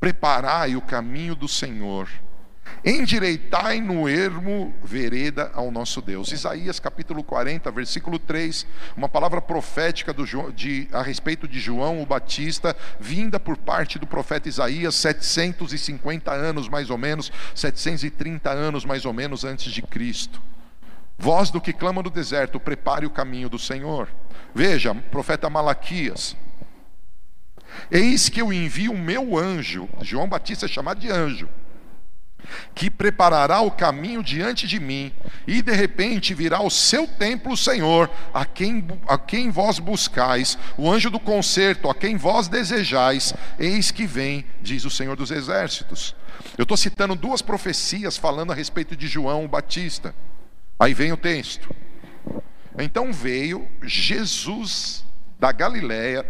preparai 0.00 0.76
o 0.76 0.80
caminho 0.80 1.34
do 1.34 1.48
Senhor 1.48 2.08
Endireitai 2.84 3.80
no 3.80 4.08
ermo 4.08 4.72
vereda 4.84 5.50
ao 5.52 5.70
nosso 5.70 6.00
Deus. 6.00 6.30
Isaías 6.30 6.78
capítulo 6.78 7.24
40, 7.24 7.70
versículo 7.72 8.18
3, 8.18 8.66
uma 8.96 9.08
palavra 9.08 9.40
profética 9.40 10.12
do, 10.12 10.24
de, 10.52 10.88
a 10.92 11.02
respeito 11.02 11.48
de 11.48 11.58
João 11.58 12.00
o 12.00 12.06
Batista, 12.06 12.76
vinda 13.00 13.40
por 13.40 13.56
parte 13.56 13.98
do 13.98 14.06
profeta 14.06 14.48
Isaías, 14.48 14.94
750 14.94 16.32
anos 16.32 16.68
mais 16.68 16.88
ou 16.88 16.96
menos, 16.96 17.32
730 17.54 18.50
anos 18.50 18.84
mais 18.84 19.04
ou 19.04 19.12
menos 19.12 19.44
antes 19.44 19.72
de 19.72 19.82
Cristo. 19.82 20.40
Voz 21.18 21.50
do 21.50 21.60
que 21.60 21.72
clama 21.72 22.02
no 22.02 22.10
deserto, 22.10 22.60
prepare 22.60 23.04
o 23.04 23.10
caminho 23.10 23.48
do 23.48 23.58
Senhor. 23.58 24.08
Veja, 24.54 24.94
profeta 24.94 25.50
Malaquias. 25.50 26.36
Eis 27.90 28.28
que 28.28 28.40
eu 28.40 28.52
envio 28.52 28.92
o 28.92 28.98
meu 28.98 29.36
anjo, 29.36 29.88
João 30.00 30.28
Batista 30.28 30.66
é 30.66 30.68
chamado 30.68 31.00
de 31.00 31.10
anjo 31.10 31.48
que 32.74 32.90
preparará 32.90 33.60
o 33.60 33.70
caminho 33.70 34.22
diante 34.22 34.66
de 34.66 34.78
mim, 34.78 35.12
e 35.46 35.60
de 35.62 35.72
repente 35.72 36.34
virá 36.34 36.62
o 36.62 36.70
seu 36.70 37.06
templo, 37.06 37.56
Senhor, 37.56 38.10
a 38.32 38.44
quem, 38.44 38.86
a 39.06 39.18
quem 39.18 39.50
vós 39.50 39.78
buscais, 39.78 40.58
o 40.76 40.90
anjo 40.90 41.10
do 41.10 41.20
concerto, 41.20 41.90
a 41.90 41.94
quem 41.94 42.16
vós 42.16 42.48
desejais, 42.48 43.34
eis 43.58 43.90
que 43.90 44.06
vem, 44.06 44.44
diz 44.62 44.84
o 44.84 44.90
Senhor 44.90 45.16
dos 45.16 45.30
Exércitos. 45.30 46.14
Eu 46.56 46.62
estou 46.62 46.76
citando 46.76 47.14
duas 47.14 47.42
profecias 47.42 48.16
falando 48.16 48.52
a 48.52 48.54
respeito 48.54 48.96
de 48.96 49.08
João 49.08 49.46
Batista. 49.48 50.14
Aí 50.78 50.94
vem 50.94 51.12
o 51.12 51.16
texto. 51.16 51.74
Então 52.78 53.12
veio 53.12 53.66
Jesus 53.82 55.04
da 55.38 55.50
Galiléia 55.52 56.24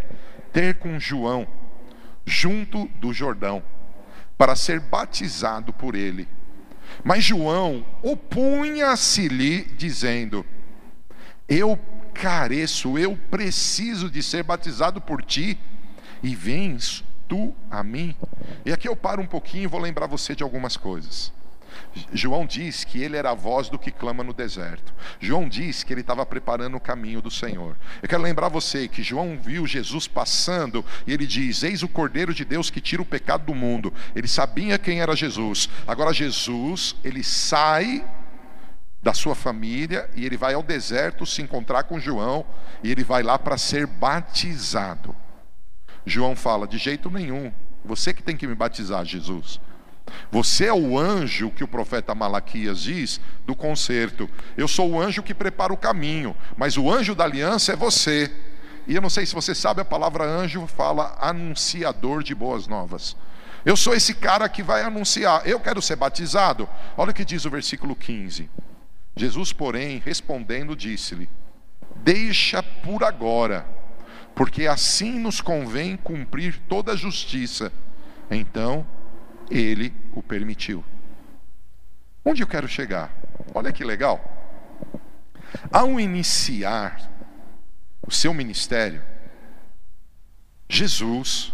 ter 0.53 0.77
com 0.79 0.99
João, 0.99 1.47
junto 2.25 2.87
do 3.01 3.13
Jordão 3.13 3.63
para 4.39 4.55
ser 4.55 4.79
batizado 4.79 5.73
por 5.73 5.97
ele. 5.97 6.29
Mas 7.05 7.25
João 7.25 7.85
opunha-se-lhe, 8.03 9.65
dizendo: 9.77 10.47
Eu 11.49 11.79
careço, 12.15 12.97
eu 12.97 13.19
preciso 13.31 14.09
de 14.09 14.23
ser 14.23 14.45
batizado 14.45 15.01
por 15.01 15.23
ti, 15.23 15.59
e 16.23 16.35
vens 16.35 17.05
tu 17.27 17.55
a 17.71 17.83
mim. 17.83 18.17
E 18.65 18.73
aqui 18.73 18.89
eu 18.89 18.97
paro 18.97 19.21
um 19.21 19.27
pouquinho 19.27 19.65
e 19.65 19.67
vou 19.67 19.81
lembrar 19.81 20.07
você 20.07 20.35
de 20.35 20.43
algumas 20.43 20.77
coisas. 20.77 21.33
João 22.13 22.47
diz 22.47 22.85
que 22.85 23.03
ele 23.03 23.17
era 23.17 23.31
a 23.31 23.35
voz 23.35 23.69
do 23.69 23.79
que 23.79 23.91
clama 23.91 24.23
no 24.23 24.33
deserto. 24.33 24.93
João 25.21 25.49
diz 25.49 25.83
que 25.83 25.93
ele 25.93 26.01
estava 26.01 26.25
preparando 26.25 26.77
o 26.77 26.81
caminho 26.81 27.21
do 27.21 27.31
Senhor. 27.31 27.77
Eu 28.03 28.09
quero 28.09 28.23
lembrar 28.23 28.49
você 28.49 28.89
que 28.89 29.03
João 29.03 29.39
viu 29.41 29.67
Jesus 29.67 30.07
passando 30.07 30.85
e 31.07 31.13
ele 31.13 31.27
diz: 31.27 31.63
Eis 31.63 31.83
o 31.83 31.89
Cordeiro 31.89 32.35
de 32.35 32.45
Deus 32.45 32.71
que 32.71 32.81
tira 32.81 33.03
o 33.03 33.07
pecado 33.07 33.47
do 33.47 33.55
mundo. 33.55 33.93
Ele 34.15 34.29
sabia 34.29 34.79
quem 34.79 35.01
era 35.01 35.17
Jesus. 35.17 35.69
Agora, 35.87 36.13
Jesus, 36.13 36.97
ele 37.05 37.23
sai 37.23 38.05
da 39.03 39.15
sua 39.15 39.35
família 39.35 40.09
e 40.15 40.27
ele 40.27 40.37
vai 40.37 40.55
ao 40.55 40.63
deserto 40.63 41.25
se 41.25 41.41
encontrar 41.41 41.85
com 41.85 42.01
João 42.01 42.45
e 42.83 42.91
ele 42.91 43.05
vai 43.05 43.23
lá 43.23 43.39
para 43.39 43.57
ser 43.57 43.87
batizado. 43.87 45.15
João 46.05 46.35
fala: 46.35 46.67
De 46.67 46.79
jeito 46.79 47.11
nenhum, 47.11 47.53
você 47.85 48.13
que 48.13 48.23
tem 48.23 48.37
que 48.37 48.47
me 48.47 48.55
batizar, 48.55 49.05
Jesus. 49.05 49.61
Você 50.31 50.67
é 50.67 50.73
o 50.73 50.99
anjo 50.99 51.51
que 51.51 51.65
o 51.65 51.69
profeta 51.69 52.15
Malaquias 52.15 52.81
diz 52.81 53.21
do 53.47 53.55
concerto. 53.55 54.29
Eu 54.57 54.69
sou 54.69 54.91
o 54.91 55.01
anjo 55.01 55.23
que 55.23 55.35
prepara 55.35 55.73
o 55.73 55.77
caminho, 55.77 56.37
mas 56.57 56.77
o 56.77 56.91
anjo 56.91 57.15
da 57.15 57.25
aliança 57.25 57.73
é 57.73 57.77
você. 57.77 58.31
E 58.87 58.95
eu 58.95 59.03
não 59.03 59.11
sei 59.11 59.27
se 59.27 59.35
você 59.35 59.55
sabe, 59.55 59.81
a 59.81 59.85
palavra 59.85 60.25
anjo 60.25 60.67
fala 60.67 61.17
anunciador 61.21 62.23
de 62.23 62.35
boas 62.35 62.67
novas. 62.67 63.17
Eu 63.65 63.77
sou 63.77 63.95
esse 63.95 64.15
cara 64.15 64.49
que 64.49 64.63
vai 64.63 64.83
anunciar. 64.83 65.47
Eu 65.47 65.61
quero 65.61 65.83
ser 65.83 65.97
batizado. 65.97 66.69
Olha 66.97 67.11
o 67.11 67.15
que 67.15 67.25
diz 67.25 67.45
o 67.45 67.51
versículo 67.51 67.95
15. 67.95 68.49
Jesus, 69.15 69.53
porém, 69.53 70.01
respondendo, 70.05 70.77
disse-lhe: 70.77 71.29
Deixa 71.97 72.63
por 72.63 73.05
agora, 73.05 73.67
porque 74.35 74.67
assim 74.67 75.19
nos 75.19 75.41
convém 75.41 75.97
cumprir 75.97 76.59
toda 76.69 76.93
a 76.93 76.97
justiça. 76.97 77.73
Então 78.31 78.87
ele 79.51 79.95
o 80.15 80.23
permitiu. 80.23 80.85
Onde 82.25 82.43
eu 82.43 82.47
quero 82.47 82.69
chegar? 82.69 83.13
Olha 83.55 83.73
que 83.73 83.85
legal. 83.85 84.21
Ao 85.73 85.99
iniciar 85.99 87.11
o 88.07 88.11
seu 88.11 88.35
ministério, 88.35 89.03
Jesus 90.69 91.53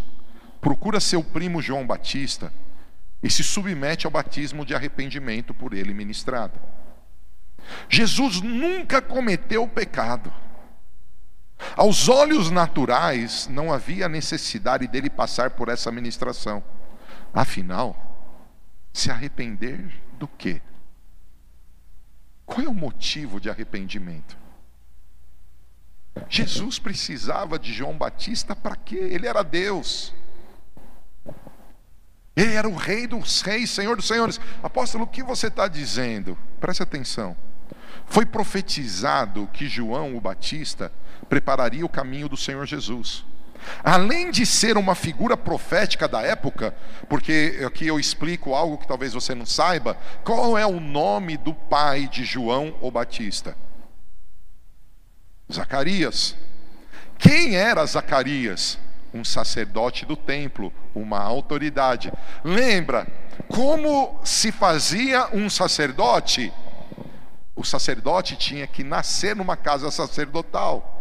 procura 0.60 0.98
seu 0.98 1.22
primo 1.22 1.62
João 1.62 1.86
Batista 1.86 2.52
e 3.22 3.30
se 3.30 3.44
submete 3.44 4.06
ao 4.06 4.10
batismo 4.10 4.66
de 4.66 4.74
arrependimento 4.74 5.54
por 5.54 5.72
ele 5.72 5.94
ministrado. 5.94 6.58
Jesus 7.88 8.40
nunca 8.40 9.00
cometeu 9.00 9.66
pecado. 9.66 10.32
Aos 11.76 12.08
olhos 12.08 12.50
naturais, 12.50 13.48
não 13.48 13.72
havia 13.72 14.08
necessidade 14.08 14.86
dele 14.86 15.08
passar 15.08 15.50
por 15.50 15.68
essa 15.68 15.90
ministração. 15.90 16.62
Afinal, 17.34 17.96
se 18.92 19.10
arrepender 19.10 19.92
do 20.18 20.28
quê? 20.28 20.62
Qual 22.46 22.64
é 22.64 22.68
o 22.68 22.74
motivo 22.74 23.40
de 23.40 23.50
arrependimento? 23.50 24.36
Jesus 26.28 26.78
precisava 26.78 27.58
de 27.58 27.72
João 27.72 27.98
Batista 27.98 28.54
para 28.54 28.76
quê? 28.76 28.96
Ele 28.96 29.26
era 29.26 29.42
Deus. 29.42 30.14
Ele 32.36 32.52
era 32.54 32.68
o 32.68 32.76
rei 32.76 33.06
dos 33.08 33.42
reis, 33.42 33.70
senhor 33.70 33.96
dos 33.96 34.06
senhores. 34.06 34.40
Apóstolo, 34.62 35.04
o 35.04 35.08
que 35.08 35.22
você 35.22 35.48
está 35.48 35.66
dizendo? 35.66 36.38
Preste 36.60 36.82
atenção. 36.82 37.36
Foi 38.06 38.24
profetizado 38.24 39.48
que 39.52 39.66
João 39.66 40.16
o 40.16 40.20
Batista 40.20 40.92
prepararia 41.28 41.84
o 41.84 41.88
caminho 41.88 42.28
do 42.28 42.36
Senhor 42.36 42.66
Jesus. 42.66 43.24
Além 43.82 44.30
de 44.30 44.44
ser 44.46 44.76
uma 44.76 44.94
figura 44.94 45.36
profética 45.36 46.08
da 46.08 46.22
época, 46.22 46.74
porque 47.08 47.62
aqui 47.66 47.86
eu 47.86 47.98
explico 47.98 48.54
algo 48.54 48.78
que 48.78 48.86
talvez 48.86 49.12
você 49.12 49.34
não 49.34 49.46
saiba, 49.46 49.96
qual 50.24 50.56
é 50.56 50.66
o 50.66 50.80
nome 50.80 51.36
do 51.36 51.54
pai 51.54 52.08
de 52.08 52.24
João 52.24 52.74
o 52.80 52.90
Batista? 52.90 53.56
Zacarias. 55.52 56.36
Quem 57.18 57.56
era 57.56 57.84
Zacarias? 57.86 58.78
Um 59.12 59.24
sacerdote 59.24 60.04
do 60.04 60.16
templo, 60.16 60.72
uma 60.94 61.20
autoridade. 61.20 62.12
Lembra 62.42 63.06
como 63.48 64.20
se 64.24 64.50
fazia 64.50 65.28
um 65.32 65.48
sacerdote? 65.48 66.52
O 67.54 67.64
sacerdote 67.64 68.36
tinha 68.36 68.66
que 68.66 68.82
nascer 68.82 69.36
numa 69.36 69.56
casa 69.56 69.90
sacerdotal. 69.90 70.93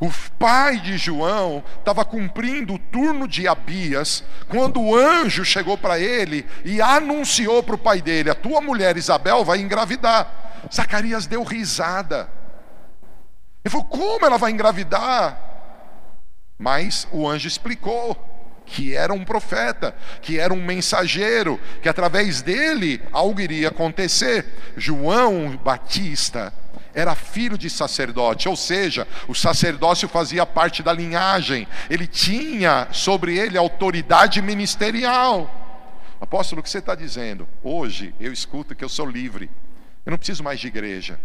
O 0.00 0.10
pai 0.38 0.78
de 0.80 0.96
João 0.98 1.62
estava 1.78 2.04
cumprindo 2.04 2.74
o 2.74 2.78
turno 2.78 3.26
de 3.26 3.46
Abias, 3.46 4.24
quando 4.48 4.80
o 4.80 4.96
anjo 4.96 5.44
chegou 5.44 5.76
para 5.78 5.98
ele 5.98 6.46
e 6.64 6.80
anunciou 6.80 7.62
para 7.62 7.74
o 7.74 7.78
pai 7.78 8.00
dele: 8.00 8.30
A 8.30 8.34
tua 8.34 8.60
mulher 8.60 8.96
Isabel 8.96 9.44
vai 9.44 9.58
engravidar. 9.60 10.64
Zacarias 10.72 11.26
deu 11.26 11.42
risada. 11.42 12.28
Ele 13.64 13.70
falou: 13.70 13.86
Como 13.86 14.26
ela 14.26 14.38
vai 14.38 14.50
engravidar? 14.50 15.38
Mas 16.58 17.08
o 17.10 17.28
anjo 17.28 17.48
explicou 17.48 18.16
que 18.64 18.94
era 18.94 19.12
um 19.12 19.24
profeta, 19.24 19.94
que 20.20 20.38
era 20.38 20.54
um 20.54 20.64
mensageiro, 20.64 21.60
que 21.82 21.88
através 21.88 22.40
dele 22.40 23.02
algo 23.12 23.40
iria 23.40 23.68
acontecer. 23.68 24.46
João 24.76 25.56
Batista 25.56 26.52
era 26.94 27.14
filho 27.14 27.56
de 27.56 27.70
sacerdote, 27.70 28.48
ou 28.48 28.56
seja, 28.56 29.06
o 29.26 29.34
sacerdócio 29.34 30.08
fazia 30.08 30.44
parte 30.44 30.82
da 30.82 30.92
linhagem, 30.92 31.66
ele 31.88 32.06
tinha 32.06 32.88
sobre 32.92 33.36
ele 33.36 33.56
autoridade 33.56 34.42
ministerial. 34.42 35.50
Apóstolo, 36.20 36.60
o 36.60 36.62
que 36.62 36.70
você 36.70 36.78
está 36.78 36.94
dizendo? 36.94 37.48
Hoje 37.62 38.14
eu 38.20 38.32
escuto 38.32 38.74
que 38.74 38.84
eu 38.84 38.88
sou 38.88 39.06
livre, 39.06 39.50
eu 40.04 40.10
não 40.10 40.18
preciso 40.18 40.44
mais 40.44 40.60
de 40.60 40.68
igreja, 40.68 41.18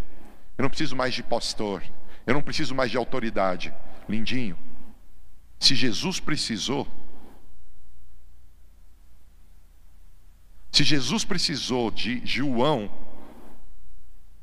eu 0.56 0.62
não 0.62 0.70
preciso 0.70 0.96
mais 0.96 1.14
de 1.14 1.22
pastor, 1.22 1.82
eu 2.26 2.34
não 2.34 2.42
preciso 2.42 2.74
mais 2.74 2.90
de 2.90 2.96
autoridade. 2.96 3.72
Lindinho, 4.08 4.58
se 5.58 5.74
Jesus 5.74 6.18
precisou, 6.18 6.88
se 10.72 10.82
Jesus 10.82 11.24
precisou 11.24 11.90
de 11.90 12.22
João 12.24 12.90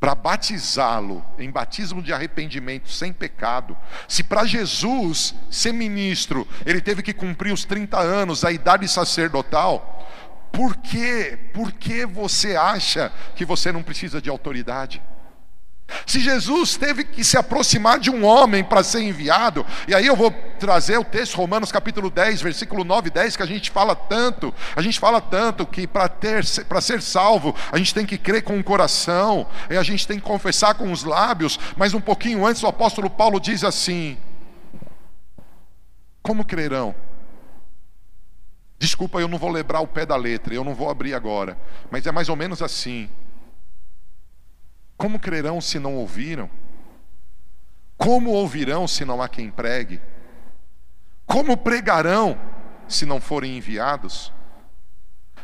para 0.05 0.13
batizá-lo 0.13 1.25
em 1.35 1.49
batismo 1.49 1.99
de 1.99 2.13
arrependimento 2.13 2.91
sem 2.91 3.11
pecado, 3.11 3.75
se 4.07 4.23
para 4.23 4.45
Jesus 4.45 5.33
ser 5.49 5.73
ministro, 5.73 6.47
ele 6.63 6.79
teve 6.79 7.01
que 7.01 7.11
cumprir 7.11 7.51
os 7.51 7.65
30 7.65 7.99
anos, 7.99 8.45
a 8.45 8.51
idade 8.51 8.87
sacerdotal, 8.87 10.07
por 10.51 10.77
que, 10.77 11.35
por 11.51 11.71
que 11.71 12.05
você 12.05 12.55
acha 12.55 13.11
que 13.35 13.43
você 13.43 13.71
não 13.71 13.81
precisa 13.81 14.21
de 14.21 14.29
autoridade? 14.29 15.01
Se 16.05 16.19
Jesus 16.19 16.77
teve 16.77 17.03
que 17.03 17.23
se 17.23 17.37
aproximar 17.37 17.99
de 17.99 18.09
um 18.09 18.25
homem 18.25 18.63
para 18.63 18.83
ser 18.83 19.01
enviado, 19.01 19.65
e 19.87 19.93
aí 19.93 20.05
eu 20.05 20.15
vou 20.15 20.31
trazer 20.59 20.97
o 20.97 21.03
texto 21.03 21.35
Romanos 21.35 21.71
capítulo 21.71 22.09
10, 22.09 22.41
versículo 22.41 22.83
9 22.83 23.07
e 23.07 23.11
10, 23.11 23.35
que 23.35 23.43
a 23.43 23.45
gente 23.45 23.69
fala 23.69 23.95
tanto, 23.95 24.53
a 24.75 24.81
gente 24.81 24.99
fala 24.99 25.21
tanto 25.21 25.65
que 25.65 25.85
para 25.85 26.09
para 26.67 26.81
ser 26.81 27.01
salvo, 27.01 27.55
a 27.71 27.77
gente 27.77 27.93
tem 27.93 28.05
que 28.05 28.17
crer 28.17 28.43
com 28.43 28.57
o 28.57 28.63
coração, 28.63 29.47
e 29.69 29.77
a 29.77 29.83
gente 29.83 30.07
tem 30.07 30.19
que 30.19 30.25
confessar 30.25 30.73
com 30.75 30.91
os 30.91 31.03
lábios, 31.03 31.59
mas 31.75 31.93
um 31.93 32.01
pouquinho 32.01 32.45
antes 32.45 32.63
o 32.63 32.67
apóstolo 32.67 33.09
Paulo 33.09 33.39
diz 33.39 33.63
assim: 33.63 34.17
Como 36.21 36.45
crerão? 36.45 36.95
Desculpa, 38.77 39.19
eu 39.19 39.27
não 39.27 39.37
vou 39.37 39.49
lembrar 39.49 39.79
o 39.79 39.87
pé 39.87 40.05
da 40.05 40.15
letra, 40.15 40.53
eu 40.53 40.63
não 40.63 40.75
vou 40.75 40.89
abrir 40.89 41.13
agora, 41.13 41.57
mas 41.89 42.05
é 42.05 42.11
mais 42.11 42.27
ou 42.27 42.35
menos 42.35 42.61
assim. 42.61 43.09
Como 44.97 45.19
crerão 45.19 45.59
se 45.59 45.79
não 45.79 45.95
ouviram? 45.95 46.49
Como 47.97 48.31
ouvirão 48.31 48.87
se 48.87 49.05
não 49.05 49.21
há 49.21 49.27
quem 49.27 49.49
pregue? 49.49 50.01
Como 51.25 51.57
pregarão 51.57 52.37
se 52.87 53.05
não 53.05 53.19
forem 53.19 53.57
enviados? 53.57 54.31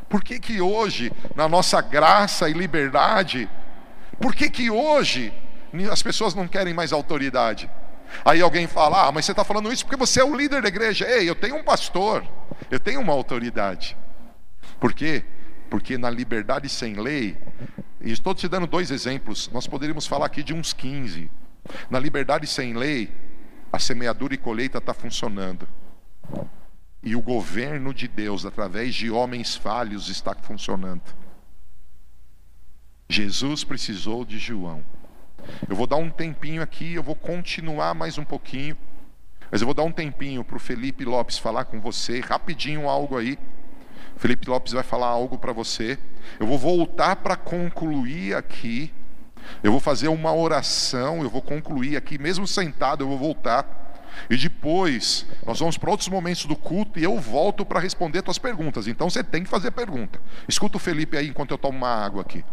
Por 0.09 0.23
que 0.23 0.39
que 0.39 0.61
hoje, 0.61 1.11
na 1.35 1.47
nossa 1.47 1.81
graça 1.81 2.49
e 2.49 2.53
liberdade, 2.53 3.49
por 4.19 4.35
que 4.35 4.49
que 4.49 4.69
hoje 4.69 5.33
as 5.89 6.03
pessoas 6.03 6.35
não 6.35 6.47
querem 6.47 6.73
mais 6.73 6.91
autoridade? 6.91 7.69
Aí 8.25 8.41
alguém 8.41 8.67
fala, 8.67 9.07
ah, 9.07 9.11
mas 9.11 9.25
você 9.25 9.31
está 9.31 9.43
falando 9.43 9.71
isso 9.71 9.85
porque 9.85 9.97
você 9.97 10.19
é 10.19 10.23
o 10.23 10.35
líder 10.35 10.61
da 10.61 10.67
igreja. 10.67 11.07
Ei, 11.07 11.29
eu 11.29 11.35
tenho 11.35 11.55
um 11.55 11.63
pastor, 11.63 12.27
eu 12.69 12.79
tenho 12.79 12.99
uma 12.99 13.13
autoridade. 13.13 13.97
Por 14.79 14.93
quê? 14.93 15.23
Porque 15.69 15.97
na 15.97 16.09
liberdade 16.09 16.67
sem 16.67 16.95
lei, 16.95 17.37
e 18.03 18.11
estou 18.11 18.33
te 18.33 18.47
dando 18.47 18.67
dois 18.67 18.91
exemplos, 18.91 19.49
nós 19.53 19.67
poderíamos 19.67 20.07
falar 20.07 20.25
aqui 20.25 20.43
de 20.43 20.53
uns 20.53 20.73
15. 20.73 21.29
Na 21.89 21.99
liberdade 21.99 22.47
sem 22.47 22.73
lei, 22.73 23.11
a 23.71 23.79
semeadura 23.79 24.33
e 24.33 24.37
colheita 24.37 24.79
está 24.79 24.93
funcionando. 24.93 25.67
E 27.03 27.15
o 27.15 27.21
governo 27.21 27.93
de 27.93 28.07
Deus, 28.07 28.45
através 28.45 28.93
de 28.93 29.09
homens 29.09 29.55
falhos, 29.55 30.09
está 30.09 30.35
funcionando. 30.35 31.01
Jesus 33.09 33.63
precisou 33.63 34.25
de 34.25 34.37
João. 34.37 34.83
Eu 35.67 35.75
vou 35.75 35.87
dar 35.87 35.97
um 35.97 36.09
tempinho 36.09 36.61
aqui, 36.61 36.93
eu 36.93 37.03
vou 37.03 37.15
continuar 37.15 37.93
mais 37.93 38.17
um 38.17 38.23
pouquinho. 38.23 38.77
Mas 39.51 39.61
eu 39.61 39.65
vou 39.65 39.73
dar 39.73 39.83
um 39.83 39.91
tempinho 39.91 40.43
para 40.43 40.55
o 40.55 40.59
Felipe 40.59 41.03
Lopes 41.03 41.37
falar 41.37 41.65
com 41.65 41.79
você, 41.81 42.19
rapidinho 42.19 42.87
algo 42.87 43.17
aí. 43.17 43.37
Felipe 44.21 44.47
Lopes 44.47 44.71
vai 44.71 44.83
falar 44.83 45.07
algo 45.07 45.35
para 45.35 45.51
você. 45.51 45.97
Eu 46.39 46.45
vou 46.45 46.55
voltar 46.55 47.15
para 47.15 47.35
concluir 47.35 48.35
aqui. 48.35 48.93
Eu 49.63 49.71
vou 49.71 49.79
fazer 49.79 50.09
uma 50.09 50.31
oração, 50.31 51.23
eu 51.23 51.29
vou 51.29 51.41
concluir 51.41 51.97
aqui, 51.97 52.19
mesmo 52.19 52.45
sentado, 52.45 53.03
eu 53.03 53.07
vou 53.07 53.17
voltar. 53.17 53.65
E 54.29 54.37
depois, 54.37 55.25
nós 55.43 55.57
vamos 55.59 55.75
para 55.75 55.89
outros 55.89 56.07
momentos 56.07 56.45
do 56.45 56.55
culto 56.55 56.99
e 56.99 57.03
eu 57.03 57.17
volto 57.19 57.65
para 57.65 57.79
responder 57.79 58.21
tuas 58.21 58.37
perguntas. 58.37 58.85
Então 58.85 59.09
você 59.09 59.23
tem 59.23 59.43
que 59.43 59.49
fazer 59.49 59.71
pergunta. 59.71 60.21
Escuta 60.47 60.77
o 60.77 60.79
Felipe 60.79 61.17
aí 61.17 61.27
enquanto 61.27 61.49
eu 61.49 61.57
tomo 61.57 61.79
uma 61.79 61.89
água 61.89 62.21
aqui. 62.21 62.45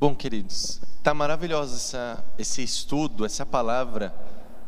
Bom, 0.00 0.14
queridos, 0.14 0.80
tá 1.02 1.12
maravilhoso 1.12 1.76
essa, 1.76 2.24
esse 2.38 2.62
estudo, 2.62 3.26
essa 3.26 3.44
palavra, 3.44 4.14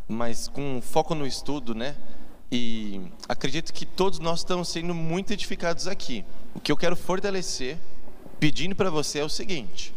mas 0.07 0.47
com 0.47 0.79
foco 0.83 1.15
no 1.15 1.27
estudo, 1.27 1.75
né? 1.75 1.97
E 2.53 3.01
acredito 3.29 3.73
que 3.73 3.87
todos 3.87 4.19
nós 4.19 4.41
estamos 4.41 4.69
sendo 4.69 4.95
muito 4.95 5.33
edificados 5.33 5.87
aqui. 5.87 6.25
O 6.55 6.61
que 6.61 6.73
eu 6.73 6.77
quero 6.77 6.97
fortalecer, 6.97 7.79
pedindo 8.41 8.75
para 8.75 8.91
você 8.91 9.21
é 9.21 9.25
o 9.25 9.29
seguinte: 9.29 9.95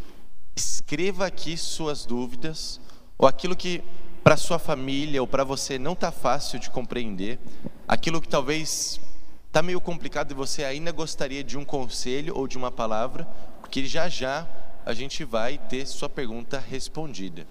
escreva 0.54 1.26
aqui 1.26 1.56
suas 1.56 2.06
dúvidas, 2.06 2.80
ou 3.18 3.26
aquilo 3.26 3.56
que 3.56 3.82
para 4.22 4.36
sua 4.38 4.58
família 4.58 5.20
ou 5.20 5.26
para 5.26 5.44
você 5.44 5.78
não 5.78 5.92
está 5.92 6.10
fácil 6.10 6.58
de 6.58 6.70
compreender, 6.70 7.38
aquilo 7.86 8.22
que 8.22 8.28
talvez 8.28 8.98
está 9.46 9.60
meio 9.60 9.80
complicado 9.80 10.30
e 10.30 10.34
você 10.34 10.64
ainda 10.64 10.90
gostaria 10.90 11.44
de 11.44 11.58
um 11.58 11.64
conselho 11.64 12.34
ou 12.36 12.48
de 12.48 12.56
uma 12.56 12.72
palavra, 12.72 13.24
porque 13.60 13.84
já 13.84 14.08
já 14.08 14.48
a 14.86 14.94
gente 14.94 15.24
vai 15.24 15.58
ter 15.58 15.86
sua 15.86 16.08
pergunta 16.08 16.58
respondida, 16.58 17.46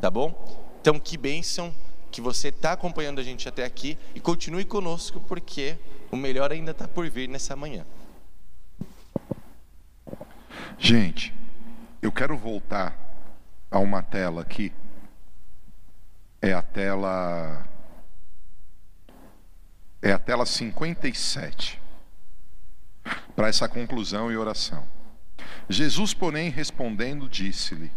tá 0.00 0.10
bom? 0.10 0.34
Então, 0.80 0.98
que 0.98 1.16
bênção 1.16 1.74
que 2.10 2.20
você 2.20 2.48
está 2.48 2.72
acompanhando 2.72 3.20
a 3.20 3.22
gente 3.22 3.48
até 3.48 3.64
aqui 3.64 3.98
e 4.14 4.20
continue 4.20 4.64
conosco, 4.64 5.20
porque 5.20 5.76
o 6.10 6.16
melhor 6.16 6.52
ainda 6.52 6.70
está 6.70 6.86
por 6.86 7.08
vir 7.08 7.28
nessa 7.28 7.54
manhã. 7.56 7.84
Gente, 10.78 11.34
eu 12.02 12.12
quero 12.12 12.36
voltar 12.36 12.96
a 13.70 13.78
uma 13.78 14.02
tela 14.02 14.42
aqui. 14.42 14.72
É 16.40 16.52
a 16.52 16.62
tela. 16.62 17.66
É 20.02 20.12
a 20.12 20.18
tela 20.18 20.46
57. 20.46 21.80
para 23.34 23.48
essa 23.48 23.68
conclusão 23.68 24.32
e 24.32 24.36
oração. 24.36 24.86
Jesus, 25.68 26.14
porém, 26.14 26.50
respondendo, 26.50 27.28
disse-lhe: 27.28 27.90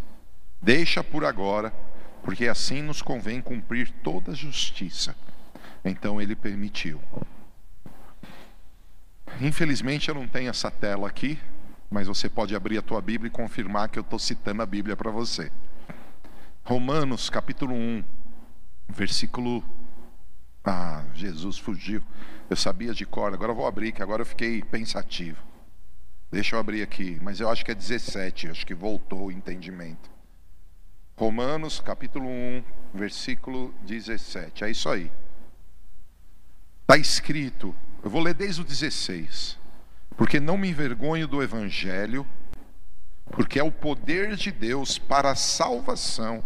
Deixa 0.61 1.03
por 1.03 1.23
agora, 1.23 1.73
porque 2.23 2.47
assim 2.47 2.81
nos 2.81 3.01
convém 3.01 3.41
cumprir 3.41 3.91
toda 4.03 4.35
justiça. 4.35 5.15
Então 5.83 6.21
ele 6.21 6.35
permitiu. 6.35 7.01
Infelizmente 9.39 10.09
eu 10.09 10.15
não 10.15 10.27
tenho 10.27 10.49
essa 10.49 10.69
tela 10.69 11.07
aqui, 11.07 11.39
mas 11.89 12.07
você 12.07 12.29
pode 12.29 12.55
abrir 12.55 12.77
a 12.77 12.81
tua 12.81 13.01
Bíblia 13.01 13.29
e 13.29 13.31
confirmar 13.31 13.89
que 13.89 13.97
eu 13.97 14.01
estou 14.01 14.19
citando 14.19 14.61
a 14.61 14.65
Bíblia 14.65 14.95
para 14.95 15.11
você. 15.11 15.51
Romanos 16.63 17.29
capítulo 17.29 17.73
1, 17.73 18.03
versículo. 18.89 19.63
Ah, 20.63 21.03
Jesus 21.15 21.57
fugiu. 21.57 22.03
Eu 22.49 22.55
sabia 22.55 22.93
de 22.93 23.05
cor, 23.05 23.33
agora 23.33 23.51
eu 23.51 23.55
vou 23.55 23.65
abrir, 23.65 23.91
que 23.91 24.03
agora 24.03 24.21
eu 24.21 24.25
fiquei 24.25 24.61
pensativo. 24.61 25.41
Deixa 26.31 26.55
eu 26.55 26.59
abrir 26.59 26.83
aqui, 26.83 27.17
mas 27.21 27.39
eu 27.39 27.49
acho 27.49 27.65
que 27.65 27.71
é 27.71 27.75
17, 27.75 28.49
acho 28.49 28.65
que 28.65 28.75
voltou 28.75 29.27
o 29.27 29.31
entendimento. 29.31 30.08
Romanos 31.19 31.81
capítulo 31.81 32.29
1, 32.29 32.63
versículo 32.93 33.73
17. 33.81 34.63
É 34.63 34.71
isso 34.71 34.87
aí. 34.87 35.11
Está 36.83 36.95
escrito, 36.95 37.75
eu 38.01 38.09
vou 38.09 38.21
ler 38.21 38.33
desde 38.33 38.61
o 38.61 38.63
16. 38.63 39.57
Porque 40.15 40.39
não 40.39 40.57
me 40.57 40.69
envergonho 40.69 41.27
do 41.27 41.43
evangelho, 41.43 42.25
porque 43.31 43.59
é 43.59 43.63
o 43.63 43.69
poder 43.69 44.37
de 44.37 44.49
Deus 44.49 44.97
para 44.97 45.31
a 45.31 45.35
salvação 45.35 46.41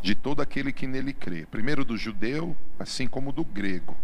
de 0.00 0.14
todo 0.14 0.40
aquele 0.40 0.72
que 0.72 0.86
nele 0.86 1.12
crê. 1.12 1.44
Primeiro 1.44 1.84
do 1.84 1.98
judeu, 1.98 2.56
assim 2.78 3.06
como 3.06 3.32
do 3.32 3.44
grego. 3.44 3.94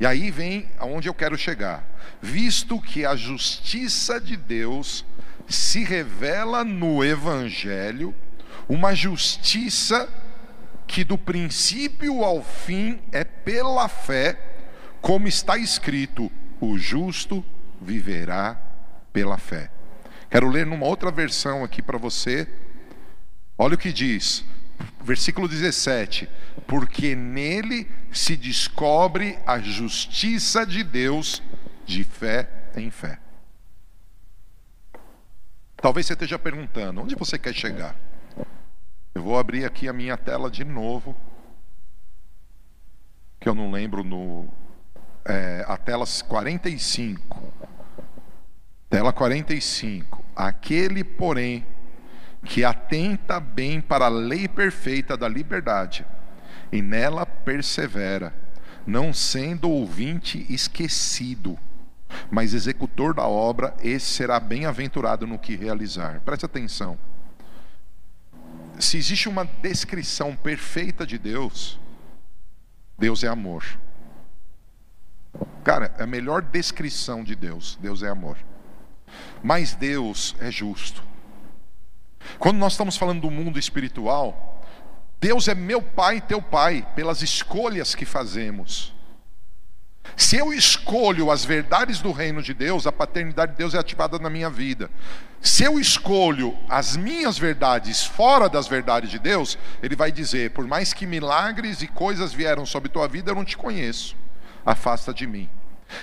E 0.00 0.06
aí 0.06 0.30
vem 0.30 0.70
aonde 0.78 1.10
eu 1.10 1.14
quero 1.14 1.36
chegar. 1.36 1.84
Visto 2.22 2.80
que 2.80 3.04
a 3.04 3.14
justiça 3.14 4.18
de 4.18 4.34
Deus 4.34 5.04
se 5.46 5.84
revela 5.84 6.64
no 6.64 7.04
evangelho, 7.04 8.14
uma 8.68 8.94
justiça 8.94 10.08
que 10.86 11.04
do 11.04 11.18
princípio 11.18 12.24
ao 12.24 12.42
fim 12.42 13.00
é 13.12 13.24
pela 13.24 13.88
fé, 13.88 14.38
como 15.00 15.28
está 15.28 15.56
escrito: 15.56 16.30
o 16.60 16.78
justo 16.78 17.44
viverá 17.80 18.60
pela 19.12 19.36
fé. 19.36 19.70
Quero 20.30 20.48
ler 20.48 20.66
numa 20.66 20.86
outra 20.86 21.10
versão 21.10 21.64
aqui 21.64 21.80
para 21.80 21.98
você. 21.98 22.48
Olha 23.58 23.74
o 23.74 23.78
que 23.78 23.92
diz: 23.92 24.44
versículo 25.02 25.48
17: 25.48 26.28
Porque 26.66 27.14
nele 27.14 27.88
se 28.12 28.36
descobre 28.36 29.38
a 29.46 29.58
justiça 29.58 30.66
de 30.66 30.82
Deus 30.82 31.42
de 31.84 32.04
fé 32.04 32.48
em 32.76 32.90
fé. 32.90 33.18
Talvez 35.76 36.06
você 36.06 36.14
esteja 36.14 36.38
perguntando: 36.38 37.00
onde 37.00 37.14
você 37.14 37.38
quer 37.38 37.54
chegar? 37.54 37.96
Eu 39.16 39.22
vou 39.22 39.38
abrir 39.38 39.64
aqui 39.64 39.88
a 39.88 39.94
minha 39.94 40.14
tela 40.14 40.50
de 40.50 40.62
novo, 40.62 41.16
que 43.40 43.48
eu 43.48 43.54
não 43.54 43.70
lembro 43.70 44.04
no. 44.04 44.46
É, 45.24 45.64
a 45.66 45.78
tela 45.78 46.04
45. 46.28 47.42
Tela 48.90 49.14
45. 49.14 50.22
Aquele, 50.36 51.02
porém, 51.02 51.64
que 52.44 52.62
atenta 52.62 53.40
bem 53.40 53.80
para 53.80 54.04
a 54.04 54.10
lei 54.10 54.46
perfeita 54.46 55.16
da 55.16 55.26
liberdade 55.26 56.04
e 56.70 56.82
nela 56.82 57.24
persevera, 57.24 58.34
não 58.86 59.14
sendo 59.14 59.70
ouvinte 59.70 60.44
esquecido, 60.52 61.58
mas 62.30 62.52
executor 62.52 63.14
da 63.14 63.26
obra, 63.26 63.74
esse 63.82 64.04
será 64.04 64.38
bem-aventurado 64.38 65.26
no 65.26 65.38
que 65.38 65.56
realizar. 65.56 66.20
Preste 66.20 66.44
atenção. 66.44 66.98
Se 68.78 68.96
existe 68.96 69.28
uma 69.28 69.44
descrição 69.44 70.36
perfeita 70.36 71.06
de 71.06 71.18
Deus, 71.18 71.78
Deus 72.98 73.24
é 73.24 73.28
amor. 73.28 73.64
Cara, 75.64 75.94
a 75.98 76.06
melhor 76.06 76.42
descrição 76.42 77.22
de 77.24 77.34
Deus, 77.34 77.78
Deus 77.80 78.02
é 78.02 78.08
amor. 78.08 78.38
Mas 79.42 79.74
Deus 79.74 80.34
é 80.40 80.50
justo. 80.50 81.02
Quando 82.38 82.58
nós 82.58 82.72
estamos 82.72 82.96
falando 82.96 83.22
do 83.22 83.30
mundo 83.30 83.58
espiritual, 83.58 84.64
Deus 85.20 85.48
é 85.48 85.54
meu 85.54 85.82
pai 85.82 86.16
e 86.16 86.20
teu 86.20 86.42
pai 86.42 86.86
pelas 86.94 87.22
escolhas 87.22 87.94
que 87.94 88.04
fazemos. 88.04 88.95
Se 90.16 90.36
eu 90.36 90.52
escolho 90.52 91.30
as 91.30 91.44
verdades 91.44 92.00
do 92.00 92.10
reino 92.10 92.42
de 92.42 92.54
Deus, 92.54 92.86
a 92.86 92.92
paternidade 92.92 93.52
de 93.52 93.58
Deus 93.58 93.74
é 93.74 93.78
ativada 93.78 94.18
na 94.18 94.30
minha 94.30 94.48
vida. 94.48 94.90
Se 95.42 95.62
eu 95.62 95.78
escolho 95.78 96.56
as 96.68 96.96
minhas 96.96 97.38
verdades 97.38 98.02
fora 98.02 98.48
das 98.48 98.66
verdades 98.66 99.10
de 99.10 99.18
Deus, 99.18 99.58
Ele 99.82 99.94
vai 99.94 100.10
dizer: 100.10 100.52
por 100.52 100.66
mais 100.66 100.94
que 100.94 101.06
milagres 101.06 101.82
e 101.82 101.86
coisas 101.86 102.32
vieram 102.32 102.64
sobre 102.64 102.88
tua 102.88 103.06
vida, 103.06 103.30
eu 103.30 103.34
não 103.34 103.44
te 103.44 103.56
conheço. 103.56 104.16
Afasta 104.64 105.12
de 105.12 105.26
mim. 105.26 105.48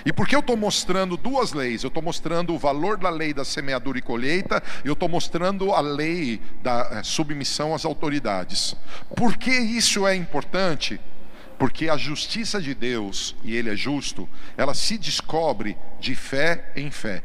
E 0.06 0.12
por 0.12 0.26
que 0.26 0.34
eu 0.34 0.40
estou 0.40 0.56
mostrando 0.56 1.16
duas 1.16 1.52
leis? 1.52 1.82
Eu 1.82 1.88
estou 1.88 2.02
mostrando 2.02 2.54
o 2.54 2.58
valor 2.58 2.96
da 2.96 3.10
lei 3.10 3.34
da 3.34 3.44
semeadura 3.44 3.98
e 3.98 4.02
colheita, 4.02 4.62
e 4.84 4.88
eu 4.88 4.94
estou 4.94 5.08
mostrando 5.08 5.72
a 5.72 5.80
lei 5.80 6.40
da 6.62 6.88
eh, 6.92 7.02
submissão 7.02 7.74
às 7.74 7.84
autoridades. 7.84 8.74
Por 9.14 9.36
que 9.36 9.50
isso 9.50 10.06
é 10.06 10.14
importante? 10.14 10.98
Porque 11.58 11.88
a 11.88 11.96
justiça 11.96 12.60
de 12.60 12.74
Deus, 12.74 13.34
e 13.42 13.54
Ele 13.54 13.70
é 13.70 13.76
justo, 13.76 14.28
ela 14.56 14.74
se 14.74 14.98
descobre 14.98 15.76
de 16.00 16.14
fé 16.14 16.72
em 16.74 16.90
fé. 16.90 17.22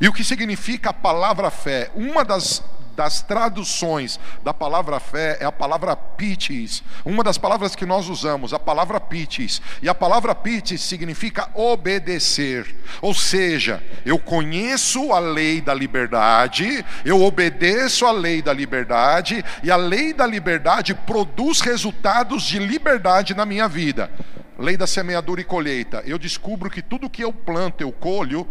E 0.00 0.08
o 0.08 0.12
que 0.12 0.24
significa 0.24 0.90
a 0.90 0.94
palavra 0.94 1.50
fé? 1.50 1.90
Uma 1.94 2.24
das 2.24 2.62
das 3.00 3.22
traduções 3.22 4.20
da 4.44 4.52
palavra 4.52 5.00
fé 5.00 5.38
é 5.40 5.46
a 5.46 5.50
palavra 5.50 5.96
pitis, 5.96 6.82
uma 7.02 7.24
das 7.24 7.38
palavras 7.38 7.74
que 7.74 7.86
nós 7.86 8.10
usamos, 8.10 8.52
a 8.52 8.58
palavra 8.58 9.00
pitis. 9.00 9.62
E 9.80 9.88
a 9.88 9.94
palavra 9.94 10.34
pitis 10.34 10.82
significa 10.82 11.48
obedecer. 11.54 12.76
Ou 13.00 13.14
seja, 13.14 13.82
eu 14.04 14.18
conheço 14.18 15.14
a 15.14 15.18
lei 15.18 15.62
da 15.62 15.72
liberdade, 15.72 16.84
eu 17.02 17.22
obedeço 17.22 18.04
a 18.04 18.12
lei 18.12 18.42
da 18.42 18.52
liberdade, 18.52 19.42
e 19.62 19.70
a 19.70 19.76
lei 19.76 20.12
da 20.12 20.26
liberdade 20.26 20.94
produz 20.94 21.62
resultados 21.62 22.42
de 22.42 22.58
liberdade 22.58 23.34
na 23.34 23.46
minha 23.46 23.66
vida. 23.66 24.10
Lei 24.58 24.76
da 24.76 24.86
semeadura 24.86 25.40
e 25.40 25.44
colheita. 25.44 26.02
Eu 26.04 26.18
descubro 26.18 26.68
que 26.68 26.82
tudo 26.82 27.08
que 27.08 27.24
eu 27.24 27.32
planto, 27.32 27.80
eu 27.80 27.90
colho 27.92 28.46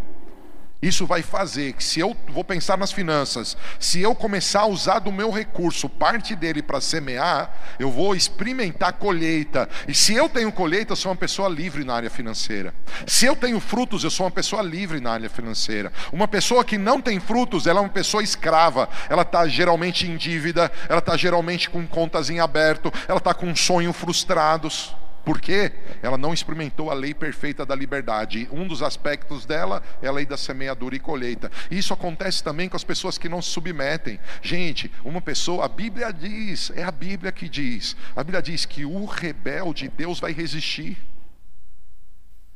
isso 0.82 1.06
vai 1.06 1.22
fazer 1.22 1.74
que, 1.74 1.84
se 1.84 2.00
eu 2.00 2.16
vou 2.30 2.44
pensar 2.44 2.78
nas 2.78 2.92
finanças, 2.92 3.58
se 3.78 4.00
eu 4.00 4.16
começar 4.16 4.62
a 4.62 4.66
usar 4.66 5.00
do 5.00 5.12
meu 5.12 5.30
recurso, 5.30 5.90
parte 5.90 6.36
dele 6.36 6.62
para 6.62 6.80
semear, 6.80 7.54
eu 7.78 7.92
vou 7.92 8.16
experimentar 8.16 8.94
colheita. 8.94 9.68
E 9.90 9.94
se 9.94 10.14
eu 10.14 10.30
tenho 10.30 10.52
colheita, 10.54 10.94
eu 10.94 10.96
sou 10.96 11.12
uma 11.12 11.18
pessoa 11.18 11.50
livre 11.50 11.84
na 11.84 11.96
área 11.96 12.10
financeira. 12.10 12.74
Se 13.06 13.26
eu 13.26 13.36
tenho 13.36 13.60
frutos, 13.60 14.06
eu 14.06 14.10
sou 14.10 14.26
uma 14.26 14.32
pessoa 14.32 14.62
livre 14.62 15.02
na 15.02 15.12
área 15.12 15.30
financeira. 15.30 15.92
Uma 16.14 16.30
pessoa 16.30 16.64
que 16.64 16.78
não 16.78 17.02
tem 17.02 17.20
frutos, 17.20 17.68
ela 17.68 17.80
é 17.80 17.84
uma 17.84 17.90
pessoa 17.90 18.24
escrava. 18.24 18.88
Ela 19.10 19.24
está 19.24 19.46
geralmente 19.50 20.08
em 20.08 20.16
dívida, 20.16 20.72
ela 20.88 21.00
está 21.00 21.18
geralmente 21.18 21.70
com 21.70 21.86
contas 21.86 22.30
em 22.30 22.40
aberto, 22.40 22.90
ela 23.06 23.18
está 23.18 23.34
com 23.34 23.54
sonhos 23.54 23.98
frustrados. 23.98 24.96
Porque 25.26 25.72
ela 26.02 26.18
não 26.18 26.34
experimentou 26.34 26.90
a 26.90 26.94
lei 26.94 27.14
perfeita 27.14 27.66
da 27.66 27.76
liberdade. 27.76 28.48
Um 28.52 28.68
dos 28.68 28.82
aspectos 28.82 29.46
dela 29.46 29.84
é 30.02 30.08
a 30.08 30.12
lei 30.12 30.26
da 30.26 30.38
semeadura 30.38 30.96
e 30.96 31.00
colheita. 31.00 31.52
Isso 31.70 31.94
acontece 31.94 32.44
também 32.44 32.70
com 32.70 32.76
as 32.76 32.84
pessoas 32.84 33.18
que 33.18 33.30
não 33.30 33.42
se 33.42 33.50
submetem. 33.50 34.20
Gente, 34.42 34.92
uma 35.04 35.22
pessoa, 35.22 35.66
a 35.66 35.68
Bíblia 35.68 36.12
diz, 36.12 36.72
é 36.76 36.84
a 36.84 36.92
Bíblia 36.92 37.32
que 37.32 37.48
diz. 37.48 37.96
A 38.16 38.24
Bíblia 38.24 38.42
diz 38.42 38.66
que 38.66 38.86
o 38.86 39.06
rebelde, 39.06 39.90
Deus 39.90 40.20
vai 40.20 40.32
resistir. 40.32 40.98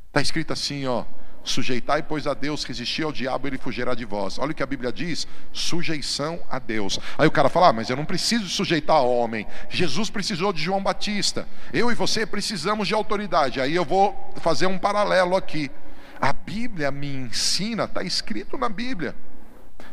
Está 0.08 0.20
escrito 0.20 0.52
assim, 0.52 0.86
ó. 0.86 1.04
Sujeitai, 1.44 2.02
pois, 2.02 2.26
a 2.26 2.32
Deus, 2.32 2.64
resistir 2.64 3.02
ao 3.02 3.12
diabo, 3.12 3.46
ele 3.46 3.58
fugirá 3.58 3.94
de 3.94 4.06
vós. 4.06 4.38
Olha 4.38 4.52
o 4.52 4.54
que 4.54 4.62
a 4.62 4.66
Bíblia 4.66 4.90
diz: 4.90 5.28
sujeição 5.52 6.40
a 6.50 6.58
Deus. 6.58 6.98
Aí 7.18 7.28
o 7.28 7.30
cara 7.30 7.50
fala: 7.50 7.68
ah, 7.68 7.72
mas 7.72 7.90
eu 7.90 7.96
não 7.96 8.06
preciso 8.06 8.48
sujeitar 8.48 8.96
ao 8.96 9.14
homem. 9.14 9.46
Jesus 9.68 10.08
precisou 10.08 10.54
de 10.54 10.62
João 10.62 10.82
Batista. 10.82 11.46
Eu 11.70 11.92
e 11.92 11.94
você 11.94 12.24
precisamos 12.24 12.88
de 12.88 12.94
autoridade. 12.94 13.60
Aí 13.60 13.74
eu 13.74 13.84
vou 13.84 14.32
fazer 14.36 14.66
um 14.66 14.78
paralelo 14.78 15.36
aqui. 15.36 15.70
A 16.18 16.32
Bíblia 16.32 16.90
me 16.90 17.14
ensina, 17.14 17.84
está 17.84 18.02
escrito 18.02 18.56
na 18.56 18.70
Bíblia. 18.70 19.14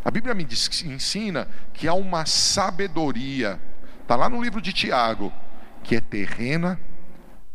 A 0.05 0.09
Bíblia 0.09 0.33
me 0.33 0.47
ensina 0.85 1.49
que 1.73 1.85
há 1.85 1.93
uma 1.93 2.25
sabedoria, 2.25 3.59
está 4.01 4.15
lá 4.15 4.29
no 4.29 4.41
livro 4.41 4.61
de 4.61 4.71
Tiago, 4.71 5.33
que 5.83 5.97
é 5.97 5.99
terrena, 5.99 6.79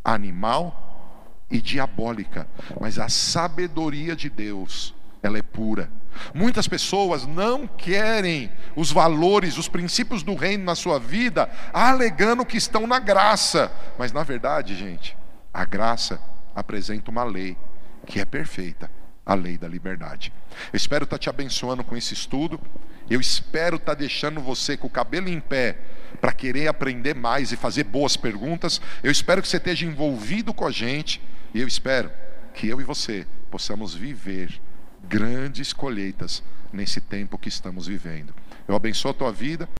animal 0.04 0.85
e 1.50 1.60
diabólica, 1.60 2.48
mas 2.80 2.98
a 2.98 3.08
sabedoria 3.08 4.16
de 4.16 4.28
Deus, 4.28 4.94
ela 5.22 5.38
é 5.38 5.42
pura. 5.42 5.90
Muitas 6.34 6.66
pessoas 6.66 7.26
não 7.26 7.66
querem 7.66 8.50
os 8.74 8.90
valores, 8.90 9.58
os 9.58 9.68
princípios 9.68 10.22
do 10.22 10.34
reino 10.34 10.64
na 10.64 10.74
sua 10.74 10.98
vida, 10.98 11.50
alegando 11.72 12.44
que 12.44 12.56
estão 12.56 12.86
na 12.86 12.98
graça, 12.98 13.70
mas 13.98 14.12
na 14.12 14.22
verdade, 14.22 14.74
gente, 14.74 15.16
a 15.52 15.64
graça 15.64 16.20
apresenta 16.54 17.10
uma 17.10 17.24
lei 17.24 17.56
que 18.06 18.18
é 18.20 18.24
perfeita 18.24 18.90
a 19.26 19.34
lei 19.34 19.58
da 19.58 19.66
liberdade. 19.66 20.32
Eu 20.72 20.76
espero 20.76 21.02
estar 21.02 21.18
te 21.18 21.28
abençoando 21.28 21.82
com 21.82 21.96
esse 21.96 22.14
estudo. 22.14 22.60
Eu 23.10 23.20
espero 23.20 23.76
estar 23.76 23.94
deixando 23.94 24.40
você 24.40 24.76
com 24.76 24.86
o 24.86 24.90
cabelo 24.90 25.28
em 25.28 25.40
pé 25.40 25.76
para 26.20 26.32
querer 26.32 26.68
aprender 26.68 27.14
mais 27.14 27.50
e 27.50 27.56
fazer 27.56 27.84
boas 27.84 28.16
perguntas. 28.16 28.80
Eu 29.02 29.10
espero 29.10 29.42
que 29.42 29.48
você 29.48 29.56
esteja 29.56 29.84
envolvido 29.84 30.54
com 30.54 30.64
a 30.64 30.70
gente 30.70 31.20
e 31.52 31.60
eu 31.60 31.66
espero 31.66 32.10
que 32.54 32.68
eu 32.68 32.80
e 32.80 32.84
você 32.84 33.26
possamos 33.50 33.94
viver 33.94 34.60
grandes 35.08 35.72
colheitas 35.72 36.42
nesse 36.72 37.00
tempo 37.00 37.38
que 37.38 37.48
estamos 37.48 37.86
vivendo. 37.86 38.32
Eu 38.66 38.74
abençoo 38.74 39.10
a 39.10 39.14
tua 39.14 39.32
vida. 39.32 39.68